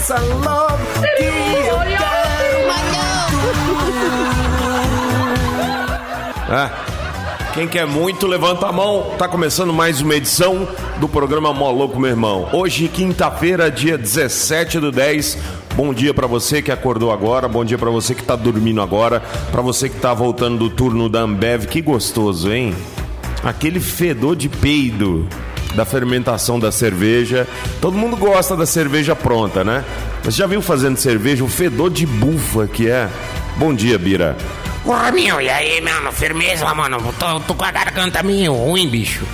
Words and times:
essa 0.00 0.18
love 0.18 0.82
que 1.18 1.24
eu 1.24 1.78
quero. 1.78 2.70
Ah, 6.48 6.70
quem 7.52 7.68
quer 7.68 7.86
muito, 7.86 8.26
levanta 8.26 8.66
a 8.66 8.72
mão. 8.72 9.10
Tá 9.18 9.28
começando 9.28 9.74
mais 9.74 10.00
uma 10.00 10.14
edição 10.14 10.66
do 10.98 11.06
programa 11.06 11.52
Moloco, 11.52 12.00
meu 12.00 12.08
irmão. 12.08 12.48
Hoje, 12.50 12.88
quinta-feira, 12.88 13.70
dia 13.70 13.98
17 13.98 14.80
do 14.80 14.90
10. 14.90 15.36
Bom 15.74 15.92
dia 15.92 16.14
para 16.14 16.26
você 16.26 16.62
que 16.62 16.72
acordou 16.72 17.12
agora, 17.12 17.46
bom 17.46 17.62
dia 17.62 17.76
para 17.76 17.90
você 17.90 18.14
que 18.14 18.22
tá 18.22 18.34
dormindo 18.34 18.80
agora, 18.80 19.20
para 19.52 19.60
você 19.60 19.88
que 19.90 20.00
tá 20.00 20.14
voltando 20.14 20.56
do 20.56 20.70
turno 20.70 21.10
da 21.10 21.20
Ambev. 21.20 21.66
Que 21.66 21.82
gostoso, 21.82 22.50
hein? 22.50 22.74
Aquele 23.44 23.80
fedor 23.80 24.34
de 24.34 24.48
peido 24.48 25.28
da 25.74 25.84
fermentação 25.84 26.58
da 26.58 26.72
cerveja. 26.72 27.46
Todo 27.80 27.96
mundo 27.96 28.16
gosta 28.16 28.56
da 28.56 28.66
cerveja 28.66 29.14
pronta, 29.14 29.64
né? 29.64 29.84
Você 30.22 30.38
já 30.38 30.46
viu 30.46 30.60
fazendo 30.60 30.96
cerveja 30.96 31.44
o 31.44 31.48
fedor 31.48 31.90
de 31.90 32.06
bufa 32.06 32.66
que 32.66 32.88
é? 32.88 33.08
Bom 33.56 33.74
dia, 33.74 33.98
Bira. 33.98 34.36
Porra, 34.84 35.12
meu, 35.12 35.40
e 35.40 35.48
aí, 35.48 35.80
mano? 35.80 36.10
Firmeza, 36.12 36.72
mano? 36.74 37.14
Tô, 37.18 37.40
tô 37.40 37.54
com 37.54 37.64
a 37.64 37.70
garganta 37.70 38.22
meio 38.22 38.54
ruim, 38.54 38.88
bicho. 38.88 39.24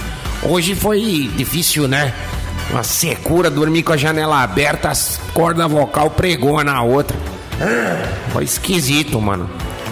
Hoje 0.43 0.75
foi 0.75 1.31
difícil, 1.37 1.87
né? 1.89 2.13
Uma 2.71 2.83
secura, 2.83 3.49
dormir 3.49 3.83
com 3.85 3.93
a 3.93 3.97
janela 3.97 4.43
aberta, 4.43 4.89
as 4.89 5.21
cordas 5.33 5.71
vocal 5.71 6.11
pregou 6.11 6.63
na 6.65 6.83
outra. 6.83 7.17
Foi 8.33 8.45
esquisito, 8.45 9.21
mano. 9.21 9.49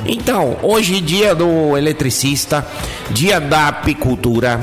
Então, 0.07 0.59
hoje 0.61 1.01
dia 1.01 1.35
do 1.35 1.79
eletricista, 1.79 2.67
dia 3.11 3.41
da 3.41 3.69
apicultura, 3.69 4.61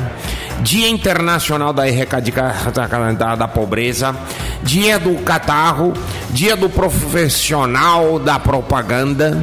dia 0.62 0.90
internacional 0.90 1.74
da 1.74 1.88
erradicação 1.88 2.72
da 3.38 3.48
pobreza, 3.48 4.16
dia 4.64 5.00
do 5.00 5.16
catarro, 5.24 5.94
dia 6.32 6.56
do 6.56 6.70
profissional 6.70 8.20
da 8.20 8.38
propaganda, 8.38 9.38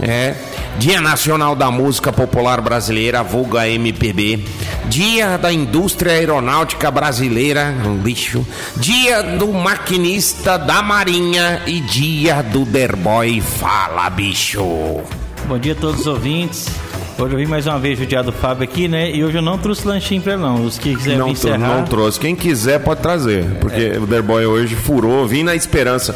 é, 0.00 0.34
Dia 0.78 1.00
Nacional 1.00 1.56
da 1.56 1.70
Música 1.70 2.12
Popular 2.12 2.60
Brasileira, 2.60 3.22
vulga 3.22 3.66
MPB. 3.66 4.44
Dia 4.88 5.38
da 5.38 5.50
Indústria 5.50 6.12
Aeronáutica 6.12 6.90
Brasileira, 6.90 7.74
lixo. 8.04 8.46
Dia 8.76 9.22
do 9.22 9.52
Maquinista 9.52 10.58
da 10.58 10.82
Marinha 10.82 11.62
e 11.66 11.80
dia 11.80 12.42
do 12.42 12.66
Derboy 12.66 13.40
Fala 13.40 14.10
Bicho. 14.10 15.00
Bom 15.48 15.58
dia 15.58 15.72
a 15.72 15.76
todos 15.76 16.00
os 16.00 16.06
ouvintes. 16.06 16.85
Hoje 17.18 17.32
eu 17.34 17.38
vim 17.38 17.46
mais 17.46 17.66
uma 17.66 17.78
vez 17.78 17.98
judiar 17.98 18.22
do 18.22 18.30
Fábio 18.30 18.64
aqui, 18.64 18.86
né? 18.88 19.10
E 19.10 19.24
hoje 19.24 19.38
eu 19.38 19.42
não 19.42 19.56
trouxe 19.56 19.88
lanchinho 19.88 20.20
pra 20.20 20.34
ele, 20.34 20.42
não. 20.42 20.62
Os 20.64 20.76
que 20.78 20.94
quiserem 20.94 21.18
Não, 21.18 21.28
encerrar... 21.30 21.58
não 21.78 21.84
trouxe. 21.84 22.20
Quem 22.20 22.36
quiser 22.36 22.78
pode 22.80 23.00
trazer. 23.00 23.44
Porque 23.58 23.96
o 23.98 24.06
Derboy 24.06 24.44
hoje 24.44 24.76
furou, 24.76 25.26
vim 25.26 25.42
na 25.42 25.54
esperança. 25.54 26.14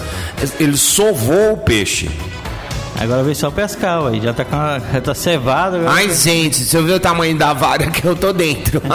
Ele 0.59 0.77
sovou 0.77 1.55
o 1.55 1.57
peixe. 1.57 2.11
Agora 3.01 3.23
vem 3.23 3.35
só 3.35 3.51
pescar, 3.51 4.03
ué. 4.05 4.21
Já 4.21 4.35
tá 4.35 4.45
com 4.45 4.55
a... 4.57 4.79
Já 4.93 5.01
tá 5.01 5.15
cevado. 5.15 5.77
agora- 5.77 5.91
Ai, 5.95 6.11
gente, 6.15 6.57
você 6.63 6.83
viu 6.83 6.97
o 6.97 7.01
tamanho 7.01 7.35
da 7.39 7.55
vara 7.55 7.87
que 7.87 8.05
eu 8.07 8.15
tô 8.15 8.31
dentro? 8.35 8.83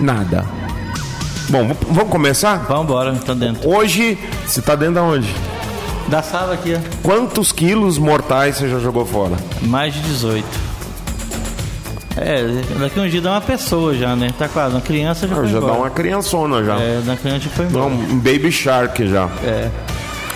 Nada. 0.00 0.46
Bom, 1.48 1.74
vamos 1.90 2.10
começar? 2.12 2.58
Vambora, 2.68 3.14
tá 3.14 3.34
dentro. 3.34 3.68
Hoje, 3.68 4.16
você 4.46 4.62
tá 4.62 4.76
dentro 4.76 4.94
de 4.94 5.00
onde? 5.00 5.34
Da 6.08 6.22
sala 6.22 6.54
aqui, 6.54 6.74
ó. 6.74 6.78
Quantos 7.02 7.52
quilos 7.52 7.98
mortais 7.98 8.56
você 8.56 8.68
já 8.68 8.78
jogou 8.78 9.04
fora? 9.04 9.36
Mais 9.62 9.92
de 9.94 10.00
18. 10.00 10.46
É, 12.16 12.42
daqui 12.80 12.98
um 12.98 13.08
dia 13.08 13.20
dá 13.20 13.32
uma 13.32 13.40
pessoa 13.40 13.94
já, 13.94 14.16
né? 14.16 14.30
Tá 14.36 14.48
quase, 14.48 14.74
uma 14.74 14.80
criança 14.80 15.28
já 15.28 15.34
Ah, 15.34 15.38
foi 15.38 15.46
já 15.48 15.52
dá 15.60 15.66
embora. 15.66 15.78
uma 15.80 15.90
criançona 15.90 16.64
já. 16.64 16.74
É, 16.80 17.00
da 17.04 17.14
criança 17.16 17.40
já 17.40 17.50
foi 17.50 17.66
Dá 17.66 17.70
embora. 17.70 17.86
um 17.94 18.18
baby 18.18 18.50
shark 18.50 19.06
já. 19.06 19.28
É. 19.44 19.70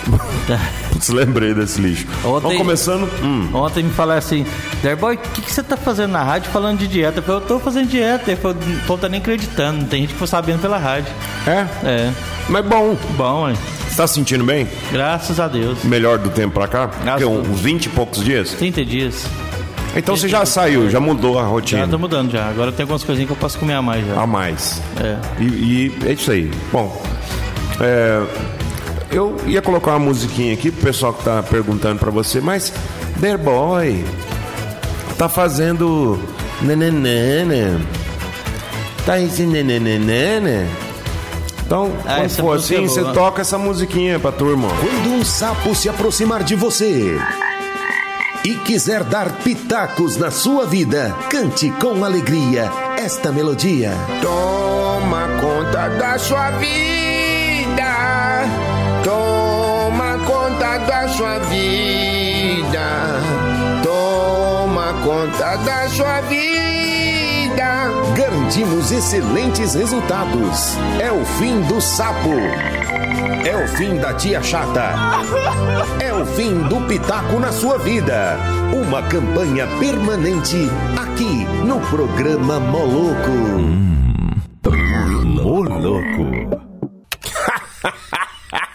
Lembrei 1.09 1.53
desse 1.53 1.81
lixo. 1.81 2.05
Ontem- 2.23 2.41
Vamos 2.41 2.57
começando. 2.57 3.09
Hum, 3.21 3.49
Ontem 3.53 3.83
me 3.83 3.89
falaram 3.91 4.19
assim, 4.19 4.45
Derboy, 4.81 5.15
o 5.15 5.17
que, 5.17 5.41
que 5.41 5.51
você 5.51 5.61
tá 5.63 5.75
fazendo 5.75 6.11
na 6.11 6.23
rádio 6.23 6.49
falando 6.51 6.77
de 6.79 6.87
dieta? 6.87 7.19
Eu 7.19 7.23
falei, 7.23 7.41
eu 7.41 7.45
tô 7.47 7.59
fazendo 7.59 7.87
dieta. 7.89 8.31
Ele 8.31 8.39
falou, 8.39 8.55
o 8.57 8.85
povo 8.87 9.01
tá 9.01 9.09
nem 9.09 9.19
acreditando, 9.19 9.83
tem 9.85 10.01
gente 10.01 10.13
que 10.13 10.19
foi 10.19 10.27
sabendo 10.27 10.59
pela 10.61 10.77
rádio. 10.77 11.11
é? 11.47 11.65
É, 11.83 12.11
Mas 12.47 12.65
bom, 12.65 12.95
bom, 13.17 13.49
hein? 13.49 13.55
Tá 13.95 14.07
se 14.07 14.15
sentindo 14.15 14.43
bem? 14.43 14.67
Graças 14.91 15.39
a 15.39 15.47
Deus. 15.47 15.83
Melhor 15.83 16.17
do 16.17 16.29
tempo 16.29 16.53
pra 16.53 16.67
cá? 16.67 16.89
Graças 17.03 17.27
uns 17.27 17.47
Deus. 17.47 17.59
20 17.59 17.85
e 17.85 17.89
poucos 17.89 18.23
dias? 18.23 18.51
30 18.53 18.85
dias. 18.85 19.25
Então 19.95 20.15
você 20.17 20.27
já 20.27 20.43
saiu, 20.45 20.89
já 20.89 20.99
mudou 20.99 21.37
a 21.37 21.43
Já 21.43 21.47
rotina. 21.47 21.87
tô 21.87 21.99
mudando 21.99 22.31
já. 22.31 22.49
Agora 22.49 22.71
tem 22.71 22.83
algumas 22.83 23.03
coisinhas 23.03 23.27
que 23.27 23.33
eu 23.33 23.37
posso 23.37 23.59
comer 23.59 23.73
a 23.73 23.81
mais 23.81 24.05
já. 24.05 24.19
A 24.21 24.25
mais. 24.25 24.81
É. 24.99 25.17
E, 25.39 25.43
e 25.43 25.93
é 26.07 26.13
isso 26.13 26.31
aí. 26.31 26.49
Bom, 26.71 26.99
é, 27.79 28.23
eu 29.11 29.37
ia 29.45 29.61
colocar 29.61 29.91
uma 29.91 29.99
musiquinha 29.99 30.53
aqui 30.53 30.71
pro 30.71 30.83
pessoal 30.85 31.13
que 31.13 31.23
tá 31.23 31.43
perguntando 31.43 31.99
pra 31.99 32.09
você, 32.09 32.41
mas 32.41 32.73
Der 33.17 33.37
Boy 33.37 34.03
tá 35.15 35.29
fazendo 35.29 36.19
nananana. 36.61 37.79
Tá 39.05 39.19
esse 39.19 39.43
nananana. 39.43 40.65
Então, 41.65 41.91
Ah, 42.05 42.15
quando 42.17 42.29
for 42.31 42.55
música 42.55 42.75
assim, 42.75 42.85
é 42.85 42.87
você 42.87 43.13
toca 43.13 43.41
essa 43.41 43.57
musiquinha 43.57 44.19
pra 44.19 44.31
turma. 44.31 44.67
Quando 44.79 45.13
um 45.13 45.23
sapo 45.25 45.73
se 45.73 45.89
aproximar 45.89 46.43
de 46.43 46.55
você 46.55 47.17
e 48.45 48.55
quiser 48.55 49.03
dar 49.03 49.29
pitacos 49.43 50.17
na 50.17 50.29
sua 50.29 50.65
vida, 50.65 51.15
cante 51.29 51.69
com 51.81 52.03
alegria 52.03 52.69
esta 52.97 53.31
melodia. 53.31 53.91
Toma 54.21 55.27
conta 55.41 55.87
da 55.97 56.17
sua 56.19 56.51
vida. 56.51 57.93
Toma 59.03 60.17
conta 60.25 60.77
da 60.79 61.07
sua 61.07 61.39
vida. 61.39 62.83
Toma 63.83 64.93
conta 65.03 65.55
da 65.57 65.87
sua 65.89 66.21
vida. 66.21 67.92
Garantimos 68.15 68.91
excelentes 68.91 69.73
resultados. 69.73 70.77
É 71.01 71.11
o 71.11 71.25
fim 71.25 71.61
do 71.61 71.81
sapo. 71.81 72.29
É 73.43 73.55
o 73.55 73.67
fim 73.69 73.97
da 73.97 74.13
tia 74.13 74.41
chata. 74.41 74.93
É 75.99 76.13
o 76.13 76.23
fim 76.23 76.53
do 76.67 76.79
pitaco 76.87 77.39
na 77.39 77.51
sua 77.51 77.79
vida. 77.79 78.37
Uma 78.71 79.01
campanha 79.03 79.65
permanente 79.79 80.69
aqui 80.95 81.45
no 81.65 81.79
programa 81.87 82.59
Moloco. 82.59 83.31
Moloco. 85.41 86.52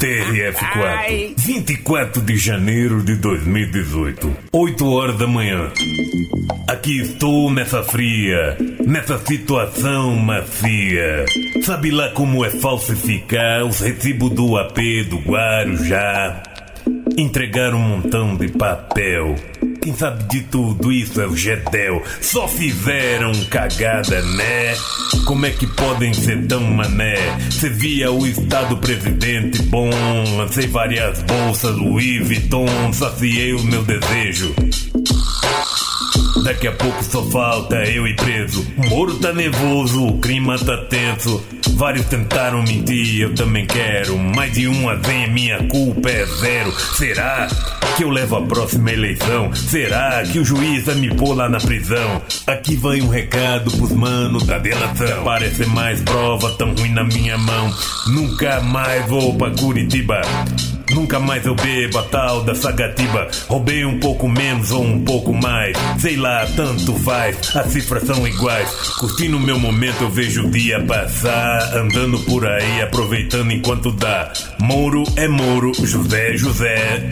TRF4, 0.09 1.35
24 1.37 2.23
de 2.23 2.37
janeiro 2.39 3.03
de 3.03 3.15
2018, 3.17 4.37
8 4.51 4.91
horas 4.91 5.19
da 5.19 5.27
manhã. 5.27 5.71
Aqui 6.67 6.99
estou 6.99 7.53
nessa 7.53 7.83
fria, 7.83 8.57
nessa 8.87 9.19
situação 9.19 10.17
macia. 10.17 11.27
Sabe 11.63 11.91
lá 11.91 12.09
como 12.13 12.43
é 12.43 12.49
falsificar 12.49 13.67
os 13.67 13.81
recibos 13.81 14.31
do 14.31 14.57
AP 14.57 14.79
do 15.11 15.19
Guarujá? 15.19 16.43
Entregar 17.19 17.75
um 17.75 17.81
montão 17.81 18.35
de 18.35 18.49
papel. 18.49 19.35
Quem 19.89 19.97
sabe 19.97 20.23
de 20.25 20.43
tudo 20.43 20.93
isso 20.93 21.19
é 21.19 21.27
o 21.27 21.35
Gedel. 21.35 22.03
Só 22.21 22.47
fizeram 22.47 23.33
cagada, 23.47 24.21
né? 24.21 24.77
Como 25.25 25.47
é 25.47 25.51
que 25.51 25.67
podem 25.67 26.13
ser 26.13 26.47
tão 26.47 26.61
mané? 26.61 27.17
Cê 27.51 27.71
via 27.71 28.13
o 28.13 28.27
estado 28.27 28.77
presidente 28.77 29.63
bom. 29.63 29.89
Lancei 30.37 30.67
várias 30.67 31.23
bolsas 31.23 31.75
Louis 31.75 32.23
Vuitton. 32.23 32.93
Saciei 32.93 33.55
o 33.55 33.63
meu 33.63 33.83
desejo. 33.83 34.55
Daqui 36.45 36.69
a 36.69 36.73
pouco 36.73 37.03
só 37.03 37.23
falta 37.31 37.77
eu 37.85 38.07
e 38.07 38.15
preso. 38.15 38.67
O 38.77 38.89
Moro 38.91 39.15
tá 39.19 39.33
nervoso, 39.33 40.07
o 40.07 40.19
clima 40.19 40.59
tá 40.59 40.77
tenso. 40.85 41.43
Vários 41.79 42.07
tentaram 42.07 42.61
mentir, 42.65 43.21
eu 43.21 43.33
também 43.37 43.65
quero. 43.65 44.19
Mais 44.19 44.53
de 44.53 44.67
uma 44.67 44.97
vez, 44.97 45.31
minha 45.31 45.63
culpa 45.69 46.11
é 46.11 46.27
zero. 46.27 46.73
Será 46.97 47.47
que 47.97 48.03
eu 48.03 48.11
levo 48.11 48.35
a 48.35 48.43
próxima 48.43 48.91
eleição? 48.91 49.55
Será 49.55 50.25
que 50.25 50.41
o 50.41 50.45
juiz 50.45 50.85
vai 50.87 50.97
me 50.97 51.15
pôr 51.15 51.35
lá 51.35 51.49
na 51.49 51.61
prisão? 51.61 52.21
Aqui 52.49 52.75
vai 52.75 53.01
um 53.01 53.09
recado 53.09 53.71
pros 53.71 53.93
manos 53.93 54.43
da 54.43 54.59
delação. 54.59 55.23
Parece 55.23 55.67
mais 55.67 56.01
prova 56.01 56.51
tão 56.55 56.75
ruim 56.75 56.91
na 56.91 57.05
minha 57.05 57.39
mão. 57.39 57.73
Nunca 58.09 58.61
mais 58.61 59.07
vou 59.07 59.37
pra 59.37 59.53
Curitiba. 59.53 60.21
Nunca 60.91 61.21
mais 61.21 61.45
eu 61.45 61.55
bebo 61.55 61.99
a 61.99 62.03
tal 62.05 62.43
da 62.45 62.55
sagatiba. 62.55 63.29
Roubei 63.47 63.85
um 63.85 63.99
pouco 63.99 64.29
menos 64.29 64.71
ou 64.71 64.83
um 64.83 65.05
pouco 65.05 65.33
mais. 65.33 65.77
Sei 65.99 66.17
lá, 66.17 66.47
tanto 66.57 66.95
faz. 66.95 67.57
As 67.57 67.73
cifras 67.73 68.05
são 68.05 68.27
iguais. 68.27 68.71
Curtindo 68.99 69.39
meu 69.39 69.59
momento, 69.59 70.03
eu 70.03 70.11
vejo 70.11 70.47
o 70.47 70.51
dia 70.51 70.81
passar. 70.85 71.77
Andando 71.77 72.19
por 72.21 72.47
aí, 72.47 72.83
aproveitando 72.83 73.53
enquanto 73.53 73.93
dá. 73.93 74.33
Moro 74.61 75.05
é 75.17 75.29
Moro, 75.29 75.73
José 75.85 76.37
José. 76.37 77.09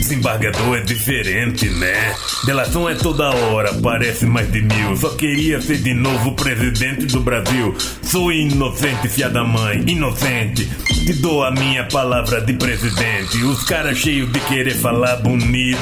Desembargador 0.00 0.78
é 0.78 0.80
diferente, 0.80 1.68
né? 1.68 2.14
Delação 2.44 2.88
é 2.88 2.94
toda 2.94 3.28
hora, 3.28 3.74
parece 3.74 4.24
mais 4.24 4.50
de 4.50 4.62
mil. 4.62 4.96
Só 4.96 5.10
queria 5.10 5.60
ser 5.60 5.76
de 5.76 5.92
novo 5.92 6.32
presidente 6.32 7.04
do 7.04 7.20
Brasil. 7.20 7.76
Sou 8.02 8.32
inocente, 8.32 9.08
fia 9.08 9.28
da 9.28 9.44
mãe, 9.44 9.84
inocente. 9.86 10.66
Te 11.04 11.12
dou 11.12 11.44
a 11.44 11.50
minha 11.50 11.84
palavra 11.84 12.40
de 12.40 12.54
presidente. 12.54 13.44
Os 13.44 13.62
caras 13.64 13.98
cheios 13.98 14.32
de 14.32 14.40
querer 14.40 14.74
falar 14.74 15.16
bonito. 15.16 15.78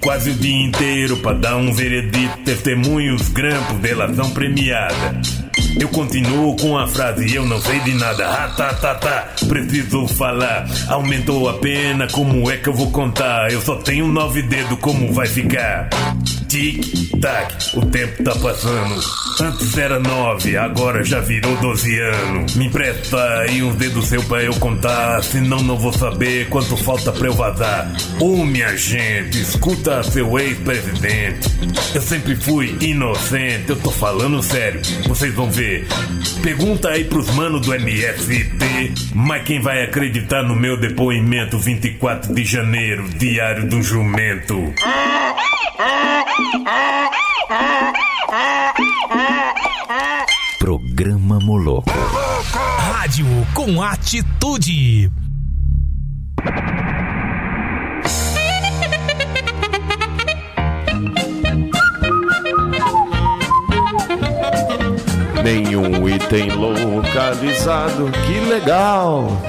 Quase 0.00 0.30
o 0.30 0.34
dia 0.34 0.64
inteiro 0.64 1.16
pra 1.16 1.32
dar 1.32 1.56
um 1.56 1.72
veredito. 1.72 2.38
Testemunhos, 2.44 3.28
grampos, 3.30 3.78
delação 3.78 4.30
premiada. 4.30 5.20
Eu 5.78 5.88
continuo 5.90 6.56
com 6.56 6.78
a 6.78 6.88
frase, 6.88 7.34
eu 7.34 7.44
não 7.44 7.60
sei 7.60 7.78
de 7.80 7.92
nada. 7.94 8.26
Ah, 8.26 8.48
tá, 8.56 8.72
tá, 8.74 8.94
tá. 8.94 9.28
Preciso 9.46 10.08
falar. 10.08 10.66
Aumentou 10.88 11.48
a 11.50 11.58
pena, 11.58 12.06
como 12.08 12.50
é 12.50 12.56
que 12.56 12.68
eu 12.68 12.72
vou 12.72 12.90
contar? 12.90 13.52
Eu 13.52 13.60
só 13.60 13.76
tenho 13.76 14.06
nove 14.06 14.40
dedos, 14.42 14.78
como 14.80 15.12
vai 15.12 15.26
ficar? 15.26 15.90
Tic-tac, 16.48 17.76
o 17.76 17.84
tempo 17.86 18.22
tá 18.22 18.34
passando. 18.36 19.00
Antes 19.40 19.76
era 19.76 20.00
nove, 20.00 20.56
agora 20.56 21.04
já 21.04 21.20
virou 21.20 21.54
doze 21.58 21.98
anos. 21.98 22.54
Me 22.54 22.66
empresta 22.66 23.40
aí 23.40 23.62
uns 23.62 23.74
dedos 23.74 24.06
seu 24.06 24.22
pra 24.22 24.42
eu 24.42 24.54
contar, 24.54 25.22
senão 25.22 25.58
não 25.62 25.76
vou 25.76 25.92
saber 25.92 26.48
quanto 26.48 26.76
falta 26.76 27.12
pra 27.12 27.26
eu 27.26 27.34
vazar. 27.34 27.92
Ô 28.20 28.44
minha 28.44 28.74
gente, 28.76 29.42
escuta 29.42 30.02
seu 30.04 30.38
ex-presidente. 30.38 31.50
Eu 31.94 32.00
sempre 32.00 32.36
fui 32.36 32.76
inocente, 32.80 33.68
eu 33.68 33.76
tô 33.76 33.90
falando 33.90 34.42
sério, 34.42 34.80
vocês 35.06 35.34
vão 35.34 35.50
ver. 35.50 35.65
Pergunta 36.42 36.90
aí 36.90 37.04
pros 37.04 37.30
manos 37.34 37.66
do 37.66 37.74
MST, 37.74 38.94
mas 39.14 39.44
quem 39.44 39.60
vai 39.60 39.82
acreditar 39.82 40.42
no 40.42 40.54
meu 40.54 40.78
depoimento 40.78 41.58
24 41.58 42.34
de 42.34 42.44
janeiro, 42.44 43.08
diário 43.08 43.68
do 43.68 43.82
jumento? 43.82 44.72
Programa 50.58 51.38
Moloco. 51.40 51.90
Rádio 52.78 53.26
com 53.54 53.82
atitude. 53.82 55.10
Nenhum 65.46 66.08
item 66.08 66.50
localizado, 66.50 68.10
que 68.26 68.50
legal! 68.50 69.40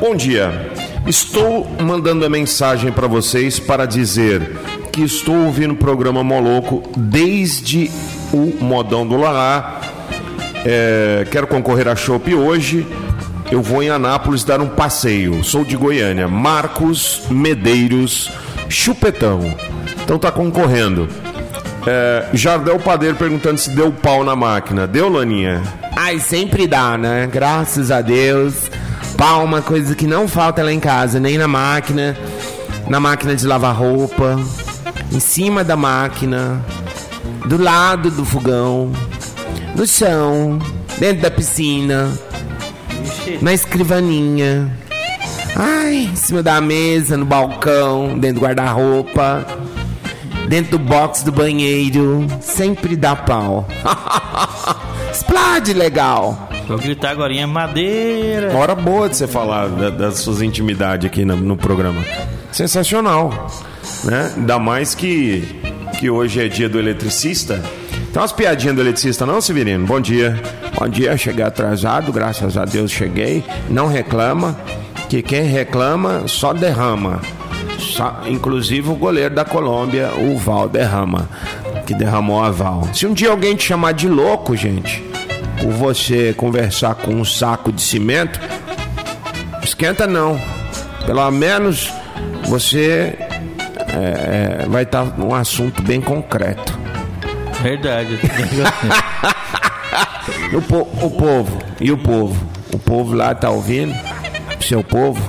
Bom 0.00 0.16
dia, 0.16 0.72
estou 1.06 1.64
mandando 1.80 2.26
a 2.26 2.28
mensagem 2.28 2.90
para 2.90 3.06
vocês 3.06 3.60
para 3.60 3.86
dizer 3.86 4.50
que 4.90 5.02
estou 5.02 5.44
ouvindo 5.44 5.74
o 5.74 5.76
programa 5.76 6.24
Moloco 6.24 6.82
desde 6.96 7.88
o 8.32 8.64
Modão 8.64 9.06
do 9.06 9.16
Lalá. 9.16 9.80
É, 10.64 11.24
quero 11.30 11.46
concorrer 11.46 11.86
a 11.86 11.94
Chopp 11.94 12.34
hoje. 12.34 12.84
Eu 13.48 13.62
vou 13.62 13.80
em 13.80 13.90
Anápolis 13.90 14.42
dar 14.42 14.60
um 14.60 14.68
passeio. 14.68 15.44
Sou 15.44 15.64
de 15.64 15.76
Goiânia. 15.76 16.26
Marcos 16.26 17.26
Medeiros 17.30 18.28
Chupetão. 18.68 19.54
Então 20.02 20.18
tá 20.18 20.32
concorrendo. 20.32 21.08
É, 21.86 22.28
Jardel 22.32 22.78
Padeiro 22.78 23.16
perguntando 23.16 23.58
se 23.58 23.70
deu 23.70 23.92
pau 23.92 24.24
na 24.24 24.34
máquina. 24.34 24.86
Deu, 24.86 25.08
Laninha? 25.08 25.62
Ai, 25.96 26.18
sempre 26.18 26.66
dá, 26.66 26.96
né? 26.96 27.28
Graças 27.30 27.90
a 27.90 28.00
Deus. 28.00 28.70
Pau 29.16 29.42
é 29.42 29.44
uma 29.44 29.62
coisa 29.62 29.94
que 29.94 30.06
não 30.06 30.26
falta 30.26 30.62
lá 30.62 30.72
em 30.72 30.80
casa, 30.80 31.20
nem 31.20 31.38
na 31.38 31.46
máquina, 31.46 32.16
na 32.88 32.98
máquina 32.98 33.34
de 33.34 33.46
lavar 33.46 33.76
roupa, 33.76 34.40
em 35.12 35.20
cima 35.20 35.62
da 35.62 35.76
máquina, 35.76 36.60
do 37.46 37.56
lado 37.62 38.10
do 38.10 38.24
fogão, 38.24 38.90
no 39.76 39.86
chão, 39.86 40.58
dentro 40.98 41.22
da 41.22 41.30
piscina, 41.30 42.10
na 43.40 43.52
escrivaninha. 43.52 44.70
Ai, 45.54 46.10
em 46.12 46.16
cima 46.16 46.42
da 46.42 46.60
mesa, 46.60 47.16
no 47.16 47.24
balcão, 47.24 48.18
dentro 48.18 48.40
do 48.40 48.44
guarda-roupa, 48.46 49.46
dentro 50.48 50.72
do 50.72 50.78
box 50.78 51.22
do 51.22 51.32
banheiro, 51.32 52.26
sempre 52.40 52.96
dá 52.96 53.14
pau. 53.16 53.66
Explode 55.12 55.72
legal. 55.72 56.48
Vou 56.66 56.78
gritar 56.78 57.10
agora 57.10 57.32
em 57.32 57.46
madeira. 57.46 58.54
Hora 58.56 58.74
boa 58.74 59.08
de 59.08 59.16
você 59.16 59.26
falar 59.26 59.68
da- 59.68 59.90
das 59.90 60.18
suas 60.18 60.40
intimidades 60.42 61.06
aqui 61.06 61.24
no, 61.24 61.36
no 61.36 61.56
programa. 61.56 62.02
Sensacional, 62.50 63.48
né? 64.04 64.32
Ainda 64.36 64.58
mais 64.58 64.94
que, 64.94 65.60
que 65.98 66.08
hoje 66.08 66.44
é 66.44 66.48
dia 66.48 66.68
do 66.68 66.78
eletricista. 66.78 67.60
Tem 68.12 68.20
umas 68.22 68.32
piadinhas 68.32 68.74
do 68.76 68.80
eletricista 68.80 69.26
não, 69.26 69.40
Severino? 69.40 69.86
Bom 69.86 70.00
dia. 70.00 70.40
Bom 70.78 70.88
dia, 70.88 71.16
cheguei 71.16 71.44
atrasado, 71.44 72.12
graças 72.12 72.56
a 72.56 72.64
Deus 72.64 72.90
cheguei. 72.90 73.44
Não 73.68 73.86
reclama, 73.86 74.56
que 75.08 75.20
quem 75.22 75.42
reclama 75.44 76.26
só 76.26 76.52
derrama. 76.52 77.20
Inclusive 78.26 78.90
o 78.90 78.94
goleiro 78.94 79.34
da 79.34 79.44
Colômbia, 79.44 80.10
o 80.16 80.36
Val 80.38 80.68
derrama, 80.68 81.28
que 81.86 81.94
derramou 81.94 82.42
a 82.42 82.50
Val. 82.50 82.88
Se 82.92 83.06
um 83.06 83.12
dia 83.12 83.30
alguém 83.30 83.54
te 83.56 83.64
chamar 83.64 83.92
de 83.92 84.08
louco, 84.08 84.56
gente, 84.56 85.02
por 85.60 85.70
você 85.72 86.32
conversar 86.34 86.94
com 86.96 87.12
um 87.14 87.24
saco 87.24 87.70
de 87.72 87.80
cimento, 87.82 88.40
esquenta 89.62 90.06
não. 90.06 90.40
Pelo 91.06 91.30
menos 91.30 91.92
você 92.44 93.16
é, 93.88 94.62
é, 94.62 94.66
vai 94.68 94.82
estar 94.84 95.04
num 95.18 95.34
assunto 95.34 95.82
bem 95.82 96.00
concreto. 96.00 96.78
Verdade. 97.62 98.18
E 100.50 100.56
o, 100.56 100.62
po- 100.62 100.88
o 101.02 101.10
povo, 101.10 101.58
e 101.80 101.90
o 101.92 101.98
povo? 101.98 102.46
O 102.72 102.78
povo 102.78 103.14
lá 103.14 103.34
tá 103.34 103.50
ouvindo? 103.50 103.94
Seu 104.60 104.82
povo? 104.82 105.20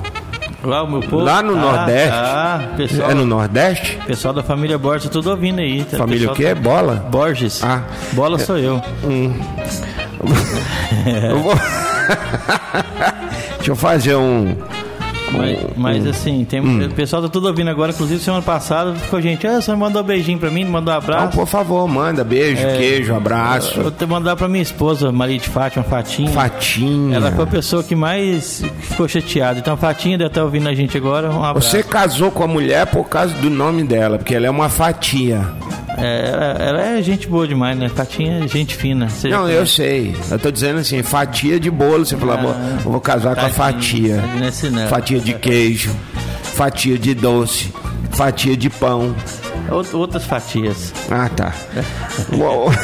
Lá 0.64 0.82
o 0.82 0.90
meu 0.90 1.00
povo. 1.00 1.22
Lá 1.22 1.42
no 1.42 1.52
Ah, 1.54 1.60
Nordeste? 1.60 2.10
Ah, 2.12 2.60
pessoal, 2.76 3.10
É 3.10 3.14
no 3.14 3.26
Nordeste? 3.26 3.98
pessoal 4.06 4.34
da 4.34 4.42
família 4.42 4.78
Borges, 4.78 5.08
tudo 5.10 5.30
ouvindo 5.30 5.60
aí. 5.60 5.84
tá? 5.84 5.98
Família 5.98 6.32
o 6.32 6.34
quê? 6.34 6.54
Bola? 6.54 6.94
Borges. 7.10 7.62
Ah. 7.62 7.82
Bola 8.12 8.38
sou 8.38 8.58
eu. 8.58 8.80
Eu 11.28 11.38
vou... 11.40 11.54
Deixa 13.56 13.70
eu 13.72 13.76
fazer 13.76 14.16
um. 14.16 14.56
Mas, 15.32 15.58
mas, 15.76 16.06
assim, 16.06 16.44
tem, 16.48 16.60
Hum. 16.60 16.86
o 16.86 16.90
pessoal 16.94 17.20
tá 17.22 17.28
tudo 17.28 17.48
ouvindo 17.48 17.68
agora. 17.68 17.92
Inclusive, 17.92 18.20
semana 18.20 18.42
passada 18.42 18.94
ficou 18.94 19.20
gente, 19.20 19.46
ah, 19.46 19.60
você 19.60 19.74
mandou 19.74 20.02
um 20.02 20.04
beijinho 20.04 20.38
pra 20.38 20.50
mim, 20.50 20.64
não 20.64 20.70
mandou 20.72 20.94
um 20.94 20.96
abraço. 20.96 21.36
por 21.36 21.46
favor, 21.46 21.86
manda 21.88 22.22
beijo, 22.24 22.62
queijo, 22.76 23.14
abraço. 23.14 23.80
Eu 23.80 23.90
vou 23.90 24.08
mandar 24.08 24.36
pra 24.36 24.48
minha 24.48 24.62
esposa, 24.62 25.10
Maria 25.12 25.38
de 25.38 25.48
Fátima, 25.48 25.84
Fatinha. 25.84 26.30
Fatinha. 26.30 27.16
Ela 27.16 27.32
foi 27.32 27.44
a 27.44 27.46
pessoa 27.48 27.82
que 27.82 27.94
mais 27.94 28.62
ficou 28.80 29.06
chateada. 29.08 29.58
Então, 29.58 29.76
Fatinha 29.76 30.16
deve 30.16 30.28
estar 30.28 30.44
ouvindo 30.44 30.68
a 30.68 30.74
gente 30.74 30.96
agora. 30.96 31.30
Um 31.30 31.42
abraço. 31.44 31.70
Você 31.70 31.82
casou 31.82 32.30
com 32.30 32.42
a 32.44 32.46
mulher 32.48 32.86
por 32.86 33.04
causa 33.08 33.34
do 33.34 33.50
nome 33.50 33.82
dela, 33.84 34.18
porque 34.18 34.34
ela 34.34 34.46
é 34.46 34.50
uma 34.50 34.68
fatia. 34.68 35.40
É, 35.98 36.28
ela, 36.30 36.44
ela 36.62 36.82
é 36.98 37.02
gente 37.02 37.26
boa 37.26 37.48
demais, 37.48 37.76
né? 37.78 37.88
Fatinha 37.88 38.44
é 38.44 38.48
gente 38.48 38.74
fina. 38.76 39.08
Não, 39.24 39.48
eu 39.48 39.66
sei. 39.66 40.14
Eu 40.30 40.38
tô 40.38 40.50
dizendo 40.50 40.78
assim, 40.80 41.02
fatia 41.02 41.58
de 41.58 41.70
bolo. 41.70 42.04
Você 42.04 42.16
falou, 42.16 42.34
amor, 42.34 42.54
eu 42.84 42.90
vou 42.92 43.00
casar 43.00 43.34
com 43.34 43.46
a 43.46 43.50
fatia. 43.50 44.16
tadinho 44.20 44.40
nesse 44.40 44.70
não. 44.70 44.88
Fatia 44.88 45.20
de 45.20 45.34
queijo, 45.34 45.94
fatia 46.42 46.98
de 46.98 47.14
doce, 47.14 47.72
fatia 48.12 48.56
de 48.56 48.68
pão. 48.68 49.14
Out- 49.70 49.96
Outras 49.96 50.24
fatias. 50.24 50.92
Ah, 51.10 51.28
tá. 51.28 51.52
Uou. 52.36 52.70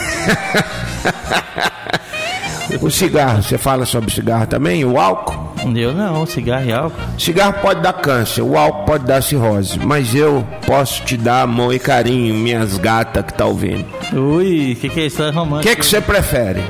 o 2.81 2.91
cigarro, 2.91 3.43
você 3.43 3.59
fala 3.59 3.85
sobre 3.85 4.11
cigarro 4.11 4.47
também? 4.47 4.85
O 4.85 4.99
álcool? 4.99 5.42
Eu 5.77 5.93
não, 5.93 6.27
cigarro 6.27 6.67
e 6.67 6.73
álcool. 6.73 6.97
Cigarro 7.19 7.55
pode 7.63 7.81
dar 7.81 7.93
câncer, 7.93 8.43
o 8.43 8.57
álcool 8.59 8.85
pode 8.85 9.05
dar 9.05 9.23
cirrose, 9.23 9.79
mas 9.79 10.15
eu 10.15 10.47
posso 10.67 11.03
te 11.03 11.17
dar 11.17 11.43
amor 11.43 11.73
e 11.75 11.79
carinho, 11.79 12.35
minhas 12.35 12.77
gatas 12.79 13.25
que 13.25 13.35
tá 13.35 13.45
ouvindo. 13.47 13.85
Ui, 14.13 14.73
o 14.73 14.77
que, 14.77 14.89
que 14.89 15.01
é 15.01 15.07
isso? 15.07 15.23
É 15.23 15.29
O 15.31 15.33
romântico. 15.33 15.69
que 15.75 15.81
que 15.81 15.87
você 15.87 16.01
prefere? 16.01 16.61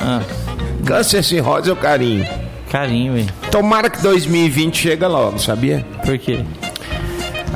Ah, 0.00 0.20
Câncer, 0.84 1.22
cirrose 1.24 1.70
ou 1.70 1.76
carinho? 1.76 2.26
carinho, 2.70 3.12
velho. 3.12 3.28
Tomara 3.50 3.90
que 3.90 4.00
2020 4.02 4.76
chega 4.78 5.06
logo, 5.06 5.38
sabia? 5.38 5.84
Por 6.04 6.16
quê? 6.18 6.40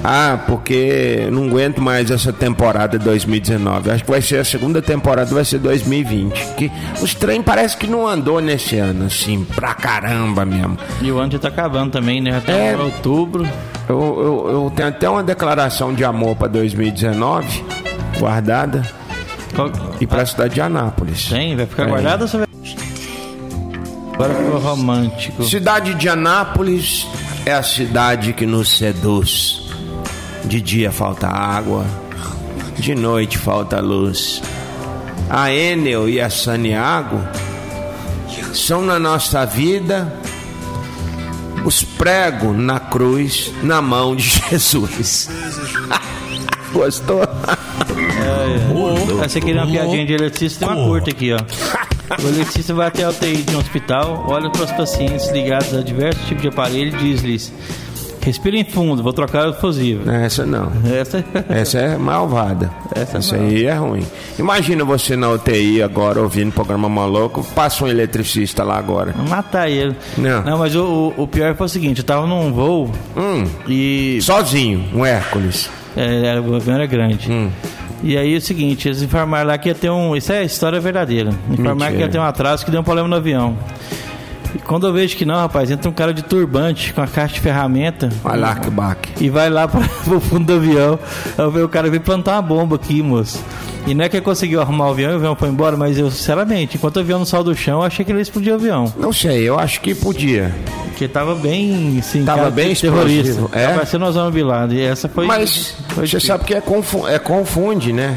Ah, 0.04 0.38
porque 0.46 1.26
não 1.32 1.46
aguento 1.46 1.80
mais 1.80 2.10
essa 2.10 2.32
temporada 2.32 2.98
2019. 2.98 3.90
Acho 3.90 4.04
que 4.04 4.10
vai 4.10 4.22
ser 4.22 4.38
a 4.38 4.44
segunda 4.44 4.80
temporada, 4.80 5.34
vai 5.34 5.44
ser 5.44 5.58
2020. 5.58 6.32
Que 6.56 6.70
os 7.02 7.14
trem 7.14 7.42
parece 7.42 7.76
que 7.76 7.86
não 7.88 8.06
andou 8.06 8.40
nesse 8.40 8.76
ano, 8.78 9.06
assim, 9.06 9.44
pra 9.54 9.74
caramba 9.74 10.44
mesmo. 10.44 10.78
E 11.02 11.10
o 11.10 11.18
ano 11.18 11.32
já 11.32 11.38
tá 11.38 11.48
acabando 11.48 11.90
também, 11.92 12.20
né? 12.20 12.40
Tá 12.44 12.52
É. 12.52 12.76
outubro. 12.76 13.44
Eu, 13.88 13.98
eu, 13.98 14.50
eu 14.64 14.72
tenho 14.74 14.88
até 14.88 15.08
uma 15.08 15.22
declaração 15.22 15.92
de 15.94 16.04
amor 16.04 16.36
pra 16.36 16.48
2019 16.48 17.64
guardada 18.18 18.82
Qual- 19.54 19.70
e 20.00 20.06
pra 20.06 20.24
cidade 20.26 20.54
de 20.54 20.60
Anápolis. 20.60 21.28
Tem? 21.28 21.56
Vai 21.56 21.66
ficar 21.66 21.84
É. 21.84 21.88
guardado 21.88 22.22
ou 22.22 22.28
você 22.28 22.36
vai... 22.38 22.46
Agora 24.14 24.34
ficou 24.34 24.58
romântico. 24.60 25.42
Cidade 25.44 25.94
de 25.94 26.08
Anápolis 26.08 27.06
é 27.44 27.52
a 27.52 27.62
cidade 27.62 28.32
que 28.32 28.46
nos 28.46 28.76
seduz. 28.78 29.65
De 30.46 30.60
dia 30.60 30.92
falta 30.92 31.26
água, 31.26 31.84
de 32.78 32.94
noite 32.94 33.36
falta 33.36 33.80
luz. 33.80 34.42
A 35.28 35.52
Enel 35.52 36.08
e 36.08 36.20
a 36.20 36.30
Saniago 36.30 37.20
são 38.54 38.80
na 38.82 38.98
nossa 38.98 39.44
vida 39.44 40.12
os 41.64 41.82
pregos 41.82 42.56
na 42.56 42.78
cruz, 42.78 43.52
na 43.62 43.82
mão 43.82 44.14
de 44.14 44.22
Jesus. 44.50 45.28
Gostou? 46.72 47.22
Essa 49.24 49.38
aqui 49.38 49.50
é 49.50 49.54
uma 49.54 49.66
piadinha 49.66 50.06
de 50.06 50.12
eletricista, 50.12 50.66
tem 50.66 50.76
uma 50.76 50.86
curta 50.86 51.10
aqui, 51.10 51.32
ó. 51.32 51.38
O 52.22 52.28
eletricista 52.28 52.72
vai 52.72 52.86
até 52.86 53.02
a 53.02 53.10
UTI 53.10 53.42
de 53.42 53.56
um 53.56 53.58
hospital, 53.58 54.24
olha 54.28 54.48
para 54.50 54.62
os 54.62 54.70
pacientes 54.72 55.28
ligados 55.30 55.74
a 55.74 55.82
diversos 55.82 56.24
tipos 56.26 56.42
de 56.42 56.48
aparelho 56.48 56.96
e 56.96 57.02
diz-lhes: 57.02 57.52
Respirem 58.26 58.64
fundo, 58.64 59.04
vou 59.04 59.12
trocar 59.12 59.48
o 59.48 59.54
fusível. 59.54 60.12
Essa 60.12 60.44
não. 60.44 60.70
Essa 60.92 61.24
Essa 61.48 61.78
é 61.78 61.96
malvada. 61.96 62.68
Essa 62.92 63.36
é 63.36 63.38
aí 63.40 63.64
é 63.66 63.72
ruim. 63.74 64.02
Imagina 64.36 64.84
você 64.84 65.14
na 65.16 65.30
UTI 65.30 65.80
agora 65.80 66.20
ouvindo 66.20 66.50
programa 66.52 66.88
maluco, 66.88 67.44
passa 67.54 67.84
um 67.84 67.88
eletricista 67.88 68.64
lá 68.64 68.76
agora. 68.76 69.14
matar 69.28 69.70
ele. 69.70 69.94
Não. 70.18 70.58
mas 70.58 70.74
o, 70.74 71.14
o- 71.16 71.22
o 71.22 71.26
pior 71.28 71.54
foi 71.54 71.66
o 71.66 71.68
seguinte: 71.68 71.98
eu 72.00 72.04
tava 72.04 72.26
num 72.26 72.52
voo 72.52 72.90
Hum, 73.16 73.44
e. 73.68 74.18
sozinho, 74.20 74.84
um 74.92 75.06
Hércules. 75.06 75.70
É, 75.96 76.26
era- 76.26 76.42
o 76.42 76.54
avião 76.56 76.74
era 76.74 76.86
grande. 76.86 77.30
Hum. 77.30 77.48
E 78.02 78.16
aí 78.16 78.34
é 78.34 78.36
o 78.36 78.40
seguinte, 78.40 78.88
eles 78.88 79.00
informaram 79.02 79.46
lá 79.48 79.56
que 79.56 79.68
ia 79.68 79.74
ter 79.74 79.88
um. 79.90 80.14
Isso 80.16 80.32
é 80.32 80.44
história 80.44 80.78
verdadeira. 80.80 81.30
Informaram 81.50 81.76
Mentira. 81.76 81.96
que 81.96 82.02
ia 82.02 82.08
ter 82.08 82.18
um 82.18 82.22
atraso 82.24 82.64
que 82.64 82.70
deu 82.70 82.80
um 82.80 82.84
problema 82.84 83.08
no 83.08 83.16
avião. 83.16 83.56
Quando 84.64 84.86
eu 84.86 84.92
vejo 84.92 85.16
que 85.16 85.24
não, 85.24 85.36
rapaz, 85.36 85.70
entra 85.70 85.88
um 85.88 85.92
cara 85.92 86.12
de 86.14 86.22
turbante 86.22 86.92
com 86.92 87.00
a 87.02 87.06
caixa 87.06 87.34
de 87.34 87.40
ferramenta 87.40 88.08
Olha 88.24 88.36
lá 88.36 88.54
que 88.54 88.70
baque. 88.70 89.24
e 89.24 89.28
vai 89.30 89.48
lá 89.50 89.66
para 89.68 89.80
o 90.14 90.20
fundo 90.20 90.46
do 90.46 90.52
avião. 90.54 90.98
Eu 91.36 91.50
vi 91.50 91.60
o 91.62 91.68
cara 91.68 91.88
veio 91.90 92.02
plantar 92.02 92.32
uma 92.36 92.42
bomba 92.42 92.76
aqui, 92.76 93.02
moço. 93.02 93.42
E 93.86 93.94
não 93.94 94.04
é 94.04 94.08
que 94.08 94.16
ele 94.16 94.24
conseguiu 94.24 94.60
arrumar 94.60 94.88
o 94.88 94.90
avião 94.90 95.10
e 95.10 95.14
o 95.14 95.16
avião 95.16 95.36
foi 95.36 95.48
embora, 95.48 95.76
mas 95.76 95.96
eu, 95.96 96.10
sinceramente, 96.10 96.76
enquanto 96.76 96.96
o 96.96 97.00
avião 97.00 97.20
não 97.20 97.26
saiu 97.26 97.44
do 97.44 97.54
chão, 97.54 97.78
eu 97.80 97.84
achei 97.84 98.04
que 98.04 98.10
ele 98.10 98.18
ia 98.18 98.22
explodir 98.22 98.52
o 98.52 98.56
avião. 98.56 98.92
Não 98.98 99.12
sei, 99.12 99.48
eu 99.48 99.56
acho 99.58 99.80
que 99.80 99.94
podia. 99.94 100.52
Porque 100.86 101.06
tava 101.06 101.36
bem, 101.36 101.96
assim, 102.00 102.24
Tava 102.24 102.50
bem 102.50 102.74
terrorista. 102.74 103.30
explosivo, 103.30 103.50
é? 103.52 103.62
Tava 103.64 103.74
parecendo 103.76 104.04
Osama 104.06 104.30
Bin 104.32 104.42
Laden. 104.42 104.76
E 104.78 104.82
essa 104.82 105.08
foi. 105.08 105.24
Mas 105.26 105.76
foi 105.90 106.04
você 106.04 106.16
difícil. 106.16 106.20
sabe 106.26 106.44
que 106.46 106.54
é, 106.54 106.60
confu 106.60 107.06
é 107.06 107.18
confunde, 107.20 107.92
né? 107.92 108.16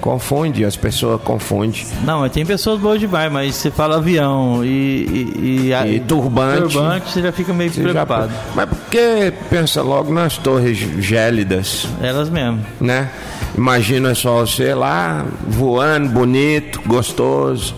Confunde, 0.00 0.64
as 0.64 0.76
pessoas 0.76 1.20
confundem. 1.22 1.84
Não, 2.04 2.20
mas 2.20 2.30
tem 2.32 2.44
pessoas 2.46 2.78
boas 2.80 3.00
demais, 3.00 3.30
mas 3.32 3.54
você 3.54 3.70
fala 3.70 3.96
avião 3.96 4.64
e. 4.64 4.68
E, 4.68 5.72
e, 5.72 5.94
E 5.96 6.00
turbante. 6.00 6.72
turbante, 6.74 7.10
você 7.12 7.22
já 7.22 7.32
fica 7.32 7.52
meio 7.52 7.70
Você 7.72 7.82
já- 7.82 7.90
preocupado. 8.04 8.32
Mas 8.54 8.68
por 8.68 8.78
que 8.90 9.32
pensa 9.50 9.82
logo 9.82 10.12
nas 10.12 10.36
torres 10.38 10.76
gélidas, 10.78 11.86
Elas 12.00 12.28
mesmo. 12.30 12.60
né? 12.80 13.08
Imagina 13.56 14.14
só 14.14 14.40
você 14.46 14.74
lá 14.74 15.24
voando, 15.48 16.08
bonito, 16.10 16.80
gostoso, 16.86 17.74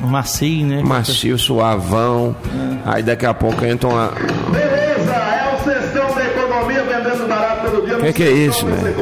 Macio, 0.00 0.66
né? 0.66 0.82
macio, 0.84 1.38
suavão. 1.38 2.36
Aí 2.84 3.02
daqui 3.02 3.24
a 3.26 3.32
pouco 3.34 3.64
entra 3.64 3.88
uma. 3.88 4.12
Beleza, 4.52 5.12
é 5.14 5.54
o 5.56 5.64
Sessão 5.64 6.14
da 6.14 6.24
Economia 6.24 6.82
vendendo 6.84 7.26
barato 7.26 7.70
todo 7.70 7.86
dia. 7.86 7.96
Que 7.96 8.12
que 8.12 8.22
é 8.22 8.30
isso, 8.30 8.66
Você 8.66 8.72
velho? 8.82 8.94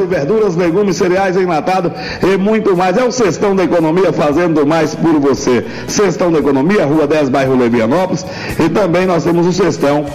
E 0.00 0.06
verduras, 0.06 0.56
legumes, 0.56 0.96
cereais, 0.96 1.36
enlatado 1.36 1.92
e 2.22 2.36
muito 2.36 2.76
mais. 2.76 2.96
É 2.96 3.04
o 3.04 3.12
Sextão 3.12 3.54
da 3.54 3.64
Economia 3.64 4.12
fazendo 4.12 4.66
mais 4.66 4.94
por 4.94 5.18
você. 5.20 5.64
Sextão 5.86 6.32
da 6.32 6.38
Economia, 6.38 6.84
Rua 6.84 7.06
10, 7.06 7.28
bairro 7.28 7.56
Levianópolis. 7.56 8.24
E 8.58 8.68
também 8.68 9.06
nós 9.06 9.24
temos 9.24 9.46
o 9.46 9.52
Sextão. 9.52 10.06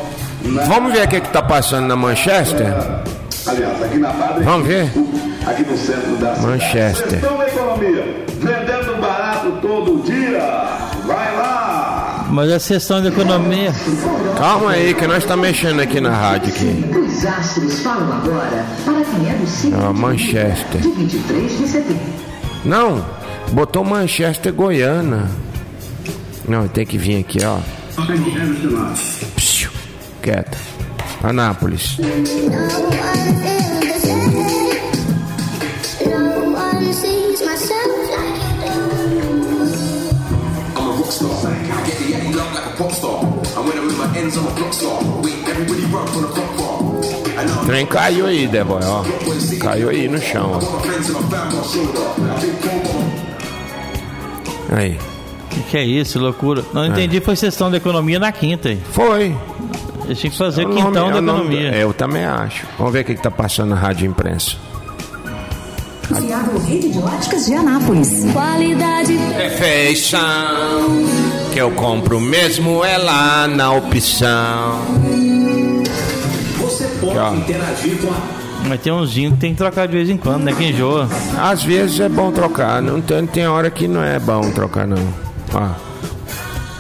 Vamos 0.68 0.94
ver 0.94 1.06
o 1.06 1.08
que, 1.08 1.22
que 1.22 1.30
tá 1.30 1.42
passando 1.42 1.88
na 1.88 1.96
Manchester? 1.96 2.74
Aliás, 3.48 3.84
aqui 3.84 3.98
na 3.98 4.10
Padre. 4.10 4.44
Vamos 4.44 4.68
ver? 4.68 4.92
Aqui 5.46 5.64
no 5.64 5.78
centro 5.78 6.16
da. 6.18 6.36
Manchester. 6.38 7.10
Sextão 7.10 7.38
da 7.38 7.48
Economia, 7.48 8.26
Mas 12.36 12.52
a 12.52 12.60
sessão 12.60 13.02
de 13.02 13.08
economia. 13.08 13.72
Calma 14.38 14.72
aí, 14.72 14.94
que 14.94 15.08
nós 15.08 15.24
tá 15.24 15.38
mexendo 15.38 15.80
aqui 15.80 16.02
na 16.02 16.12
rádio 16.12 16.50
aqui. 16.50 16.84
Os 17.00 17.26
astros 17.26 17.80
falam 17.80 18.12
agora 18.12 18.66
para 18.84 19.02
quem 19.06 19.30
é 19.30 19.36
do 19.36 19.48
signo 19.48 19.78
Ah, 19.82 19.94
Manchester. 19.94 20.82
de 20.82 20.90
23 20.90 21.58
de 21.58 21.66
setembro. 21.70 22.04
Não, 22.66 23.06
botou 23.54 23.86
Manchester 23.86 24.52
Goiana. 24.54 25.32
Não, 26.46 26.68
tem 26.68 26.86
que 26.86 26.98
vir 26.98 27.22
aqui, 27.22 27.40
ó. 27.46 27.58
Psiu, 29.38 29.70
Quieto. 30.22 30.58
Anápolis. 31.24 31.98
O 47.66 47.68
trem 47.68 47.86
caiu 47.86 48.28
aí, 48.28 48.48
Deboy, 48.48 48.80
ó. 48.84 49.04
Caiu 49.60 49.90
aí 49.90 50.08
no 50.08 50.22
chão, 50.22 50.52
ó. 50.54 50.60
Aí. 54.76 54.98
O 55.46 55.48
que, 55.56 55.62
que 55.72 55.78
é 55.78 55.84
isso? 55.84 56.20
Loucura. 56.20 56.64
Não 56.74 56.86
entendi, 56.86 57.20
foi 57.22 57.36
sessão 57.36 57.72
de 57.72 57.78
economia 57.78 58.20
na 58.20 58.32
quinta. 58.32 58.70
aí. 58.70 58.80
Foi. 58.92 59.36
Eles 60.06 60.20
tinham 60.20 60.32
que 60.32 60.38
fazer 60.38 60.64
É 60.64 60.66
o 60.66 60.70
nome- 60.70 60.82
quintão 60.84 61.08
é 61.10 61.12
da 61.14 61.18
o 61.18 61.22
nome- 61.22 61.40
economia. 61.56 61.76
Eu 61.76 61.94
também 61.94 62.24
acho. 62.26 62.66
Vamos 62.78 62.94
ver 62.94 63.00
o 63.02 63.06
que, 63.06 63.16
que 63.16 63.22
tá 63.22 63.32
passando 63.32 63.70
na 63.70 63.76
rádio 63.76 64.06
imprensa. 64.08 64.58
Confiável 66.08 66.60
rede 66.60 66.90
de 66.92 67.00
óticas 67.00 67.46
de 67.48 67.56
Anápolis. 67.56 68.26
Qualidade 68.32 69.18
Perfeição 69.36 70.20
que 71.52 71.60
eu 71.60 71.72
compro 71.72 72.20
mesmo 72.20 72.84
é 72.86 72.96
lá 72.98 73.48
na 73.48 73.72
opção. 73.72 74.82
Aqui, 77.12 78.00
ó. 78.08 78.66
Mas 78.68 78.82
tem 78.82 78.92
uns 78.92 79.12
gin 79.12 79.32
que 79.32 79.38
tem 79.38 79.52
que 79.52 79.58
trocar 79.58 79.88
de 79.88 79.94
vez 79.94 80.10
em 80.10 80.18
quando, 80.18 80.44
né? 80.44 80.54
Que 80.54 80.66
enjoa. 80.66 81.08
Às 81.40 81.64
vezes 81.64 82.00
é 82.00 82.10
bom 82.10 82.32
trocar, 82.32 82.82
não 82.82 83.00
tem, 83.02 83.26
tem 83.28 83.48
hora 83.48 83.70
que 83.70 83.88
não 83.88 84.04
é 84.04 84.18
bom 84.20 84.50
trocar 84.52 84.88
não. 84.88 84.98
Ó, 85.54 85.68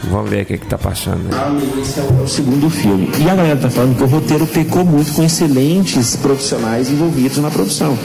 vamos 0.09 0.29
ver 0.29 0.43
o 0.43 0.45
que, 0.45 0.57
que 0.57 0.65
tá 0.65 0.77
passando. 0.77 1.27
aí. 1.31 1.81
Esse 1.81 1.99
é 1.99 2.03
o, 2.03 2.19
é 2.19 2.23
o 2.23 2.27
segundo 2.27 2.69
filme. 2.69 3.09
E 3.19 3.29
a 3.29 3.35
galera 3.35 3.59
tá 3.59 3.69
falando 3.69 3.95
que 3.95 4.03
o 4.03 4.07
roteiro 4.07 4.47
pecou 4.47 4.83
muito 4.83 5.13
com 5.13 5.23
excelentes 5.23 6.15
profissionais 6.15 6.89
envolvidos 6.89 7.37
na 7.37 7.51
produção. 7.51 7.97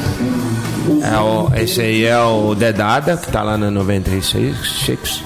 É 1.03 1.19
o, 1.19 1.51
esse 1.55 1.81
aí 1.81 2.05
é 2.05 2.19
o 2.19 2.55
Dedada, 2.55 3.17
que 3.17 3.31
tá 3.31 3.43
lá 3.43 3.57
na 3.57 3.71
96. 3.71 4.57
Six. 4.85 5.23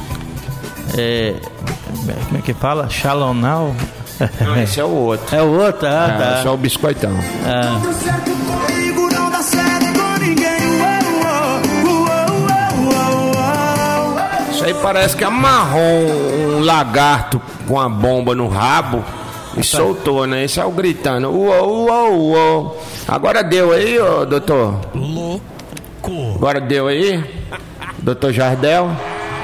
É. 0.97 1.35
Como 2.27 2.39
é 2.39 2.43
que 2.43 2.55
fala? 2.55 2.89
Shalom 2.89 3.35
now? 3.35 3.75
Não, 4.41 4.63
esse 4.63 4.81
é 4.81 4.85
o 4.85 4.89
outro. 4.89 5.35
É 5.37 5.43
o 5.43 5.61
outro? 5.61 5.87
Ah, 5.89 6.09
É, 6.15 6.19
tá. 6.33 6.39
esse 6.39 6.47
é 6.47 6.51
o 6.51 6.57
biscoitão. 6.57 7.13
Ah. 7.47 7.81
Isso 14.51 14.65
aí 14.65 14.75
parece 14.75 15.17
que 15.17 15.25
amarrou 15.25 15.81
um 15.83 16.61
lagarto 16.61 17.41
com 17.67 17.79
a 17.79 17.89
bomba 17.89 18.35
no 18.35 18.49
rabo 18.49 19.05
e 19.57 19.63
soltou, 19.65 20.27
né? 20.27 20.45
Esse 20.45 20.61
é 20.61 20.65
o 20.65 20.71
gritando. 20.71 21.31
Uou, 21.31 21.87
uou, 21.89 22.21
uou. 22.31 22.83
Agora 23.07 23.43
deu 23.43 23.73
aí, 23.73 23.99
ô 23.99 24.25
doutor? 24.25 24.79
Louco. 24.95 26.35
Agora 26.37 26.61
deu 26.61 26.87
aí? 26.89 27.23
Doutor 27.99 28.33
Jardel? 28.33 28.91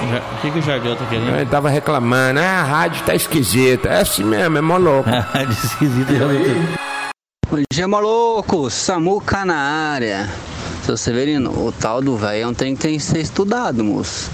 O 0.01 0.41
que, 0.41 0.51
que 0.51 0.59
o 0.59 0.63
Jardel 0.63 0.97
tá 0.97 1.05
querendo? 1.07 1.37
Ele 1.37 1.47
tava 1.47 1.69
reclamando, 1.69 2.41
ah, 2.41 2.61
a 2.61 2.63
rádio 2.63 3.05
tá 3.05 3.15
esquisita. 3.15 3.89
É 3.89 4.01
assim 4.01 4.25
mesmo, 4.25 4.57
é 4.57 4.61
mó 4.61 4.79
louco. 4.79 5.09
De 5.11 5.53
esquisito 5.53 6.13
realmente. 6.13 6.79
Bom 7.51 7.59
dia, 7.71 7.87
maluco! 7.87 8.71
Samuca 8.71 9.45
na 9.45 9.57
área. 9.57 10.29
Seu 10.85 10.97
Severino, 10.97 11.51
o 11.51 11.73
tal 11.73 12.01
do 12.01 12.17
velho 12.17 12.45
é 12.45 12.47
um 12.47 12.55
trem 12.55 12.75
que 12.75 12.83
tem 12.83 12.97
que 12.97 13.03
ser 13.03 13.19
estudado, 13.19 13.85
moço. 13.85 14.31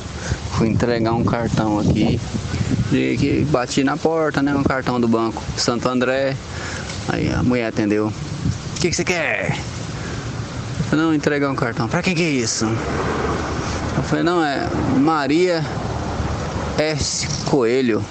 Fui 0.52 0.68
entregar 0.68 1.12
um 1.12 1.24
cartão 1.24 1.80
aqui. 1.80 2.20
De 2.90 3.16
que 3.16 3.44
bati 3.50 3.82
na 3.82 3.96
porta, 3.96 4.42
né? 4.42 4.54
Um 4.54 4.62
cartão 4.62 5.00
do 5.00 5.08
banco 5.08 5.42
Santo 5.56 5.88
André. 5.88 6.36
Aí 7.08 7.32
a 7.32 7.42
mulher 7.42 7.66
atendeu. 7.66 8.06
O 8.06 8.80
que, 8.80 8.90
que 8.90 8.96
você 8.96 9.04
quer? 9.04 9.58
Eu 10.92 10.98
não, 10.98 11.12
entregar 11.12 11.50
um 11.50 11.56
cartão. 11.56 11.88
Pra 11.88 12.02
que 12.02 12.14
que 12.14 12.22
é 12.22 12.30
isso? 12.30 12.66
Falei, 14.08 14.22
não, 14.22 14.44
é 14.44 14.68
Maria 14.98 15.64
S. 16.78 17.26
Coelho. 17.46 18.04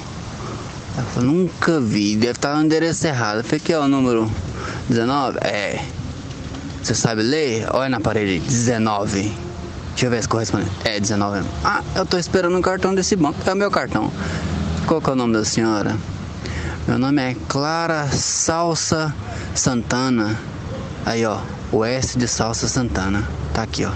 Ela 0.97 1.05
falou, 1.07 1.31
nunca 1.31 1.79
vi, 1.79 2.17
deve 2.17 2.33
estar 2.33 2.55
no 2.55 2.63
endereço 2.65 3.07
errado. 3.07 3.37
Eu 3.37 3.43
falei, 3.45 3.59
que 3.59 3.71
é 3.71 3.79
o 3.79 3.87
número 3.87 4.29
19? 4.89 5.37
É. 5.39 5.83
Você 6.83 6.93
sabe 6.93 7.21
ler? 7.23 7.65
Olha 7.71 7.89
na 7.89 7.99
parede, 8.01 8.39
19. 8.39 9.21
Deixa 9.91 10.05
eu 10.05 10.09
ver 10.09 10.21
se 10.21 10.27
corresponde. 10.27 10.69
É, 10.83 10.99
19. 10.99 11.47
Ah, 11.63 11.81
eu 11.95 12.05
tô 12.05 12.17
esperando 12.17 12.57
um 12.57 12.61
cartão 12.61 12.93
desse 12.93 13.15
banco. 13.15 13.39
É 13.45 13.53
o 13.53 13.55
meu 13.55 13.71
cartão. 13.71 14.11
Qual 14.85 15.01
que 15.01 15.09
é 15.09 15.13
o 15.13 15.15
nome 15.15 15.31
da 15.31 15.45
senhora? 15.45 15.95
Meu 16.85 16.99
nome 16.99 17.21
é 17.21 17.35
Clara 17.47 18.07
Salsa 18.07 19.15
Santana. 19.55 20.37
Aí, 21.05 21.25
ó. 21.25 21.39
o 21.71 21.85
S 21.85 22.17
de 22.17 22.27
Salsa 22.27 22.67
Santana. 22.67 23.27
Tá 23.53 23.63
aqui, 23.63 23.85
ó. 23.85 23.91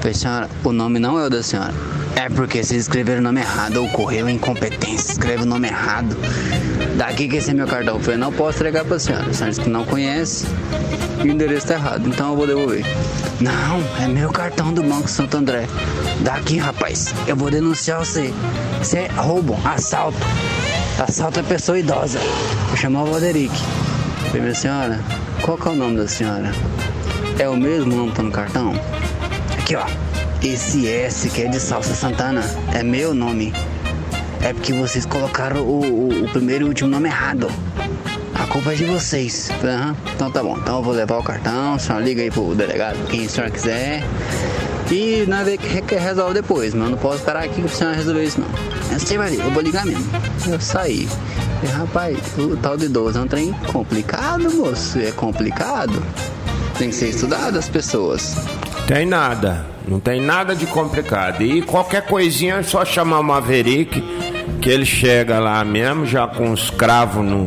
Falei, 0.00 0.14
senhora, 0.14 0.48
o 0.64 0.72
nome 0.72 0.98
não 0.98 1.18
é 1.18 1.26
o 1.26 1.30
da 1.30 1.42
senhora. 1.42 1.74
É 2.16 2.28
porque 2.30 2.64
vocês 2.64 2.82
escreveram 2.82 3.20
o 3.20 3.22
nome 3.22 3.40
errado. 3.40 3.84
Ocorreu 3.84 4.30
incompetência. 4.30 5.12
Escreve 5.12 5.42
o 5.42 5.46
nome 5.46 5.68
errado. 5.68 6.16
Daqui 6.96 7.28
que 7.28 7.36
esse 7.36 7.50
é 7.50 7.54
meu 7.54 7.66
cartão. 7.66 8.00
Falei, 8.00 8.18
não 8.18 8.32
posso 8.32 8.58
entregar 8.58 8.84
pra 8.84 8.98
senhora. 8.98 9.26
A 9.28 9.32
senhora 9.34 9.50
disse 9.50 9.60
que 9.60 9.68
não 9.68 9.84
conhece 9.84 10.46
e 11.22 11.28
o 11.28 11.30
endereço 11.30 11.66
tá 11.66 11.74
errado. 11.74 12.08
Então 12.08 12.30
eu 12.30 12.36
vou 12.36 12.46
devolver. 12.46 12.82
Não, 13.40 14.02
é 14.02 14.08
meu 14.08 14.30
cartão 14.30 14.72
do 14.72 14.82
Banco 14.82 15.08
Santo 15.08 15.36
André. 15.36 15.66
Daqui, 16.20 16.56
rapaz. 16.56 17.14
Eu 17.26 17.36
vou 17.36 17.50
denunciar 17.50 17.98
você. 17.98 18.32
Você 18.78 19.00
é 19.00 19.08
roubo, 19.08 19.58
assalto. 19.64 20.18
Assalto 20.98 21.40
a 21.40 21.42
pessoa 21.42 21.78
idosa. 21.78 22.18
Vou 22.68 22.76
chamar 22.76 23.02
o 23.02 23.06
Valderic. 23.06 23.54
Falei, 24.28 24.40
minha 24.40 24.54
senhora, 24.54 25.00
qual 25.42 25.58
que 25.58 25.68
é 25.68 25.70
o 25.70 25.74
nome 25.74 25.98
da 25.98 26.08
senhora? 26.08 26.50
É 27.38 27.46
o 27.48 27.56
mesmo 27.56 27.94
nome 27.94 28.10
que 28.10 28.16
tá 28.16 28.22
no 28.22 28.30
cartão? 28.30 28.74
Aqui, 29.70 29.76
ó. 29.76 29.86
Esse 30.42 30.88
S 30.88 31.28
que 31.30 31.42
é 31.42 31.48
de 31.48 31.60
Salsa 31.60 31.94
Santana 31.94 32.42
é 32.74 32.82
meu 32.82 33.14
nome. 33.14 33.52
É 34.42 34.52
porque 34.52 34.72
vocês 34.72 35.06
colocaram 35.06 35.60
o, 35.60 35.80
o- 35.84 36.24
o 36.24 36.28
primeiro 36.30 36.64
e 36.64 36.66
o 36.66 36.68
último 36.70 36.90
nome 36.90 37.08
errado. 37.08 37.48
A 38.34 38.46
culpa 38.48 38.72
é 38.72 38.74
de 38.74 38.84
vocês. 38.86 39.48
Aham, 39.62 39.94
então 40.14 40.28
tá 40.30 40.42
bom. 40.42 40.56
Então 40.58 40.78
eu 40.78 40.82
vou 40.82 40.92
levar 40.92 41.18
o 41.18 41.22
cartão, 41.22 41.78
senhora 41.78 42.04
liga 42.04 42.20
aí 42.22 42.30
pro 42.32 42.52
delegado, 42.54 42.96
quem 43.08 43.26
a 43.26 43.28
senhora 43.28 43.50
quiser. 43.52 44.02
E 44.90 45.24
nós 45.28 45.44
vê 45.44 45.56
que 45.56 45.68
re- 45.68 45.84
resolve 46.00 46.34
depois, 46.34 46.74
mas 46.74 46.84
eu 46.86 46.90
não 46.90 46.98
posso 46.98 47.18
esperar 47.18 47.44
aqui 47.44 47.60
pra 47.60 47.70
senhora 47.70 47.96
resolver 47.96 48.24
isso 48.24 48.40
não. 48.40 48.48
Você 48.98 49.16
vai 49.16 49.30
ver, 49.30 49.38
eu 49.44 49.50
vou 49.52 49.62
ligar 49.62 49.86
mesmo. 49.86 50.04
Eu 50.48 50.58
saí. 50.58 51.08
Falei, 51.60 51.76
rapaz, 51.76 52.18
o 52.38 52.56
tal 52.56 52.76
de 52.76 52.86
idoso 52.86 53.18
é 53.18 53.22
um 53.22 53.28
trem 53.28 53.52
complicado, 53.72 54.50
moço. 54.52 54.98
É 54.98 55.12
complicado. 55.12 56.02
Tem 56.76 56.88
que 56.88 56.96
ser 56.96 57.10
estudado 57.10 57.56
as 57.56 57.68
pessoas. 57.68 58.34
Tem 58.92 59.06
nada. 59.06 59.64
Não 59.86 60.00
tem 60.00 60.20
nada 60.20 60.52
de 60.52 60.66
complicado. 60.66 61.42
E 61.44 61.62
qualquer 61.62 62.02
coisinha 62.06 62.56
é 62.56 62.62
só 62.64 62.84
chamar 62.84 63.20
o 63.20 63.22
Maverick, 63.22 64.02
que 64.60 64.68
ele 64.68 64.84
chega 64.84 65.38
lá 65.38 65.64
mesmo, 65.64 66.04
já 66.04 66.26
com 66.26 66.50
os 66.50 66.70
cravos 66.70 67.24
no, 67.24 67.44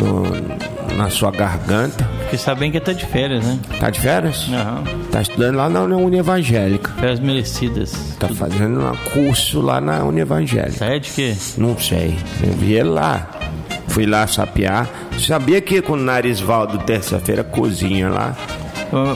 no- 0.00 0.96
na 0.96 1.08
sua 1.08 1.30
garganta. 1.30 2.04
Porque 2.22 2.36
sabem 2.36 2.72
que 2.72 2.80
tá 2.80 2.92
de 2.92 3.06
férias, 3.06 3.44
né? 3.44 3.60
Tá 3.78 3.90
de 3.90 4.00
férias? 4.00 4.48
Aham. 4.52 4.82
Tá 5.12 5.22
estudando 5.22 5.54
lá 5.56 5.68
na 5.68 5.82
União 5.82 6.12
Evangélica. 6.12 6.90
Férias 6.98 7.20
merecidas. 7.20 7.92
Tá 8.18 8.28
fazendo 8.28 8.80
um 8.84 8.96
curso 9.12 9.60
lá 9.60 9.80
na 9.80 10.02
União 10.02 10.22
Evangélica. 10.22 10.84
É 10.84 10.98
de 10.98 11.10
quê? 11.10 11.36
Não 11.56 11.78
sei. 11.78 12.18
Eu 12.42 12.54
vi 12.54 12.72
ele 12.74 12.88
lá. 12.88 13.28
Fui 13.86 14.04
lá 14.04 14.26
sapear. 14.26 14.88
Sabia 15.16 15.60
que 15.60 15.80
com 15.80 15.92
o 15.92 15.96
Narisvaldo 15.96 16.78
terça-feira 16.78 17.44
cozinha 17.44 18.08
lá? 18.08 18.34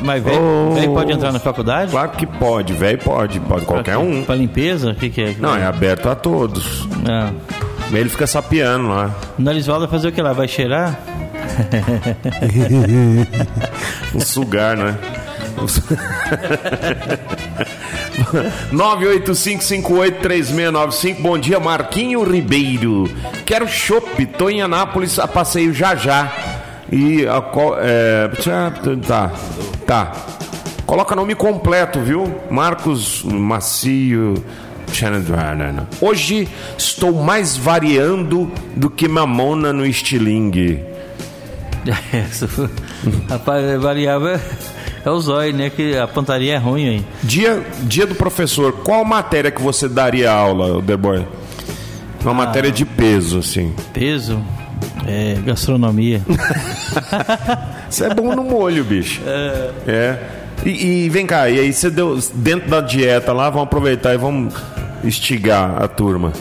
Mas 0.02 0.22
velho 0.22 0.40
Oh. 0.40 0.94
pode 0.94 1.12
entrar 1.12 1.32
na 1.32 1.38
faculdade? 1.38 1.90
Claro 1.90 2.10
que 2.12 2.26
pode, 2.26 2.72
velho 2.72 2.98
pode, 2.98 3.38
pode 3.40 3.66
qualquer 3.66 3.98
um. 3.98 4.24
Pra 4.24 4.34
limpeza? 4.34 4.92
O 4.92 4.94
que, 4.94 5.10
que 5.10 5.20
é? 5.22 5.34
Não, 5.38 5.54
é 5.56 5.66
aberto 5.66 6.08
a 6.08 6.14
todos. 6.14 6.88
Ah. 7.08 7.30
Ele 7.92 8.08
fica 8.08 8.26
sapeando 8.26 8.88
lá. 8.88 9.10
O 9.38 9.42
Narisvaldo 9.42 9.86
vai 9.86 9.90
fazer 9.90 10.08
o 10.08 10.12
que 10.12 10.22
lá? 10.22 10.32
Vai 10.32 10.48
cheirar? 10.48 10.98
Um 14.14 14.20
sugar, 14.20 14.76
né? 14.76 14.96
985583695. 18.72 21.20
Bom 21.20 21.38
dia, 21.38 21.60
Marquinho 21.60 22.22
Ribeiro. 22.24 23.04
Quero 23.44 23.68
chopp. 23.68 24.24
Tô 24.26 24.48
em 24.50 24.62
Anápolis 24.62 25.18
a 25.18 25.28
passeio 25.28 25.72
já 25.72 25.94
já. 25.94 26.32
E 26.90 27.26
a 27.26 27.40
qual. 27.40 27.76
É, 27.78 28.28
tá. 29.06 29.32
Tá. 29.86 30.12
Coloca 30.86 31.16
nome 31.16 31.34
completo, 31.34 32.00
viu? 32.00 32.40
Marcos 32.50 33.22
Macio. 33.24 34.34
Hoje 36.00 36.48
estou 36.78 37.12
mais 37.12 37.56
variando 37.56 38.50
do 38.74 38.88
que 38.88 39.06
mamona 39.08 39.72
no 39.72 39.84
estilingue. 39.84 40.82
Rapaz, 43.28 43.80
variável 43.80 44.40
é 45.04 45.10
o 45.10 45.20
zóio, 45.20 45.54
né? 45.54 45.70
Que 45.70 45.96
a 45.96 46.06
pontaria 46.06 46.54
é 46.54 46.56
ruim 46.56 46.88
aí. 46.88 47.04
Dia, 47.22 47.64
dia 47.82 48.06
do 48.06 48.14
professor, 48.14 48.72
qual 48.72 49.04
matéria 49.04 49.50
que 49.50 49.62
você 49.62 49.88
daria 49.88 50.32
aula, 50.32 50.80
Derboy? 50.82 51.24
Uma 52.22 52.34
matéria 52.34 52.72
de 52.72 52.84
peso, 52.84 53.38
assim. 53.38 53.72
Peso? 53.92 54.42
É, 55.06 55.36
gastronomia. 55.44 56.20
Você 57.88 58.04
é 58.04 58.14
bom 58.14 58.34
no 58.34 58.42
molho, 58.42 58.84
bicho. 58.84 59.22
É. 59.86 60.18
E, 60.64 61.04
e 61.04 61.08
vem 61.08 61.26
cá, 61.26 61.48
e 61.48 61.60
aí 61.60 61.72
você 61.72 61.90
deu 61.90 62.18
dentro 62.34 62.68
da 62.68 62.80
dieta 62.80 63.32
lá, 63.32 63.48
vamos 63.50 63.66
aproveitar 63.66 64.14
e 64.14 64.16
vamos 64.16 64.54
estigar 65.04 65.80
a 65.80 65.86
turma. 65.86 66.32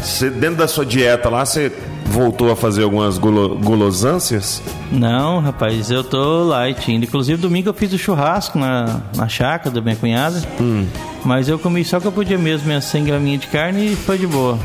Você, 0.00 0.30
dentro 0.30 0.56
da 0.56 0.68
sua 0.68 0.86
dieta 0.86 1.28
lá, 1.28 1.44
você 1.44 1.72
voltou 2.06 2.50
a 2.50 2.56
fazer 2.56 2.84
algumas 2.84 3.18
gulo, 3.18 3.56
gulosâncias? 3.56 4.62
Não, 4.90 5.40
rapaz, 5.40 5.90
eu 5.90 6.04
tô 6.04 6.44
light. 6.44 6.92
Inclusive, 6.92 7.40
domingo 7.40 7.68
eu 7.68 7.74
fiz 7.74 7.92
o 7.92 7.98
churrasco 7.98 8.58
na, 8.58 9.00
na 9.14 9.28
chácara 9.28 9.74
da 9.74 9.80
minha 9.80 9.96
cunhada. 9.96 10.42
Hum. 10.60 10.86
Mas 11.24 11.48
eu 11.48 11.58
comi 11.58 11.84
só 11.84 11.98
que 11.98 12.06
eu 12.06 12.12
podia 12.12 12.38
mesmo, 12.38 12.68
minhas 12.68 12.84
100 12.84 13.04
graminhas 13.04 13.40
de 13.40 13.46
carne 13.48 13.92
e 13.92 13.96
foi 13.96 14.16
de 14.16 14.26
boa. 14.26 14.58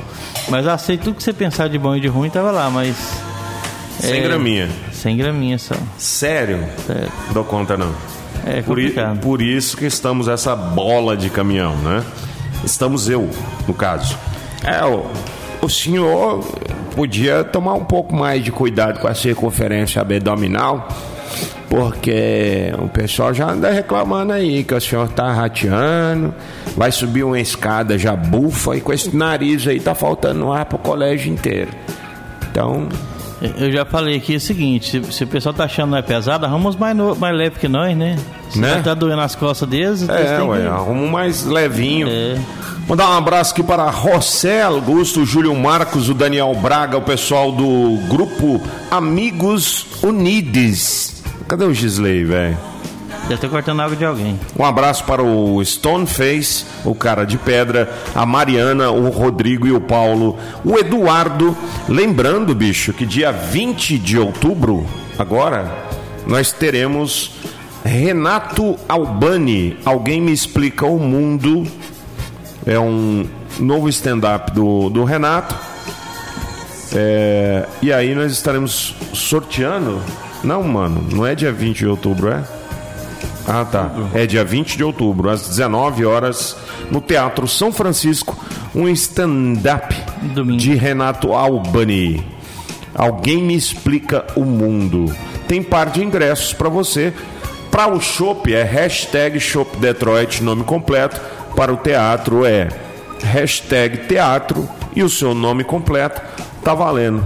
Mas 0.49 0.65
eu 0.65 0.71
aceito 0.71 1.05
tudo 1.05 1.15
que 1.15 1.23
você 1.23 1.33
pensar 1.33 1.67
de 1.67 1.77
bom 1.77 1.95
e 1.95 1.99
de 1.99 2.07
ruim, 2.07 2.29
tava 2.29 2.51
lá, 2.51 2.69
mas. 2.69 2.95
100 3.99 4.11
é, 4.11 4.21
graminha. 4.21 4.69
100 4.91 5.17
graminha 5.17 5.57
só. 5.57 5.75
Sério? 5.97 6.63
Sério. 6.85 7.11
Dou 7.33 7.43
conta 7.43 7.77
não. 7.77 7.93
É 8.45 8.61
Por, 8.61 8.77
por 9.21 9.41
isso 9.41 9.77
que 9.77 9.85
estamos 9.85 10.27
essa 10.27 10.55
bola 10.55 11.15
de 11.15 11.29
caminhão, 11.29 11.75
né? 11.77 12.03
Estamos 12.63 13.09
eu, 13.09 13.29
no 13.67 13.73
caso. 13.73 14.17
É, 14.63 14.83
o, 14.83 15.05
o 15.61 15.69
senhor 15.69 16.43
podia 16.95 17.43
tomar 17.43 17.73
um 17.73 17.85
pouco 17.85 18.15
mais 18.15 18.43
de 18.43 18.51
cuidado 18.51 18.99
com 18.99 19.07
a 19.07 19.13
circunferência 19.13 20.01
abdominal, 20.01 20.87
porque 21.69 22.73
o 22.79 22.89
pessoal 22.89 23.33
já 23.33 23.49
anda 23.49 23.71
reclamando 23.71 24.33
aí 24.33 24.63
que 24.63 24.73
o 24.73 24.81
senhor 24.81 25.07
tá 25.09 25.31
rateando, 25.31 26.33
vai 26.75 26.91
subir 26.91 27.23
uma 27.23 27.39
escada, 27.39 27.97
já 27.97 28.15
bufa, 28.15 28.75
e 28.75 28.81
com 28.81 28.91
esse 28.91 29.15
nariz 29.15 29.67
aí 29.67 29.79
tá 29.79 29.95
faltando 29.95 30.51
ar 30.51 30.65
pro 30.65 30.77
colégio 30.77 31.31
inteiro. 31.31 31.71
Então, 32.51 32.89
Eu 33.57 33.71
já 33.71 33.83
falei 33.85 34.17
aqui 34.17 34.35
o 34.35 34.39
seguinte: 34.39 35.01
se, 35.03 35.13
se 35.13 35.23
o 35.23 35.27
pessoal 35.27 35.53
tá 35.53 35.63
achando 35.65 35.85
que 35.87 35.91
não 35.91 35.97
é 35.97 36.01
pesado, 36.01 36.45
arruma 36.45 36.69
uns 36.69 36.75
mais, 36.75 36.95
no- 36.95 37.15
mais 37.15 37.35
leve 37.35 37.57
que 37.59 37.67
nós, 37.67 37.95
né? 37.97 38.15
Se 38.49 38.59
Né? 38.59 38.81
tá 38.83 38.93
doendo 38.93 39.21
as 39.21 39.35
costas 39.35 39.67
deles, 39.67 40.01
eles 40.03 40.09
É, 40.15 40.37
têm 40.37 40.47
ué, 40.47 40.61
que- 40.61 40.67
arruma 40.67 41.01
um 41.01 41.09
mais 41.09 41.43
levinho. 41.45 42.07
É. 42.09 42.37
Mandar 42.87 43.09
um 43.09 43.17
abraço 43.17 43.53
aqui 43.53 43.63
para 43.63 43.89
José 43.91 44.61
Augusto, 44.63 45.25
Júlio 45.25 45.55
Marcos, 45.55 46.09
o 46.09 46.13
Daniel 46.13 46.53
Braga, 46.61 46.97
o 46.97 47.01
pessoal 47.01 47.51
do 47.51 47.97
grupo 48.09 48.61
Amigos 48.91 49.85
Unides. 50.03 51.23
Cadê 51.47 51.65
o 51.65 51.73
Gisley, 51.73 52.23
velho? 52.23 52.57
Deve 53.31 53.45
estar 53.45 53.49
cortando 53.49 53.79
água 53.79 53.95
de 53.95 54.03
alguém. 54.03 54.37
Um 54.59 54.65
abraço 54.65 55.05
para 55.05 55.23
o 55.23 55.63
Stoneface, 55.63 56.65
o 56.83 56.93
cara 56.93 57.23
de 57.23 57.37
pedra, 57.37 57.89
a 58.13 58.25
Mariana, 58.25 58.91
o 58.91 59.09
Rodrigo 59.09 59.65
e 59.65 59.71
o 59.71 59.79
Paulo, 59.79 60.37
o 60.65 60.77
Eduardo. 60.77 61.55
Lembrando, 61.87 62.53
bicho, 62.53 62.91
que 62.91 63.05
dia 63.05 63.31
20 63.31 63.97
de 63.99 64.19
outubro, 64.19 64.85
agora, 65.17 65.71
nós 66.27 66.51
teremos 66.51 67.31
Renato 67.85 68.77
Albani. 68.89 69.77
Alguém 69.85 70.19
me 70.19 70.33
explica 70.33 70.85
o 70.85 70.99
mundo. 70.99 71.65
É 72.65 72.77
um 72.77 73.25
novo 73.57 73.87
stand-up 73.87 74.51
do, 74.51 74.89
do 74.89 75.05
Renato. 75.05 75.55
É, 76.93 77.65
e 77.81 77.93
aí 77.93 78.13
nós 78.13 78.33
estaremos 78.33 78.93
sorteando. 79.13 80.01
Não, 80.43 80.61
mano, 80.63 81.07
não 81.09 81.25
é 81.25 81.33
dia 81.33 81.53
20 81.53 81.77
de 81.77 81.87
outubro, 81.87 82.27
é? 82.27 82.43
Ah, 83.47 83.65
tá. 83.65 83.91
É 84.13 84.25
dia 84.25 84.43
20 84.43 84.77
de 84.77 84.83
outubro, 84.83 85.29
às 85.29 85.47
19 85.47 86.05
horas, 86.05 86.55
no 86.89 87.01
Teatro 87.01 87.47
São 87.47 87.71
Francisco, 87.71 88.37
um 88.73 88.87
stand-up 88.89 89.95
de 90.57 90.75
Renato 90.75 91.33
Albani. 91.33 92.25
Alguém 92.93 93.41
me 93.41 93.55
explica 93.55 94.25
o 94.35 94.43
mundo. 94.43 95.13
Tem 95.47 95.63
par 95.63 95.89
de 95.89 96.03
ingressos 96.03 96.53
para 96.53 96.69
você. 96.69 97.13
Para 97.69 97.87
o 97.87 98.01
Shop 98.01 98.53
é 98.53 98.63
hashtag 98.63 99.39
Shop 99.39 99.77
Detroit, 99.77 100.43
nome 100.43 100.63
completo. 100.63 101.19
Para 101.55 101.73
o 101.73 101.77
teatro 101.77 102.45
é 102.45 102.67
hashtag 103.23 104.07
teatro 104.07 104.67
e 104.95 105.03
o 105.03 105.09
seu 105.09 105.33
nome 105.33 105.63
completo 105.63 106.21
tá 106.63 106.73
valendo. 106.73 107.23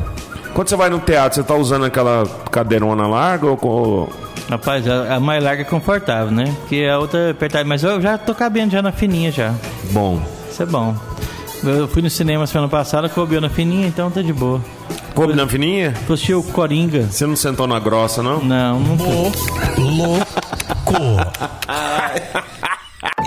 Quando 0.53 0.69
você 0.69 0.75
vai 0.75 0.89
no 0.89 0.99
teatro, 0.99 1.35
você 1.35 1.43
tá 1.43 1.55
usando 1.55 1.85
aquela 1.85 2.25
cadeirona 2.51 3.07
larga 3.07 3.47
ou, 3.47 3.59
ou 3.61 4.09
Rapaz, 4.49 4.87
a, 4.87 5.15
a 5.15 5.19
mais 5.19 5.43
larga 5.43 5.61
é 5.61 5.65
confortável, 5.65 6.31
né? 6.31 6.55
Porque 6.61 6.87
a 6.91 6.99
outra 6.99 7.19
é 7.19 7.31
apertada. 7.31 7.65
Mas 7.65 7.83
eu 7.83 7.99
já 7.99 8.17
tô 8.17 8.33
cabendo 8.35 8.71
já 8.71 8.81
na 8.81 8.91
fininha 8.91 9.31
já. 9.31 9.53
Bom. 9.91 10.21
Isso 10.49 10.63
é 10.63 10.65
bom. 10.65 10.95
Eu 11.63 11.87
fui 11.87 12.01
no 12.01 12.09
cinema 12.09 12.45
semana 12.45 12.69
passada, 12.69 13.09
coube 13.09 13.39
na 13.39 13.49
fininha, 13.49 13.87
então 13.87 14.11
tá 14.11 14.21
de 14.21 14.31
boa. 14.31 14.61
Coube 15.15 15.33
na 15.33 15.47
fininha? 15.47 15.93
Assistir 16.03 16.35
o 16.35 16.43
Coringa. 16.43 17.03
Você 17.03 17.25
não 17.25 17.35
sentou 17.35 17.65
na 17.65 17.79
grossa, 17.79 18.21
não? 18.21 18.43
Não, 18.43 18.79
não 18.79 18.95
Louco. 19.77 20.25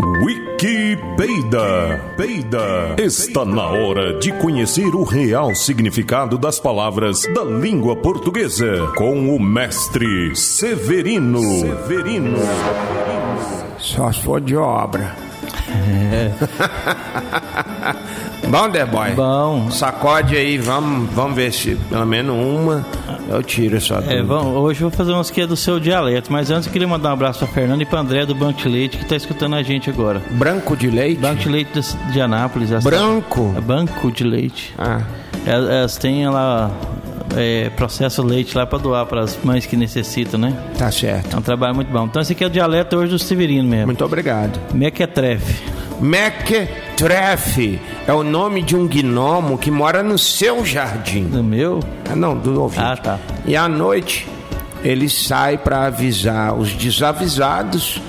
Wikipedia. 0.01 2.01
Peida. 2.17 2.95
Está 2.99 3.45
na 3.45 3.67
hora 3.67 4.19
de 4.19 4.33
conhecer 4.33 4.95
o 4.95 5.03
real 5.03 5.55
significado 5.55 6.39
das 6.39 6.61
palavras 6.61 7.23
da 7.35 7.43
língua 7.43 7.97
portuguesa 7.97 8.93
com 8.97 9.35
o 9.35 9.41
mestre 9.41 10.37
Severino. 10.37 11.41
Severino. 11.41 12.39
Só 13.79 14.13
se 14.13 14.23
for 14.23 14.41
de 14.41 14.57
obra. 14.57 15.17
Bom, 18.49 18.71
The 18.71 18.87
Boy? 18.87 19.11
Bom. 19.13 19.71
Sacode 19.71 20.37
aí, 20.37 20.59
vamos, 20.59 21.11
vamos 21.13 21.37
ver 21.37 21.53
se 21.53 21.75
pelo 21.75 22.07
menos 22.07 22.35
uma 22.37 22.87
eu 23.29 23.43
tiro 23.43 23.77
essa 23.77 23.95
É, 23.95 23.99
dúvida. 24.01 24.25
vamos, 24.25 24.57
hoje 24.57 24.81
eu 24.83 24.89
vou 24.89 24.97
fazer 24.97 25.13
uns 25.13 25.31
que 25.31 25.41
é 25.41 25.47
do 25.47 25.57
seu 25.57 25.79
dialeto, 25.79 26.33
mas 26.33 26.51
antes 26.51 26.67
eu 26.67 26.73
queria 26.73 26.89
mandar 26.89 27.11
um 27.11 27.13
abraço 27.13 27.39
pra 27.41 27.49
Fernanda 27.49 27.83
e 27.83 27.87
pra 27.87 28.01
André 28.01 28.25
do 28.27 28.35
Banco 28.35 28.61
de 28.63 28.69
Leite 28.69 28.97
que 28.99 29.05
tá 29.05 29.17
escutando 29.17 29.55
a 29.55 29.63
gente 29.63 29.89
agora. 29.91 30.21
Branco 30.31 30.77
de 30.77 30.89
leite? 30.91 31.21
Banco 31.21 31.37
de 31.43 31.49
Leite 31.49 31.71
de, 31.81 32.13
de 32.13 32.21
Anápolis. 32.21 32.71
Branco? 32.83 33.55
É 33.57 33.61
Banco 33.61 34.11
de 34.11 34.25
Leite. 34.25 34.75
Ah, 34.79 35.03
Elas, 35.47 35.71
elas 35.71 35.97
têm 35.97 36.29
lá 36.29 36.71
é, 37.37 37.71
processo 37.71 38.23
leite 38.23 38.57
lá 38.57 38.67
pra 38.67 38.79
doar 38.79 39.05
para 39.07 39.21
as 39.23 39.39
mães 39.45 39.67
que 39.67 39.77
necessitam, 39.77 40.41
né? 40.41 40.55
tá 40.79 40.91
certo. 40.91 41.35
É 41.35 41.39
um 41.39 41.43
trabalho 41.43 41.75
muito 41.75 41.91
bom. 41.93 42.05
Então 42.07 42.21
esse 42.23 42.33
aqui 42.33 42.43
é 42.45 42.47
o 42.47 42.51
dialeto 42.51 42.97
hoje 42.97 43.11
do 43.13 43.19
Severino 43.19 43.69
mesmo. 43.69 43.87
Muito 43.87 44.05
obrigado. 44.05 44.59
Mequetrefe. 44.75 45.63
Mequetrefe 46.01 47.81
é 48.07 48.13
o 48.13 48.23
nome 48.23 48.63
de 48.63 48.77
um 48.77 48.87
gnomo 48.87 49.59
que 49.59 49.71
mora 49.71 50.03
no 50.03 50.19
seu 50.19 50.65
jardim. 50.65 51.25
Do 51.25 51.43
meu? 51.43 51.81
Ah, 52.11 52.17
não, 52.17 52.37
do 52.37 52.61
ouvinte. 52.63 52.85
Ah, 52.85 52.97
tá. 52.97 53.19
E 53.47 53.57
à 53.57 53.69
noite 53.69 54.27
ele 54.83 55.09
sai 55.09 55.59
para 55.59 55.87
avisar 55.87 56.55
os 56.55 56.73
desavisados 56.73 58.01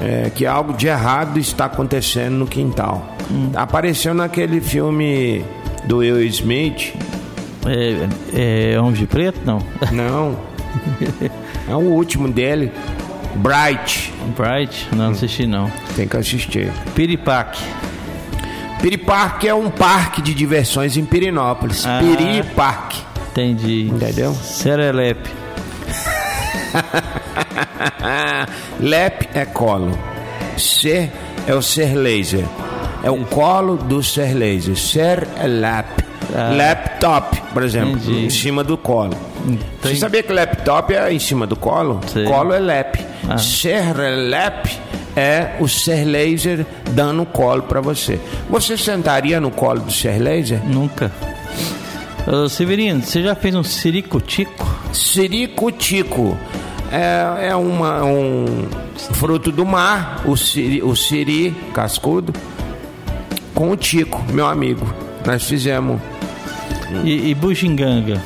é, 0.00 0.30
que 0.30 0.46
algo 0.46 0.72
de 0.72 0.86
errado 0.86 1.38
está 1.38 1.66
acontecendo 1.66 2.34
no 2.34 2.46
quintal. 2.46 3.16
Hum. 3.30 3.50
Apareceu 3.54 4.14
naquele 4.14 4.60
filme 4.60 5.44
do 5.84 5.98
Will 5.98 6.22
Smith. 6.26 6.94
É, 7.66 8.72
é 8.74 8.80
Homem 8.80 8.94
de 8.94 9.06
Preto? 9.06 9.40
Não. 9.44 9.62
Não. 9.92 10.38
é 11.68 11.74
o 11.74 11.80
último 11.80 12.28
dele. 12.28 12.72
Bright. 13.36 14.12
Bright? 14.36 14.88
Não, 14.94 15.10
assisti 15.10 15.46
não. 15.46 15.70
Tem 15.94 16.08
que 16.08 16.16
assistir. 16.16 16.72
Piripaque. 16.94 17.62
Piriparque 18.80 19.48
é 19.48 19.54
um 19.54 19.70
parque 19.70 20.22
de 20.22 20.34
diversões 20.34 20.96
em 20.96 21.04
Pirinópolis. 21.04 21.84
Ah. 21.86 22.00
Piriparque. 22.00 23.02
Entendi. 23.30 23.88
Entendeu? 23.88 24.32
Serelepe. 24.34 25.30
Lep 28.80 29.28
é 29.34 29.44
colo. 29.44 29.96
Ser 30.56 31.10
é 31.46 31.54
o 31.54 31.62
ser 31.62 31.94
laser. 31.94 32.44
É 33.02 33.10
o 33.10 33.24
colo 33.24 33.76
do 33.76 34.02
ser 34.02 34.34
laser. 34.34 34.76
Ser 34.76 35.26
é 35.36 35.46
lap. 35.46 36.04
Ah. 36.34 36.52
Laptop, 36.54 37.40
por 37.54 37.62
exemplo, 37.62 37.92
Entendi. 37.96 38.26
em 38.26 38.30
cima 38.30 38.62
do 38.62 38.76
colo. 38.76 39.16
Você 39.56 39.88
Tem- 39.88 39.96
sabia 39.96 40.22
que 40.22 40.32
laptop 40.32 40.94
é 40.94 41.12
em 41.12 41.18
cima 41.18 41.46
do 41.46 41.56
colo? 41.56 42.00
Sei. 42.12 42.24
Colo 42.24 42.52
é 42.52 42.58
lap. 42.58 42.98
Ah. 43.28 43.38
Ser 43.38 43.94
lap 44.28 44.68
é 45.16 45.56
o 45.60 45.68
ser 45.68 46.04
laser 46.04 46.64
dando 46.90 47.24
colo 47.26 47.62
pra 47.62 47.80
você. 47.80 48.20
Você 48.48 48.76
sentaria 48.76 49.40
no 49.40 49.50
colo 49.50 49.80
do 49.80 49.92
ser 49.92 50.18
laser? 50.20 50.60
Nunca. 50.64 51.10
Ô, 52.26 52.48
Severino, 52.48 53.02
você 53.02 53.22
já 53.22 53.34
fez 53.34 53.54
um 53.54 53.62
ciricutico? 53.62 54.66
Siricutico 54.92 56.36
é, 56.92 57.48
é 57.48 57.56
uma, 57.56 58.04
um 58.04 58.66
fruto 59.14 59.50
do 59.50 59.64
mar, 59.64 60.22
o 60.26 60.36
siri, 60.36 60.82
o 60.82 60.94
siri 60.94 61.54
cascudo, 61.72 62.32
com 63.54 63.70
o 63.70 63.76
tico, 63.76 64.22
meu 64.32 64.46
amigo. 64.46 64.86
Nós 65.26 65.44
fizemos. 65.44 66.00
E, 67.04 67.30
e 67.30 67.34
bugiganga? 67.34 68.20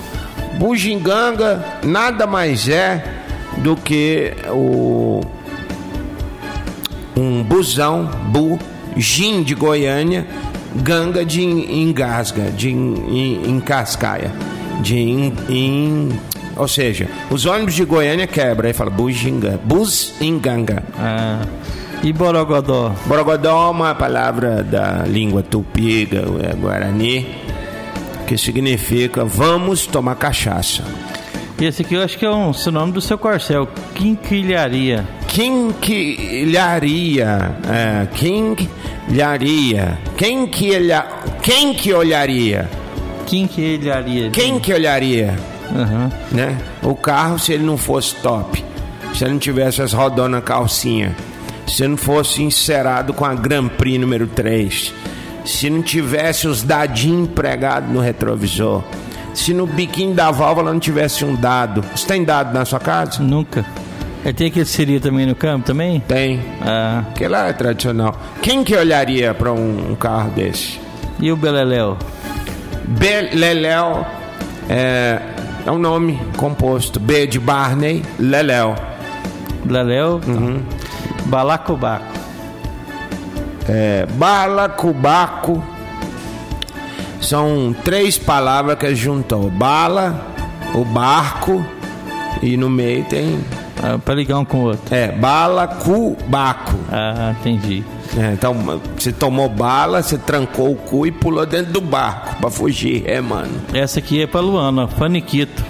Bugiganga 0.62 1.60
nada 1.82 2.24
mais 2.24 2.68
é 2.68 3.02
do 3.58 3.74
que 3.74 4.32
o 4.48 5.20
um 7.16 7.42
busão, 7.42 8.08
bu, 8.28 8.60
gin 8.96 9.42
de 9.42 9.56
Goiânia, 9.56 10.24
ganga 10.76 11.24
de 11.24 11.42
en- 11.42 11.82
engasga, 11.82 12.44
de 12.52 12.70
en- 12.70 12.94
en- 13.10 13.50
encascaia, 13.56 14.30
de 14.80 15.32
ou 16.56 16.68
seja, 16.68 17.08
os 17.28 17.44
ônibus 17.44 17.74
de 17.74 17.84
Goiânia 17.84 18.28
quebra, 18.28 18.68
aí 18.68 18.72
fala 18.72 18.88
bugiganga, 18.90 19.58
bus 19.64 20.14
enganga. 20.20 20.80
Ah, 20.96 21.40
e 22.04 22.12
borogodó? 22.12 22.92
Borogodó 23.06 23.66
é 23.66 23.70
uma 23.70 23.94
palavra 23.96 24.62
da 24.62 25.02
língua 25.08 25.42
tupi, 25.42 26.06
gu- 26.06 26.38
é, 26.40 26.54
guarani, 26.54 27.26
que 28.26 28.36
significa 28.38 29.24
vamos 29.24 29.86
tomar 29.86 30.16
cachaça. 30.16 30.84
E 31.60 31.64
esse 31.64 31.82
aqui 31.82 31.94
eu 31.94 32.02
acho 32.02 32.18
que 32.18 32.24
é 32.26 32.30
um 32.30 32.52
sinônimo 32.52 32.94
do 32.94 33.00
seu 33.00 33.16
corcel, 33.16 33.68
quinquilharia. 33.94 35.06
Quinquilharia, 35.28 36.76
é, 37.70 38.06
quinquilharia. 38.14 39.98
Quem 40.16 40.46
que, 40.46 40.74
olha, 40.74 41.06
quem 41.42 41.72
que 41.72 41.92
olharia? 41.92 42.68
Quinquilharia. 43.26 44.30
Quem 44.30 44.58
que 44.58 44.72
olharia? 44.72 45.38
Aham. 45.74 46.10
Né? 46.32 46.58
O 46.82 46.94
carro 46.94 47.38
se 47.38 47.52
ele 47.52 47.62
não 47.64 47.76
fosse 47.78 48.14
top, 48.16 48.64
se 49.14 49.24
ele 49.24 49.32
não 49.34 49.38
tivesse 49.38 49.80
as 49.80 49.92
rodonas 49.92 50.42
calcinha, 50.44 51.14
se 51.66 51.86
não 51.86 51.96
fosse 51.96 52.42
encerado 52.42 53.14
com 53.14 53.24
a 53.24 53.34
Grand 53.34 53.68
Prix 53.68 54.00
número 54.00 54.26
3, 54.26 54.92
se 55.44 55.68
não 55.70 55.82
tivesse 55.82 56.46
os 56.46 56.62
dadinhos 56.62 57.28
pregados 57.30 57.90
no 57.90 58.00
retrovisor, 58.00 58.82
se 59.34 59.52
no 59.54 59.66
biquinho 59.66 60.14
da 60.14 60.30
válvula 60.30 60.72
não 60.72 60.80
tivesse 60.80 61.24
um 61.24 61.34
dado. 61.34 61.82
Você 61.94 62.06
tem 62.06 62.24
dado 62.24 62.52
na 62.52 62.64
sua 62.64 62.78
casa? 62.80 63.22
Nunca. 63.22 63.64
É, 64.24 64.32
tem 64.32 64.46
aquele 64.46 64.64
siri 64.66 65.00
também 65.00 65.26
no 65.26 65.34
campo 65.34 65.66
também? 65.66 65.98
Tem. 66.00 66.40
Ah, 66.60 67.02
Que 67.14 67.26
lá 67.26 67.48
é 67.48 67.52
tradicional. 67.52 68.14
Quem 68.40 68.62
que 68.62 68.76
olharia 68.76 69.34
para 69.34 69.52
um, 69.52 69.92
um 69.92 69.94
carro 69.96 70.30
desse? 70.30 70.80
e 71.18 71.30
o 71.30 71.36
beleléu? 71.36 71.96
Beleléu 72.86 74.04
é, 74.68 75.20
é 75.66 75.70
um 75.70 75.78
nome 75.78 76.20
composto. 76.36 76.98
B 77.00 77.26
de 77.26 77.38
Barney, 77.38 78.02
Leléu. 78.18 78.74
Beleléu? 79.64 80.20
Uhum. 80.26 80.60
Balacobaco. 81.26 82.11
É, 83.68 84.06
balacubaco. 84.14 85.62
São 87.20 87.74
três 87.84 88.18
palavras 88.18 88.76
que 88.78 88.94
juntou. 88.94 89.48
Bala, 89.50 90.26
o 90.74 90.84
barco 90.84 91.64
e 92.42 92.56
no 92.56 92.68
meio 92.68 93.04
tem... 93.04 93.38
Ah, 93.84 93.98
pra 93.98 94.14
ligar 94.14 94.38
um 94.38 94.44
com 94.44 94.58
o 94.58 94.62
outro. 94.66 94.94
É, 94.94 95.08
balacubaco. 95.12 96.74
Ah, 96.90 97.34
entendi. 97.40 97.82
É, 98.16 98.32
então, 98.32 98.54
você 98.96 99.10
tomou 99.12 99.48
bala, 99.48 100.02
você 100.02 100.18
trancou 100.18 100.70
o 100.72 100.76
cu 100.76 101.06
e 101.06 101.10
pulou 101.10 101.46
dentro 101.46 101.72
do 101.72 101.80
barco 101.80 102.36
pra 102.36 102.50
fugir, 102.50 103.02
é, 103.06 103.20
mano. 103.20 103.50
Essa 103.72 103.98
aqui 104.00 104.22
é 104.22 104.26
pra 104.26 104.40
Luana, 104.40 104.86
Faniquito. 104.86 105.64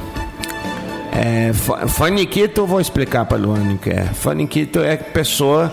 É, 1.12 1.52
fa- 1.52 1.86
faniquito, 1.86 2.62
eu 2.62 2.66
vou 2.66 2.80
explicar 2.80 3.24
pra 3.26 3.36
Luana 3.38 3.74
o 3.74 3.78
que 3.78 3.90
é. 3.90 4.04
Faniquito 4.04 4.80
é 4.80 4.96
pessoa 4.96 5.70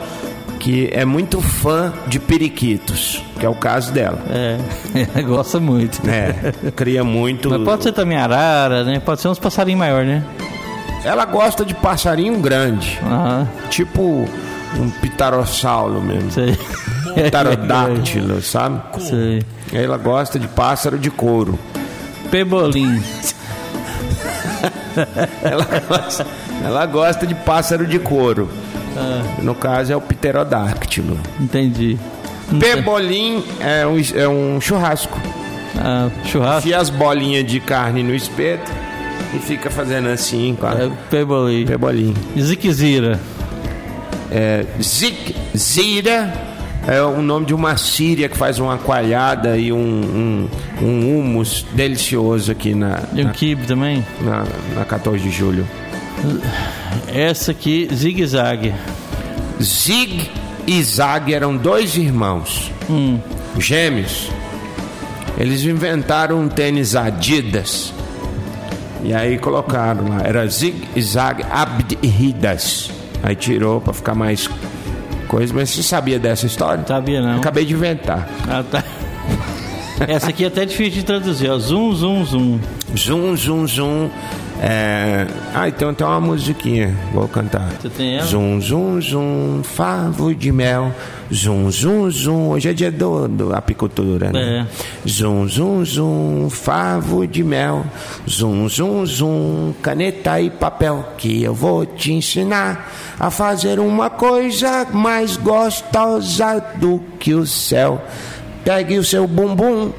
que 0.59 0.89
é 0.91 1.05
muito 1.05 1.41
fã 1.41 1.93
de 2.07 2.19
periquitos, 2.19 3.23
que 3.39 3.45
é 3.45 3.49
o 3.49 3.55
caso 3.55 3.91
dela. 3.93 4.19
É, 4.29 5.21
gosta 5.23 5.59
muito. 5.59 6.01
É, 6.07 6.51
cria 6.75 7.03
muito. 7.03 7.49
Mas 7.49 7.63
pode 7.63 7.83
ser 7.83 7.93
também 7.93 8.17
arara, 8.17 8.83
né? 8.83 8.99
Pode 8.99 9.21
ser 9.21 9.29
uns 9.29 9.39
passarinhos 9.39 9.79
maior, 9.79 10.05
né? 10.05 10.23
Ela 11.03 11.23
gosta 11.25 11.63
de 11.63 11.73
passarinho 11.73 12.37
grande, 12.39 12.99
tipo 13.69 14.27
um 14.77 14.89
pitarossauro 15.01 16.01
mesmo, 16.01 16.29
sei. 16.29 16.57
pterodáctilo, 17.29 18.41
sabe? 18.43 18.81
sei. 18.99 19.41
Ela 19.71 19.97
gosta 19.97 20.37
de 20.37 20.47
pássaro 20.47 20.99
de 20.99 21.09
couro. 21.09 21.57
Pebolim. 22.29 23.01
Ela 25.41 25.65
gosta, 25.87 26.27
ela 26.65 26.85
gosta 26.85 27.25
de 27.25 27.33
pássaro 27.33 27.85
de 27.87 27.97
couro. 27.99 28.49
No 29.41 29.55
caso 29.55 29.93
é 29.93 29.95
o 29.95 30.01
pterodáctilo. 30.01 31.17
Entendi. 31.39 31.97
Pebolim 32.59 33.43
é 33.59 33.85
um, 33.85 34.01
é 34.19 34.27
um 34.27 34.59
churrasco. 34.59 35.19
Ah, 35.77 36.09
churrasco. 36.25 36.59
Enfia 36.67 36.77
as 36.79 36.89
bolinhas 36.89 37.45
de 37.45 37.59
carne 37.59 38.01
no 38.03 38.13
espeto 38.15 38.71
e 39.35 39.39
fica 39.39 39.69
fazendo 39.69 40.09
assim 40.09 40.57
com 40.59 40.65
a 40.65 40.71
É, 40.73 40.91
pebolim. 41.09 41.65
pebolim. 41.65 42.13
Ziquezira. 42.39 43.19
É, 44.31 44.65
zik, 44.81 45.35
zira 45.57 46.31
É 46.87 47.01
o 47.01 47.21
nome 47.21 47.45
de 47.47 47.53
uma 47.53 47.75
síria 47.77 48.27
que 48.29 48.37
faz 48.37 48.57
uma 48.59 48.77
coalhada 48.77 49.57
e 49.57 49.71
um, 49.71 49.77
um, 49.77 50.49
um 50.85 51.19
humus 51.19 51.65
delicioso 51.73 52.51
aqui 52.51 52.73
na, 52.73 52.99
E 53.13 53.23
um 53.23 53.29
kibe 53.29 53.65
também. 53.67 54.03
na, 54.21 54.43
na 54.75 54.85
14 54.85 55.21
de 55.23 55.29
julho. 55.29 55.67
Essa 57.13 57.51
aqui, 57.51 57.87
zigue-zague. 57.93 58.73
Zig 59.61 60.29
e 60.67 60.83
Zag 60.83 61.33
eram 61.33 61.57
dois 61.57 61.95
irmãos, 61.97 62.71
Hum. 62.89 63.19
gêmeos. 63.57 64.29
Eles 65.37 65.63
inventaram 65.63 66.39
um 66.39 66.47
tênis 66.47 66.95
Adidas. 66.95 67.93
E 69.03 69.13
aí 69.13 69.37
colocaram 69.37 70.09
lá, 70.09 70.21
era 70.23 70.45
Zig 70.47 70.75
e 70.95 71.01
Zag 71.01 71.43
Abdidas. 71.49 72.91
Aí 73.23 73.35
tirou 73.35 73.79
pra 73.81 73.93
ficar 73.93 74.13
mais 74.15 74.49
coisa, 75.27 75.53
mas 75.53 75.69
você 75.69 75.83
sabia 75.83 76.19
dessa 76.19 76.45
história? 76.45 76.83
Sabia 76.87 77.21
não. 77.21 77.37
Acabei 77.37 77.65
de 77.65 77.73
inventar. 77.73 78.27
Ah, 78.47 78.63
tá. 78.69 78.83
Essa 80.07 80.29
aqui 80.29 80.43
é 80.45 80.47
até 80.47 80.65
difícil 80.65 80.93
de 80.93 81.03
traduzir, 81.03 81.49
ó. 81.49 81.57
Zoom, 81.59 81.93
zoom, 81.93 82.25
zoom. 82.25 82.59
Zum, 82.95 83.35
zum, 83.37 83.67
zum. 83.67 84.09
É... 84.61 85.25
Ah, 85.53 85.69
então 85.69 85.93
tem 85.93 86.05
uma 86.05 86.19
musiquinha. 86.19 86.93
Vou 87.13 87.27
cantar. 87.27 87.69
Você 87.79 87.89
tem 87.89 88.17
ela? 88.17 88.25
Zum, 88.25 88.59
zum, 88.59 89.01
zum, 89.01 89.63
favo 89.63 90.35
de 90.35 90.51
mel. 90.51 90.93
Zum, 91.31 91.71
zum, 91.71 92.11
zum. 92.11 92.49
Hoje 92.49 92.69
é 92.69 92.73
dia 92.73 92.91
do, 92.91 93.27
do 93.27 93.55
apicultura, 93.55 94.31
né? 94.31 94.67
É. 94.67 95.07
Zum, 95.07 95.47
zum, 95.47 95.85
zum, 95.85 96.49
favo 96.49 97.25
de 97.25 97.41
mel. 97.41 97.85
Zum, 98.27 98.67
zum, 98.67 99.05
zum, 99.05 99.73
caneta 99.81 100.41
e 100.41 100.49
papel. 100.49 101.05
Que 101.17 101.41
eu 101.41 101.53
vou 101.53 101.85
te 101.85 102.11
ensinar 102.11 102.91
a 103.17 103.31
fazer 103.31 103.79
uma 103.79 104.09
coisa 104.09 104.85
mais 104.91 105.37
gostosa 105.37 106.61
do 106.75 107.01
que 107.17 107.33
o 107.33 107.47
céu. 107.47 108.01
Pegue 108.65 108.97
o 108.97 109.03
seu 109.05 109.25
bumbum. 109.25 109.93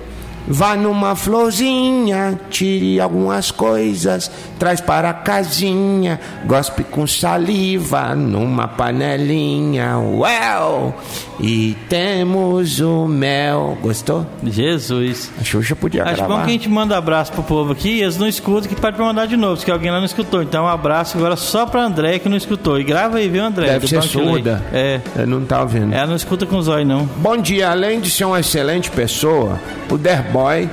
Vá 0.53 0.75
numa 0.75 1.15
florzinha, 1.15 2.41
tire 2.51 2.99
algumas 2.99 3.51
coisas, 3.53 4.31
traz 4.61 4.79
para 4.81 5.09
a 5.09 5.15
casinha, 5.15 6.21
gospe 6.45 6.85
com 6.85 7.07
saliva 7.07 8.15
numa 8.15 8.69
panelinha. 8.69 9.97
Well! 9.99 10.95
E 11.41 11.75
temos 11.89 12.79
o 12.81 13.07
mel. 13.09 13.79
Gostou? 13.81 14.27
Jesus. 14.45 15.33
A 15.41 15.43
Xuxa 15.43 15.75
podia 15.75 16.05
Acho 16.05 16.17
gravar. 16.17 16.37
bom 16.37 16.43
que 16.45 16.51
a 16.51 16.53
gente 16.53 16.69
manda 16.69 16.95
abraço 16.99 17.33
pro 17.33 17.43
povo 17.43 17.73
aqui 17.73 17.89
e 17.89 18.03
eles 18.03 18.19
não 18.19 18.29
escutam, 18.29 18.69
que 18.69 18.79
pode 18.79 18.99
mandar 18.99 19.27
de 19.27 19.39
novo, 19.39 19.57
se 19.57 19.71
alguém 19.71 19.91
lá 19.91 19.97
não 19.97 20.05
escutou. 20.05 20.43
Então 20.43 20.65
um 20.65 20.69
abraço 20.69 21.17
agora 21.17 21.37
só 21.37 21.65
pra 21.65 21.83
André 21.83 22.19
que 22.19 22.29
não 22.29 22.37
escutou. 22.37 22.79
E 22.79 22.85
grava 22.85 23.17
aí, 23.17 23.29
viu, 23.31 23.43
André? 23.43 23.67
Deve 23.67 23.89
ser 23.89 24.03
surda. 24.03 24.63
É. 24.71 25.01
Não 25.27 25.43
tá 25.47 25.63
ouvindo. 25.63 25.95
Ela 25.95 26.09
não 26.09 26.17
escuta 26.17 26.45
com 26.45 26.59
os 26.59 26.69
olhos, 26.69 26.87
não. 26.87 27.07
Bom 27.17 27.39
dia, 27.39 27.71
além 27.71 27.99
de 28.01 28.11
ser 28.11 28.25
uma 28.27 28.41
excelente 28.41 28.91
pessoa, 28.91 29.59
o 29.91 29.97
Derboy 29.97 30.69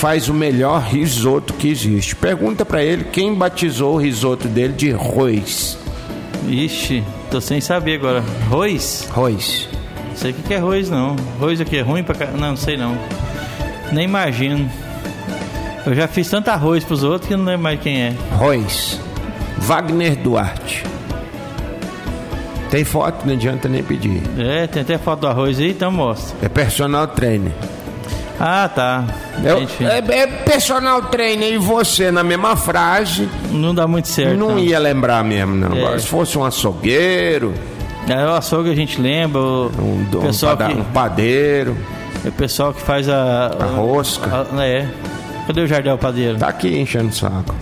faz 0.00 0.30
o 0.30 0.34
melhor 0.34 0.80
risoto 0.80 1.52
que 1.52 1.68
existe. 1.68 2.16
Pergunta 2.16 2.64
pra 2.64 2.82
ele 2.82 3.04
quem 3.04 3.34
batizou 3.34 3.96
o 3.96 3.98
risoto 3.98 4.48
dele 4.48 4.72
de 4.72 4.90
Rois. 4.92 5.76
Ixi, 6.48 7.04
tô 7.30 7.38
sem 7.38 7.60
saber 7.60 7.96
agora. 7.96 8.24
Rois? 8.48 9.06
Rois. 9.12 9.68
Não 10.08 10.16
sei 10.16 10.30
o 10.30 10.34
que 10.34 10.54
é 10.54 10.56
rois, 10.56 10.88
não. 10.88 11.16
Rois 11.38 11.60
aqui 11.60 11.76
é 11.76 11.82
ruim 11.82 12.02
pra 12.02 12.14
cá? 12.14 12.28
Não, 12.28 12.48
não 12.48 12.56
sei 12.56 12.78
não. 12.78 12.96
Nem 13.92 14.06
imagino. 14.06 14.70
Eu 15.84 15.94
já 15.94 16.08
fiz 16.08 16.30
tanto 16.30 16.48
arroz 16.48 16.82
pros 16.82 17.04
outros 17.04 17.28
que 17.28 17.36
não 17.36 17.44
lembro 17.44 17.64
mais 17.64 17.78
quem 17.78 18.00
é. 18.00 18.14
Rois. 18.38 18.98
Wagner 19.58 20.16
Duarte. 20.16 20.82
Tem 22.70 22.84
foto, 22.84 23.26
não 23.26 23.34
adianta 23.34 23.68
nem 23.68 23.82
pedir. 23.82 24.22
É, 24.38 24.66
tem 24.66 24.80
até 24.80 24.96
foto 24.96 25.20
do 25.20 25.26
arroz 25.26 25.58
aí, 25.58 25.72
então 25.72 25.92
mostra. 25.92 26.34
É 26.40 26.48
personal 26.48 27.06
trainer. 27.06 27.52
Ah, 28.42 28.70
tá. 28.74 29.04
Eu- 29.44 29.58
Gente, 29.60 29.84
é, 29.84 29.98
é 29.98 30.26
personal 30.26 31.02
trainer 31.02 31.52
e 31.52 31.58
você 31.58 32.10
na 32.10 32.24
mesma 32.24 32.56
frase. 32.56 33.28
Não 33.50 33.74
dá 33.74 33.86
muito 33.86 34.08
certo. 34.08 34.34
Não 34.38 34.58
ia 34.58 34.78
lembrar 34.78 35.22
mesmo, 35.22 35.54
não. 35.54 35.76
É. 35.76 35.80
Agora, 35.80 35.98
se 35.98 36.06
fosse 36.06 36.38
um 36.38 36.44
açougueiro, 36.44 37.52
É 38.08 38.24
o 38.24 38.32
açougue 38.34 38.70
a 38.70 38.74
gente 38.74 38.98
lembra, 39.00 39.38
o 39.40 39.70
um, 39.78 40.00
um 40.18 40.20
pessoal 40.22 40.56
pada- 40.56 40.72
que, 40.72 40.80
um 40.80 40.84
padeiro, 40.84 41.76
o 42.24 42.32
pessoal 42.32 42.72
que 42.72 42.80
faz 42.80 43.08
a... 43.10 43.48
a 43.60 43.64
rosca. 43.66 44.46
a- 44.56 44.64
é. 44.66 44.88
Cadê 45.46 45.60
o 45.60 45.66
Jardel 45.66 45.98
Padeiro? 45.98 46.38
Tá 46.38 46.48
aqui 46.48 46.78
enchendo 46.78 47.08
o 47.08 47.12
saco. 47.12 47.54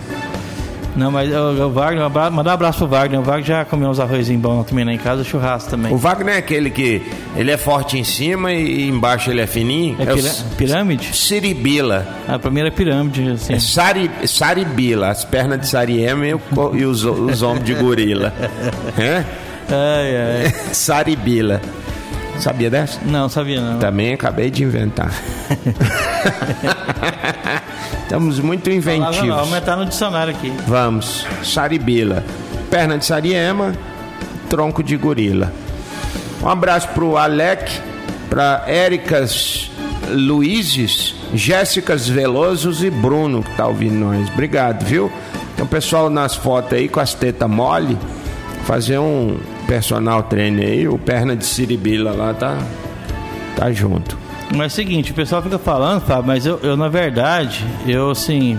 Não, 0.99 1.11
mas 1.11 1.31
o, 1.33 1.67
o 1.67 1.71
Wagner, 1.71 2.05
um 2.05 2.09
mandar 2.31 2.51
um 2.51 2.53
abraço 2.53 2.79
pro 2.79 2.87
Wagner. 2.87 3.19
O 3.19 3.23
Wagner 3.23 3.45
já 3.45 3.65
comeu 3.65 3.89
uns 3.89 3.99
arrozinhos 3.99 4.41
bons 4.41 4.65
também 4.65 4.83
lá 4.83 4.91
em 4.93 4.97
casa, 4.97 5.23
churrasco 5.23 5.69
também. 5.69 5.93
O 5.93 5.97
Wagner 5.97 6.35
é 6.35 6.37
aquele 6.39 6.69
que 6.69 7.01
ele 7.37 7.51
é 7.51 7.57
forte 7.57 7.97
em 7.97 8.03
cima 8.03 8.51
e 8.51 8.87
embaixo 8.89 9.31
ele 9.31 9.39
é 9.39 9.47
fininho. 9.47 9.95
É 9.97 10.03
o 10.03 10.15
pira- 10.15 10.27
S- 10.27 10.43
pirâmide? 10.57 11.15
Siribila. 11.15 12.05
A 12.27 12.37
primeira 12.37 12.69
pirâmide, 12.69 13.29
assim. 13.31 13.53
É 13.53 13.59
sari, 13.59 14.11
saribila, 14.27 15.09
as 15.09 15.23
pernas 15.23 15.61
de 15.61 15.67
sariema 15.67 16.27
e, 16.27 16.33
o 16.33 16.41
e 16.73 16.83
os, 16.85 17.05
os 17.05 17.41
ombros 17.41 17.63
de 17.65 17.73
gorila. 17.73 18.33
É? 18.97 19.23
Ai, 19.71 20.45
ai. 20.45 20.53
Saribila. 20.73 21.61
Sabia 22.39 22.69
dessa? 22.69 22.99
Não, 23.05 23.29
sabia 23.29 23.61
não. 23.61 23.79
Também 23.79 24.13
acabei 24.13 24.49
de 24.49 24.63
inventar. 24.63 25.11
Estamos 28.03 28.39
muito 28.39 28.69
não, 28.69 28.75
inventivos. 28.75 29.37
aumentar 29.37 29.75
no 29.75 29.85
dicionário 29.85 30.33
aqui. 30.33 30.51
Vamos. 30.67 31.25
Saribila. 31.43 32.23
Perna 32.69 32.97
de 32.97 33.05
sariema, 33.05 33.73
tronco 34.49 34.83
de 34.83 34.95
gorila. 34.95 35.51
Um 36.41 36.47
abraço 36.47 36.87
pro 36.89 37.17
Alec, 37.17 37.71
pra 38.29 38.63
Éricas 38.67 39.69
Luizes, 40.11 41.15
Jéssicas 41.33 42.07
Velosos 42.07 42.83
e 42.83 42.89
Bruno 42.89 43.43
que 43.43 43.55
tá 43.55 43.67
ouvindo 43.67 43.95
nós. 43.95 44.29
Obrigado, 44.29 44.85
viu? 44.85 45.11
Então, 45.53 45.67
pessoal 45.67 46.09
nas 46.09 46.35
fotos 46.35 46.73
aí 46.73 46.87
com 46.87 46.99
as 46.99 47.13
tetas 47.13 47.49
mole, 47.49 47.97
fazer 48.65 48.97
um 48.97 49.37
personal 49.67 50.23
trainer 50.23 50.65
aí, 50.65 50.87
o 50.87 50.97
perna 50.97 51.35
de 51.35 51.45
siribila 51.45 52.11
lá 52.11 52.33
tá 52.33 52.57
tá 53.55 53.71
junto. 53.71 54.17
Mas 54.51 54.61
é 54.61 54.65
o 54.65 54.69
seguinte, 54.69 55.11
o 55.11 55.15
pessoal 55.15 55.41
fica 55.41 55.57
falando, 55.59 56.01
Fábio, 56.01 56.25
mas 56.25 56.45
eu, 56.45 56.59
eu, 56.63 56.75
na 56.75 56.89
verdade, 56.89 57.63
eu 57.87 58.09
assim. 58.11 58.57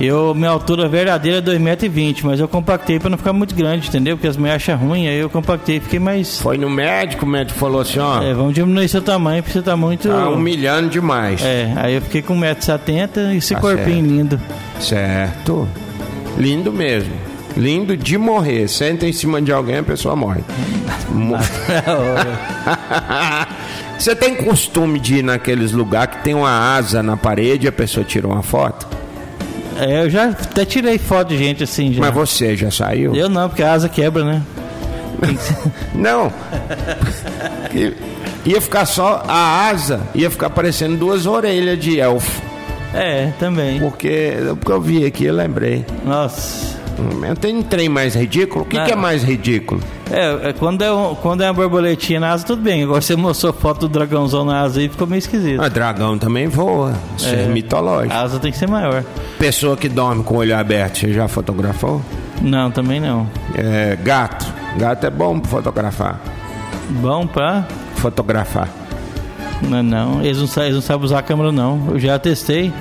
Eu, 0.00 0.34
minha 0.34 0.50
altura 0.50 0.88
verdadeira 0.88 1.38
é 1.38 1.42
2,20m, 1.42 2.22
mas 2.24 2.40
eu 2.40 2.48
compactei 2.48 2.98
pra 2.98 3.08
não 3.08 3.16
ficar 3.16 3.32
muito 3.32 3.54
grande, 3.54 3.86
entendeu? 3.86 4.16
Porque 4.16 4.26
as 4.26 4.36
mulheres 4.36 4.60
acham 4.62 4.76
ruim, 4.76 5.06
aí 5.06 5.18
eu 5.18 5.30
compactei 5.30 5.76
e 5.76 5.80
fiquei 5.80 6.00
mais. 6.00 6.40
Foi 6.40 6.58
no 6.58 6.68
médico, 6.68 7.24
o 7.24 7.28
médico 7.28 7.56
falou 7.56 7.80
assim, 7.82 8.00
ó, 8.00 8.20
É, 8.20 8.34
vamos 8.34 8.52
diminuir 8.54 8.88
seu 8.88 9.00
tamanho, 9.02 9.42
porque 9.44 9.56
você 9.58 9.62
tá 9.62 9.76
muito. 9.76 10.08
tá 10.08 10.28
humilhando 10.28 10.88
demais. 10.88 11.40
É, 11.44 11.72
aí 11.76 11.94
eu 11.94 12.02
fiquei 12.02 12.20
com 12.20 12.34
1,70m 12.36 13.34
e 13.34 13.36
esse 13.36 13.54
Tá 13.54 13.60
corpinho 13.60 13.94
certo. 13.94 14.10
lindo. 14.10 14.40
Certo. 14.80 15.68
Lindo 16.36 16.72
mesmo. 16.72 17.12
Lindo 17.56 17.96
de 17.96 18.18
morrer. 18.18 18.66
Senta 18.66 19.06
em 19.06 19.12
cima 19.12 19.40
de 19.40 19.52
alguém, 19.52 19.76
a 19.76 19.82
pessoa 19.84 20.16
morre. 20.16 20.40
Você 24.02 24.16
tem 24.16 24.34
costume 24.34 24.98
de 24.98 25.18
ir 25.18 25.22
naqueles 25.22 25.70
lugares 25.70 26.16
que 26.16 26.24
tem 26.24 26.34
uma 26.34 26.74
asa 26.74 27.04
na 27.04 27.16
parede 27.16 27.66
e 27.66 27.68
a 27.68 27.72
pessoa 27.72 28.04
tirou 28.04 28.32
uma 28.32 28.42
foto? 28.42 28.84
É, 29.78 30.02
eu 30.02 30.10
já 30.10 30.30
até 30.30 30.64
tirei 30.64 30.98
foto 30.98 31.28
de 31.28 31.38
gente 31.38 31.62
assim 31.62 31.92
já. 31.92 32.00
Mas 32.00 32.12
você 32.12 32.56
já 32.56 32.68
saiu? 32.68 33.14
Eu 33.14 33.28
não, 33.28 33.48
porque 33.48 33.62
a 33.62 33.72
asa 33.72 33.88
quebra, 33.88 34.24
né? 34.24 34.42
Não. 35.94 36.32
Ia 38.44 38.60
ficar 38.60 38.86
só 38.86 39.22
a 39.24 39.68
asa, 39.68 40.00
ia 40.16 40.28
ficar 40.28 40.50
parecendo 40.50 40.96
duas 40.96 41.24
orelhas 41.24 41.78
de 41.78 42.00
elfo. 42.00 42.42
É, 42.92 43.30
também. 43.38 43.78
Porque, 43.78 44.32
porque 44.58 44.72
eu 44.72 44.80
vi 44.80 45.06
aqui, 45.06 45.26
eu 45.26 45.34
lembrei. 45.34 45.86
Nossa. 46.04 46.81
Eu 47.28 47.36
tenho 47.36 47.58
um 47.58 47.62
trem 47.62 47.88
mais 47.88 48.14
ridículo. 48.14 48.64
O 48.64 48.68
que, 48.68 48.78
que 48.82 48.92
é 48.92 48.96
mais 48.96 49.22
ridículo? 49.22 49.80
É, 50.10 50.50
é, 50.50 50.52
quando, 50.52 50.82
é 50.82 50.92
um- 50.92 51.14
quando 51.14 51.40
é 51.42 51.46
uma 51.46 51.54
borboletinha 51.54 52.20
na 52.20 52.30
asa, 52.32 52.44
tudo 52.44 52.60
bem. 52.62 52.82
Agora 52.82 53.00
você 53.00 53.16
mostrou 53.16 53.52
foto 53.52 53.80
do 53.86 53.88
dragãozão 53.88 54.44
na 54.44 54.60
asa 54.60 54.80
aí, 54.80 54.88
ficou 54.88 55.06
meio 55.06 55.18
esquisito. 55.18 55.60
Ah, 55.62 55.68
dragão 55.68 56.18
também 56.18 56.48
voa. 56.48 56.92
Isso 57.16 57.28
é, 57.28 57.44
É. 57.44 57.46
mitológico. 57.46 58.12
A 58.14 58.20
asa 58.22 58.38
tem 58.38 58.52
que 58.52 58.58
ser 58.58 58.68
maior. 58.68 59.02
Pessoa 59.38 59.76
que 59.76 59.88
dorme 59.88 60.22
com 60.22 60.34
o 60.34 60.38
olho 60.38 60.56
aberto, 60.56 60.98
você 60.98 61.12
já 61.12 61.26
fotografou? 61.28 62.02
Não, 62.40 62.70
também 62.70 63.00
não. 63.00 63.26
É, 63.54 63.96
gato. 64.02 64.46
Gato 64.76 65.06
é 65.06 65.10
bom 65.10 65.38
pra 65.38 65.50
fotografar. 65.50 66.20
Bom 66.90 67.26
pra. 67.26 67.64
Fotografar. 67.96 68.68
Não, 69.62 69.82
não. 69.82 70.22
Eles 70.22 70.38
não, 70.38 70.62
eles 70.64 70.74
não 70.74 70.82
sabem 70.82 71.04
usar 71.04 71.20
a 71.20 71.22
câmera, 71.22 71.52
não. 71.52 71.88
Eu 71.90 71.98
já 71.98 72.18
testei. 72.18 72.72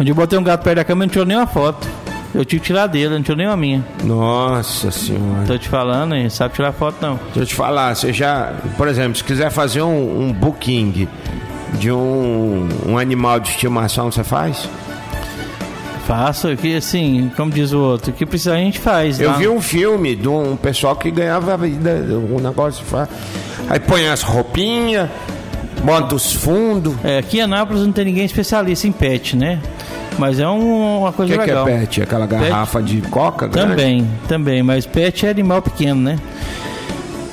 Onde 0.00 0.10
eu 0.10 0.14
botei 0.14 0.38
um 0.38 0.42
gato 0.42 0.62
perto 0.64 0.76
da 0.76 0.84
câmera, 0.84 1.06
não 1.06 1.10
tirou 1.12 1.26
nenhuma 1.26 1.46
foto. 1.46 1.86
Eu 2.34 2.44
tive 2.44 2.60
que 2.60 2.66
tirar 2.66 2.88
dele, 2.88 3.10
não 3.10 3.22
tirou 3.22 3.36
nenhuma 3.36 3.56
minha. 3.56 3.84
Nossa 4.02 4.90
senhora. 4.90 5.46
Tô 5.46 5.56
te 5.56 5.68
falando, 5.68 6.16
hein? 6.16 6.28
Sabe 6.28 6.54
tirar 6.54 6.72
foto, 6.72 6.96
não. 7.00 7.14
Deixa 7.26 7.40
eu 7.40 7.46
te 7.46 7.54
falar, 7.54 7.94
você 7.94 8.12
já, 8.12 8.52
por 8.76 8.88
exemplo, 8.88 9.16
se 9.16 9.22
quiser 9.22 9.50
fazer 9.50 9.82
um, 9.82 10.28
um 10.28 10.32
booking 10.32 11.06
de 11.74 11.92
um, 11.92 12.68
um 12.86 12.98
animal 12.98 13.38
de 13.38 13.50
estimação, 13.50 14.10
você 14.10 14.24
faz? 14.24 14.68
Faço, 16.06 16.54
que 16.56 16.76
assim, 16.76 17.30
como 17.36 17.50
diz 17.50 17.72
o 17.72 17.78
outro, 17.78 18.10
o 18.10 18.14
que 18.14 18.26
precisa 18.26 18.54
a 18.54 18.58
gente 18.58 18.78
faz. 18.78 19.20
Eu 19.20 19.30
lá. 19.30 19.36
vi 19.36 19.48
um 19.48 19.60
filme 19.60 20.14
de 20.14 20.28
um 20.28 20.56
pessoal 20.56 20.96
que 20.96 21.10
ganhava 21.10 21.54
a 21.54 21.56
vida, 21.56 21.90
um 22.30 22.38
negócio. 22.40 22.84
Aí 23.70 23.80
põe 23.80 24.08
as 24.08 24.22
roupinhas, 24.22 25.08
bota 25.82 26.14
os 26.14 26.32
fundos. 26.32 26.94
É, 27.02 27.18
aqui 27.18 27.38
em 27.38 27.42
Anápolis 27.42 27.82
não 27.82 27.92
tem 27.92 28.04
ninguém 28.04 28.24
especialista 28.24 28.86
em 28.86 28.92
pet, 28.92 29.36
né? 29.36 29.60
Mas 30.18 30.38
é 30.38 30.48
um- 30.48 31.00
uma 31.00 31.10
O 31.10 31.12
coisa 31.12 31.32
que, 31.32 31.38
que 31.44 31.50
é 31.50 31.54
legal. 31.54 31.64
pet? 31.66 32.02
Aquela 32.02 32.26
garrafa 32.26 32.82
de 32.82 33.00
coca 33.02 33.46
grande? 33.48 33.70
Também, 33.70 34.08
também, 34.28 34.62
mas 34.62 34.86
pet 34.86 35.26
é 35.26 35.30
animal 35.30 35.60
pequeno, 35.60 36.00
né? 36.00 36.18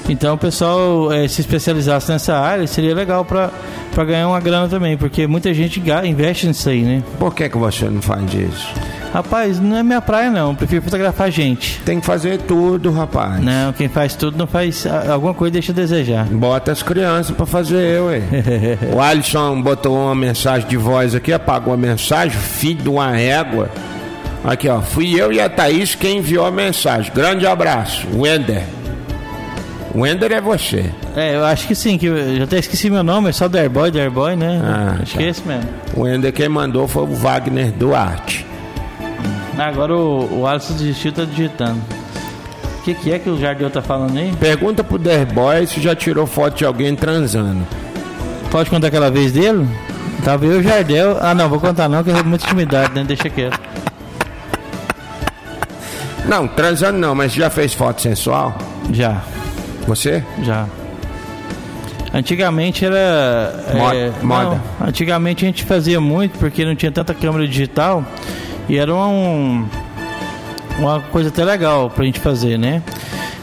Então 0.09 0.33
o 0.33 0.37
pessoal 0.37 1.11
eh, 1.13 1.27
se 1.27 1.41
especializasse 1.41 2.11
nessa 2.11 2.35
área 2.37 2.65
seria 2.67 2.93
legal 2.93 3.23
pra 3.23 3.49
pra 3.93 4.05
ganhar 4.05 4.27
uma 4.29 4.39
grana 4.39 4.67
também, 4.69 4.95
porque 4.97 5.27
muita 5.27 5.53
gente 5.53 5.81
investe 6.05 6.47
nisso 6.47 6.69
aí, 6.69 6.81
né? 6.81 7.03
Por 7.19 7.35
que, 7.35 7.49
que 7.49 7.57
você 7.57 7.85
não 7.89 8.01
faz 8.01 8.23
isso? 8.33 8.73
Rapaz, 9.13 9.59
não 9.59 9.75
é 9.75 9.83
minha 9.83 10.01
praia 10.01 10.29
não, 10.29 10.51
eu 10.51 10.55
prefiro 10.55 10.81
fotografar 10.81 11.29
gente. 11.29 11.81
Tem 11.81 11.99
que 11.99 12.05
fazer 12.05 12.39
tudo, 12.39 12.91
rapaz. 12.91 13.43
Não, 13.43 13.73
quem 13.73 13.89
faz 13.89 14.15
tudo 14.15 14.37
não 14.37 14.47
faz 14.47 14.85
alguma 14.87 15.33
coisa 15.33 15.51
deixa 15.51 15.73
a 15.73 15.75
desejar. 15.75 16.25
Bota 16.25 16.71
as 16.71 16.81
crianças 16.81 17.35
pra 17.35 17.45
fazer, 17.45 18.01
ué. 18.01 18.21
o 18.93 19.01
Alisson 19.01 19.61
botou 19.61 19.97
uma 19.97 20.15
mensagem 20.15 20.67
de 20.67 20.77
voz 20.77 21.13
aqui, 21.13 21.33
apagou 21.33 21.73
a 21.73 21.77
mensagem, 21.77 22.39
filho 22.39 22.83
de 22.83 22.89
uma 22.89 23.11
régua. 23.11 23.69
Aqui, 24.43 24.69
ó. 24.69 24.81
Fui 24.81 25.13
eu 25.19 25.31
e 25.31 25.39
a 25.39 25.49
Thaís 25.49 25.93
quem 25.93 26.17
enviou 26.17 26.45
a 26.45 26.51
mensagem. 26.51 27.11
Grande 27.13 27.45
abraço. 27.45 28.07
Wender. 28.15 28.63
Wender 29.93 30.31
é 30.31 30.41
você. 30.41 30.89
É, 31.15 31.35
eu 31.35 31.45
acho 31.45 31.67
que 31.67 31.75
sim, 31.75 31.97
que 31.97 32.05
eu 32.05 32.37
já 32.37 32.45
até 32.45 32.57
esqueci 32.57 32.89
meu 32.89 33.03
nome, 33.03 33.29
é 33.29 33.31
só 33.33 33.47
Derboy, 33.47 33.91
Derboy, 33.91 34.35
né? 34.37 34.61
Ah, 34.63 34.97
acho 35.01 35.11
tá. 35.11 35.17
que 35.19 35.25
é 35.25 35.29
esse 35.29 35.45
mesmo. 35.45 35.69
O 35.93 36.01
Wender 36.01 36.31
quem 36.31 36.47
mandou 36.47 36.87
foi 36.87 37.03
o 37.03 37.07
Wagner 37.07 37.71
Duarte. 37.71 38.50
Ah, 39.57 39.65
Agora 39.67 39.95
o, 39.95 40.39
o 40.41 40.47
Alisson 40.47 40.73
desistiu, 40.73 41.11
tá 41.11 41.25
digitando. 41.25 41.81
O 42.79 42.83
que, 42.83 42.93
que 42.95 43.11
é 43.11 43.19
que 43.19 43.29
o 43.29 43.39
Jardel 43.39 43.69
tá 43.69 43.81
falando 43.81 44.17
aí? 44.17 44.33
Pergunta 44.39 44.83
pro 44.83 44.97
Derboy 44.97 45.67
se 45.67 45.79
já 45.79 45.95
tirou 45.95 46.25
foto 46.25 46.57
de 46.57 46.65
alguém 46.65 46.95
transando. 46.95 47.65
Pode 48.49 48.69
contar 48.69 48.87
aquela 48.87 49.11
vez 49.11 49.31
dele? 49.31 49.67
Tava 50.25 50.45
eu 50.45 50.53
e 50.53 50.57
o 50.59 50.63
Jardel. 50.63 51.17
Ah, 51.21 51.33
não, 51.35 51.47
vou 51.47 51.59
contar 51.59 51.87
não, 51.87 52.03
que 52.03 52.09
é 52.09 52.23
muita 52.23 52.45
intimidade, 52.45 52.93
né? 52.93 53.03
Deixa 53.03 53.29
quieto. 53.29 53.59
Não, 56.25 56.47
transando 56.47 56.97
não, 56.97 57.13
mas 57.15 57.33
já 57.33 57.49
fez 57.49 57.73
foto 57.73 58.01
sensual? 58.01 58.55
Já, 58.91 59.21
Você? 59.87 60.23
já. 60.43 60.65
Antigamente 62.13 62.83
era. 62.85 63.55
Mo- 63.73 63.91
é, 63.93 64.11
moda. 64.21 64.61
não, 64.79 64.87
antigamente 64.87 65.45
a 65.45 65.47
gente 65.47 65.63
fazia 65.63 65.99
muito 66.01 66.37
porque 66.37 66.65
não 66.65 66.75
tinha 66.75 66.91
tanta 66.91 67.13
câmera 67.13 67.47
digital 67.47 68.03
e 68.71 68.77
era 68.77 68.93
um, 68.95 69.65
uma 70.79 70.99
coisa 71.11 71.29
até 71.29 71.43
legal 71.43 71.89
pra 71.89 72.05
gente 72.05 72.19
fazer, 72.19 72.57
né? 72.57 72.81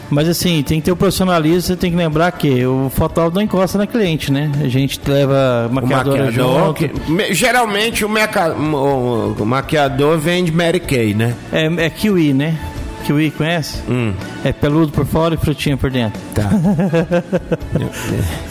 Mas 0.09 0.27
assim, 0.27 0.63
tem 0.63 0.79
que 0.79 0.85
ter 0.85 0.91
o 0.91 0.95
profissionalismo, 0.95 1.61
você 1.61 1.75
tem 1.75 1.91
que 1.91 1.97
lembrar 1.97 2.31
que 2.31 2.65
o 2.65 2.89
fotógrafo 2.89 3.35
não 3.35 3.43
encosta 3.43 3.77
na 3.77 3.85
cliente, 3.85 4.31
né? 4.31 4.51
A 4.59 4.67
gente 4.67 4.99
leva 5.07 5.67
O 5.69 5.73
maquiadora 5.75 6.25
maquiador. 6.25 6.65
junto. 6.65 6.73
que- 6.73 7.11
me- 7.11 7.31
geralmente 7.31 8.03
o, 8.03 8.09
meca- 8.09 8.55
o- 8.55 9.35
o 9.39 9.45
maquiador 9.45 10.17
vende 10.17 10.51
Mary 10.51 10.79
Kay, 10.79 11.13
né? 11.13 11.35
É, 11.53 11.65
é 11.85 11.89
kiwi, 11.91 12.33
né? 12.33 12.57
Kiwi, 13.05 13.29
conhece? 13.29 13.83
Hum. 13.87 14.13
É 14.43 14.51
peludo 14.51 14.91
por 14.91 15.05
fora 15.05 15.35
e 15.35 15.37
frutinha 15.37 15.77
por 15.77 15.91
dentro. 15.91 16.19
Tá. 16.33 16.49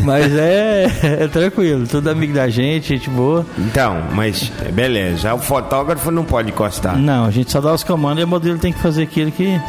Mas 0.00 0.32
é, 0.36 0.84
é 1.02 1.28
tranquilo, 1.28 1.86
tudo 1.86 2.08
amigo 2.10 2.32
da 2.34 2.48
gente, 2.48 2.88
gente 2.88 3.08
boa. 3.10 3.46
Então, 3.58 4.02
mas 4.12 4.50
beleza. 4.72 5.32
O 5.34 5.38
fotógrafo 5.38 6.10
não 6.10 6.24
pode 6.24 6.50
encostar. 6.50 6.96
Não, 6.98 7.24
a 7.24 7.30
gente 7.30 7.50
só 7.50 7.60
dá 7.60 7.72
os 7.72 7.84
comandos 7.84 8.20
e 8.20 8.24
o 8.24 8.28
modelo 8.28 8.58
tem 8.58 8.72
que 8.72 8.78
fazer 8.80 9.04
aquilo 9.04 9.30
que, 9.30 9.60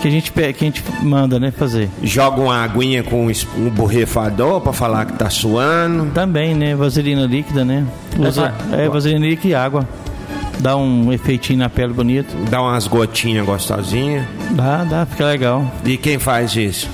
que, 0.00 0.08
a, 0.08 0.10
gente, 0.10 0.32
que 0.32 0.40
a 0.40 0.52
gente 0.52 0.82
manda, 1.02 1.38
né? 1.38 1.50
Fazer. 1.50 1.88
Joga 2.02 2.40
uma 2.40 2.56
aguinha 2.64 3.02
com 3.02 3.26
um 3.26 3.70
borrifador 3.70 4.60
pra 4.60 4.72
falar 4.72 5.06
que 5.06 5.12
tá 5.14 5.28
suando. 5.30 6.06
Também, 6.12 6.54
né? 6.54 6.74
Vaselina 6.74 7.26
líquida, 7.26 7.64
né? 7.64 7.84
Usa, 8.18 8.52
É, 8.72 8.86
é, 8.86 8.88
vaselina 8.88 9.26
líquida 9.26 9.48
e 9.48 9.54
água. 9.54 9.86
Dá 10.60 10.76
um 10.76 11.12
efeitinho 11.12 11.60
na 11.60 11.68
pele 11.68 11.92
bonito. 11.92 12.34
Dá 12.50 12.60
umas 12.60 12.88
gotinhas 12.88 13.46
gostosinhas. 13.46 14.24
Dá, 14.50 14.82
dá, 14.82 15.06
fica 15.06 15.26
legal. 15.26 15.64
E 15.84 15.96
quem 15.96 16.18
faz 16.18 16.56
isso? 16.56 16.88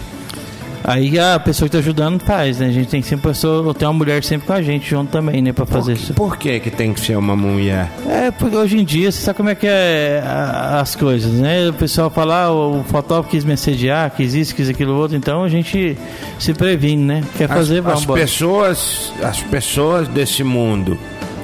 Aí 0.87 1.19
a 1.19 1.41
pessoa 1.41 1.67
que 1.67 1.73
tá 1.73 1.79
ajudando 1.79 2.21
faz, 2.21 2.59
né? 2.59 2.67
A 2.67 2.71
gente 2.71 2.89
tem 2.91 3.01
que 3.01 3.07
sempre 3.09 3.31
pessoa, 3.31 3.73
tem 3.73 3.89
uma 3.89 3.95
mulher 3.95 4.23
sempre 4.23 4.47
com 4.47 4.53
a 4.53 4.61
gente 4.61 4.89
junto 4.91 5.11
também, 5.11 5.41
né? 5.41 5.51
Pra 5.51 5.65
fazer 5.65 5.95
isso. 5.95 6.13
Por 6.13 6.37
que 6.37 6.61
que 6.61 6.71
tem 6.71 6.93
que 6.93 7.01
ser 7.01 7.17
uma 7.17 7.35
mulher? 7.35 7.91
É, 8.07 8.31
porque 8.31 8.55
hoje 8.55 8.77
em 8.77 8.85
dia, 8.85 9.11
você 9.11 9.23
sabe 9.23 9.39
como 9.39 9.49
é 9.49 9.55
que 9.55 9.67
é 9.67 10.23
a- 10.27 10.81
as 10.81 10.95
coisas, 10.95 11.33
né? 11.33 11.71
O 11.71 11.73
pessoal 11.73 12.11
fala, 12.11 12.45
ah, 12.45 12.53
o 12.53 12.85
fotógrafo 12.85 13.31
quis 13.31 13.45
me 13.47 13.55
assediar, 13.55 14.11
quis 14.11 14.35
isso, 14.35 14.55
quis 14.55 14.69
aquilo 14.69 14.95
outro, 14.95 15.17
então 15.17 15.43
a 15.43 15.49
gente 15.49 15.97
se 16.39 16.53
previne, 16.53 17.03
né? 17.03 17.25
Quer 17.39 17.49
fazer, 17.49 17.79
as, 17.79 17.85
vamos 17.85 17.99
as 18.01 18.05
embora. 18.05 18.21
pessoas, 18.21 19.13
as 19.23 19.41
pessoas 19.41 20.07
desse 20.09 20.45
mundo 20.45 20.99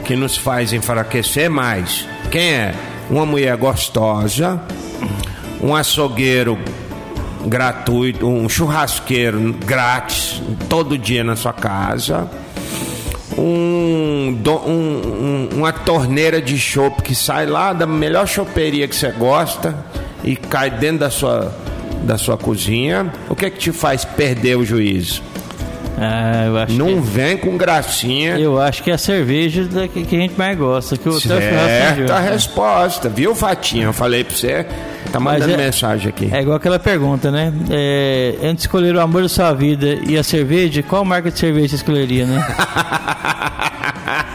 que 0.04 0.14
nos 0.16 0.36
faz 0.36 0.74
enfraquecer 0.74 1.48
mais. 1.48 2.06
Quem 2.30 2.52
é? 2.52 2.74
Uma 3.08 3.24
mulher 3.24 3.56
gostosa, 3.56 4.60
um 5.62 5.74
açougueiro 5.74 6.58
gratuito, 7.46 8.26
um 8.28 8.48
churrasqueiro 8.48 9.52
grátis 9.64 10.40
todo 10.68 10.96
dia 10.98 11.22
na 11.24 11.36
sua 11.36 11.52
casa. 11.52 12.28
Um, 13.38 14.36
um- 14.66 15.48
uma 15.56 15.72
torneira 15.72 16.42
de 16.42 16.58
chopp 16.58 17.02
que 17.02 17.14
sai 17.14 17.46
lá 17.46 17.72
da 17.72 17.86
melhor 17.86 18.26
choperia 18.26 18.86
que 18.88 18.94
você 18.94 19.10
gosta 19.12 19.74
e 20.24 20.36
cai 20.36 20.70
dentro 20.70 20.98
da 20.98 21.10
sua, 21.10 21.54
da 22.02 22.18
sua 22.18 22.36
cozinha. 22.36 23.10
O 23.28 23.34
que 23.36 23.46
é 23.46 23.50
que 23.50 23.58
te 23.58 23.72
faz 23.72 24.04
perder 24.04 24.56
o 24.56 24.64
juízo? 24.64 25.22
Ah, 26.02 26.44
eu 26.46 26.56
acho 26.56 26.72
Não 26.78 27.02
vem 27.02 27.36
com 27.36 27.58
gracinha. 27.58 28.36
que, 28.36 28.40
eu 28.42 28.58
acho 28.58 28.82
que 28.82 28.90
é 28.90 28.94
a 28.94 28.98
cerveja 28.98 29.64
da, 29.64 29.86
que, 29.86 30.02
que 30.04 30.16
a 30.16 30.18
gente 30.18 30.34
mais 30.38 30.56
gosta, 30.56 30.96
que 30.96 31.06
o 31.06 31.20
Certa 31.20 31.90
ajuda. 31.92 32.18
resposta, 32.20 33.08
viu, 33.10 33.34
Fatinha? 33.34 33.84
Eu 33.84 33.92
falei 33.92 34.24
pra 34.24 34.34
você. 34.34 34.64
Tá 35.12 35.20
mandando 35.20 35.52
é- 35.52 35.56
mensagem 35.58 36.08
aqui. 36.08 36.30
É 36.32 36.40
igual 36.40 36.56
aquela 36.56 36.78
pergunta, 36.78 37.30
né? 37.30 37.52
É, 37.70 38.36
antes 38.42 38.54
de 38.54 38.60
escolher 38.62 38.94
o 38.96 39.00
amor 39.00 39.22
da 39.22 39.28
sua 39.28 39.52
vida 39.52 39.98
e 40.06 40.16
a 40.16 40.22
cerveja, 40.22 40.82
qual 40.82 41.04
marca 41.04 41.30
de 41.30 41.38
cerveja 41.38 41.68
você 41.68 41.74
escolheria, 41.76 42.24
né? 42.24 42.38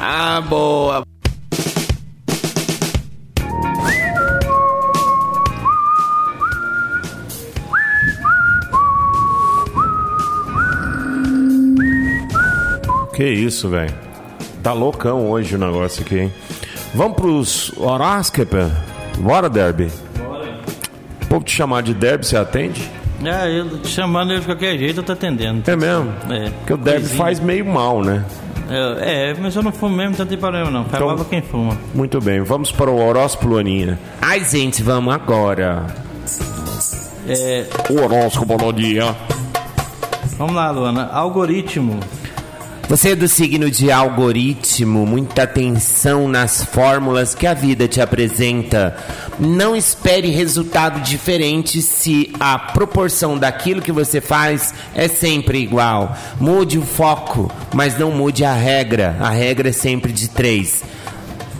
Ah, 0.01 0.41
boa. 0.47 1.03
Que 13.15 13.23
isso, 13.27 13.69
velho. 13.69 13.93
Tá 14.61 14.73
loucão 14.73 15.29
hoje 15.29 15.55
o 15.55 15.57
negócio 15.57 16.01
aqui, 16.03 16.19
hein? 16.19 16.33
Vamos 16.93 17.15
pros 17.15 17.71
horóscopos? 17.77 18.71
Bora, 19.19 19.49
Derby? 19.49 19.89
Bora. 20.17 20.59
Povo 21.29 21.43
te 21.45 21.51
chamar 21.55 21.81
de 21.83 21.93
Derby, 21.93 22.25
você 22.25 22.37
atende? 22.37 22.89
é, 23.23 23.59
eu 23.59 23.79
te 23.79 23.87
chamando 23.87 24.31
ele 24.31 24.41
de 24.41 24.45
qualquer 24.45 24.77
jeito, 24.77 24.99
eu 24.99 25.03
tô 25.03 25.13
atendendo. 25.13 25.63
É 25.69 25.75
mesmo? 25.75 26.11
É. 26.29 26.49
Porque 26.49 26.73
o 26.73 26.77
Derby 26.77 26.99
Coisinha. 27.01 27.17
faz 27.17 27.39
meio 27.39 27.65
mal, 27.65 28.03
né? 28.03 28.23
É, 28.69 29.29
é, 29.29 29.35
mas 29.39 29.55
eu 29.55 29.61
não 29.63 29.71
fumo 29.71 29.95
mesmo, 29.95 30.11
então 30.13 30.25
não 30.25 30.29
tem 30.29 30.37
problema 30.39 30.69
não. 30.71 30.83
Faz 30.85 30.95
Então- 30.95 31.07
mal 31.07 31.15
pra 31.17 31.25
quem 31.25 31.41
fuma. 31.41 31.77
Muito 31.93 32.19
bem, 32.19 32.41
vamos 32.41 32.71
para 32.71 32.89
o 32.89 32.99
horóscopo, 32.99 33.47
Luaninha. 33.49 33.97
Ai, 34.21 34.43
gente, 34.43 34.81
vamos 34.83 35.13
agora. 35.13 35.85
É, 37.27 37.65
O 37.89 38.01
horóscopo 38.01 38.73
dia. 38.73 39.15
vamos 40.37 40.55
lá, 40.55 40.69
Luana. 40.71 41.09
Algoritmo. 41.11 41.99
Você 42.87 43.09
é 43.09 43.15
do 43.15 43.27
signo 43.27 43.69
de 43.69 43.91
algoritmo, 43.91 45.07
muita 45.07 45.43
atenção 45.43 46.27
nas 46.27 46.63
fórmulas 46.63 47.33
que 47.33 47.47
a 47.47 47.53
vida 47.53 47.87
te 47.87 47.99
apresenta. 47.99 48.95
Não 49.39 49.75
espere 49.75 50.29
resultado 50.29 51.01
diferente 51.01 51.81
se 51.81 52.31
a 52.39 52.59
proporção 52.59 53.39
daquilo 53.39 53.81
que 53.81 53.91
você 53.91 54.21
faz 54.21 54.71
é 54.93 55.07
sempre 55.07 55.57
igual. 55.57 56.15
Mude 56.39 56.77
o 56.77 56.83
foco, 56.83 57.51
mas 57.73 57.97
não 57.97 58.11
mude 58.11 58.45
a 58.45 58.53
regra. 58.53 59.17
A 59.19 59.31
regra 59.31 59.69
é 59.69 59.73
sempre 59.73 60.13
de 60.13 60.29
três. 60.29 60.83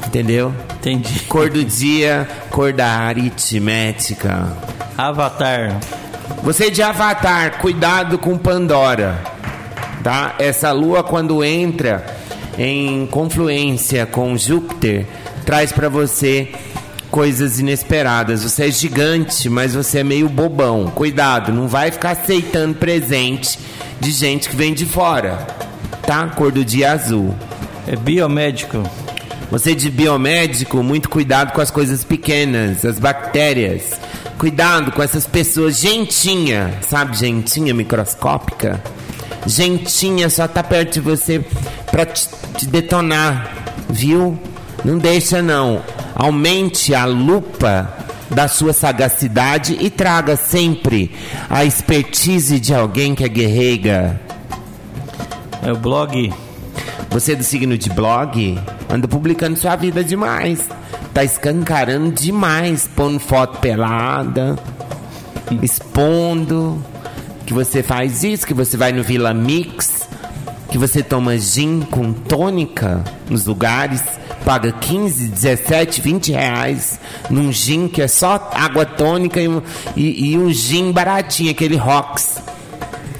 Entendeu? 0.05 0.53
Entendi. 0.75 1.21
Cor 1.21 1.49
do 1.49 1.65
dia, 1.65 2.29
cor 2.51 2.71
da 2.71 2.88
aritmética. 2.88 4.47
Avatar. 4.95 5.79
Você 6.43 6.69
de 6.69 6.83
Avatar, 6.83 7.57
cuidado 7.57 8.19
com 8.19 8.38
Pandora. 8.38 9.35
Tá? 10.06 10.36
Essa 10.38 10.72
lua 10.72 11.03
quando 11.03 11.43
entra 11.43 12.06
em 12.60 13.08
confluência 13.08 14.06
com 14.06 14.38
Júpiter, 14.38 15.08
traz 15.43 15.72
pra 15.72 15.89
você 15.89 16.49
coisas 17.10 17.60
inesperadas. 17.60 18.43
Você 18.43 18.68
é 18.68 18.72
gigante, 18.72 19.49
mas 19.49 19.74
você 19.74 20.01
é 20.01 20.03
meio 20.03 20.30
bobão. 20.30 20.91
Cuidado, 20.93 21.51
não 21.51 21.68
vai 21.68 21.89
ficar 21.89 22.12
aceitando 22.12 22.76
presente 22.76 23.58
de 23.99 24.12
gente 24.12 24.47
que 24.47 24.56
vem 24.56 24.76
de 24.76 24.86
fora. 24.86 25.38
Tá? 26.06 26.28
Cor 26.28 26.51
do 26.51 26.64
dia 26.64 26.91
azul. 26.91 27.34
É 27.88 27.95
biomédico. 27.95 28.84
Você 29.49 29.74
de 29.74 29.89
biomédico, 29.89 30.84
muito 30.84 31.10
cuidado 31.10 31.51
com 31.51 31.62
as 31.62 31.72
coisas 31.72 32.03
pequenas, 32.03 32.86
as 32.86 32.99
bactérias. 32.99 33.99
Cuidado 34.38 34.91
com 34.91 35.01
essas 35.01 35.26
pessoas 35.26 35.80
gentinha, 35.80 36.76
sabe, 36.88 37.18
gentinha 37.18 37.74
microscópica. 37.74 38.80
Gentinha 39.46 40.30
só 40.30 40.48
tá 40.48 40.64
perto 40.64 40.93
de 40.93 41.00
você 41.00 41.43
pra 41.91 42.06
te, 42.06 42.28
te 42.58 42.66
detonar, 42.66 43.52
viu? 43.89 44.38
Não 44.84 44.98
deixa 44.98 45.41
não. 45.41 45.82
Aumente 46.16 46.93
a 46.96 47.06
lupa 47.06 47.93
da 48.30 48.48
sua 48.48 48.74
sagacidade 48.74 49.78
e 49.80 49.89
traga 49.89 50.36
sempre 50.36 51.16
a 51.50 51.64
expertise 51.64 52.60
de 52.60 52.74
alguém 52.74 53.14
que 53.14 53.24
é 53.24 53.28
guerreira. 53.28 54.20
É 55.62 55.72
o 55.72 55.78
blog. 55.78 56.34
Você 57.10 57.34
é 57.34 57.36
do 57.36 57.43
signo 57.43 57.78
de 57.78 57.89
blog? 57.89 58.60
Anda 58.89 59.08
publicando 59.08 59.58
sua 59.58 59.76
vida 59.76 60.04
demais. 60.04 60.68
Tá 61.14 61.24
escancarando 61.24 62.12
demais, 62.12 62.89
pondo 62.93 63.20
foto 63.20 63.60
pelada, 63.60 64.58
expondo 65.62 66.84
que 67.46 67.54
você 67.54 67.84
faz 67.84 68.24
isso, 68.24 68.46
que 68.46 68.54
você 68.54 68.76
vai 68.76 68.91
no 68.91 69.04
Vila 69.04 69.34
Mix, 69.34 70.08
que 70.70 70.78
você 70.78 71.04
toma 71.04 71.38
gin 71.38 71.82
com 71.82 72.12
tônica 72.12 73.04
nos 73.30 73.46
lugares, 73.46 74.02
paga 74.43 74.72
15, 74.72 75.28
17, 75.28 76.02
20 76.02 76.32
reais 76.32 77.00
num 77.30 77.52
gin 77.52 77.88
que 77.88 78.02
é 78.02 78.08
só 78.08 78.50
água 78.54 78.86
tônica 78.86 79.39
e 79.39 79.48
um, 79.48 79.62
e, 79.96 80.32
e 80.32 80.38
um 80.38 80.52
gin 80.52 80.91
baratinho, 80.91 81.52
aquele 81.52 81.76
Rox. 81.76 82.41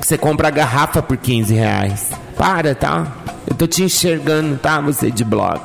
Que 0.02 0.08
você 0.08 0.18
compra 0.18 0.50
a 0.50 0.52
garrafa 0.52 1.02
por 1.02 1.18
15 1.18 1.54
reais. 1.54 2.12
Para, 2.36 2.76
tá? 2.76 3.16
Eu 3.48 3.56
tô 3.56 3.66
te 3.66 3.84
enxergando, 3.84 4.58
tá? 4.58 4.82
Você 4.82 5.10
de 5.10 5.24
blog. 5.24 5.62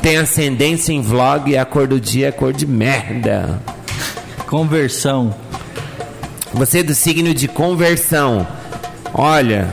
Tem 0.00 0.16
ascendência 0.16 0.92
em 0.92 1.00
vlog 1.00 1.50
e 1.50 1.56
a 1.56 1.64
cor 1.64 1.86
do 1.86 2.00
dia 2.00 2.28
é 2.28 2.32
cor 2.32 2.52
de 2.52 2.66
merda. 2.66 3.60
Conversão. 4.46 5.41
Você 6.54 6.80
é 6.80 6.82
do 6.82 6.94
signo 6.94 7.32
de 7.32 7.48
conversão. 7.48 8.46
Olha, 9.14 9.72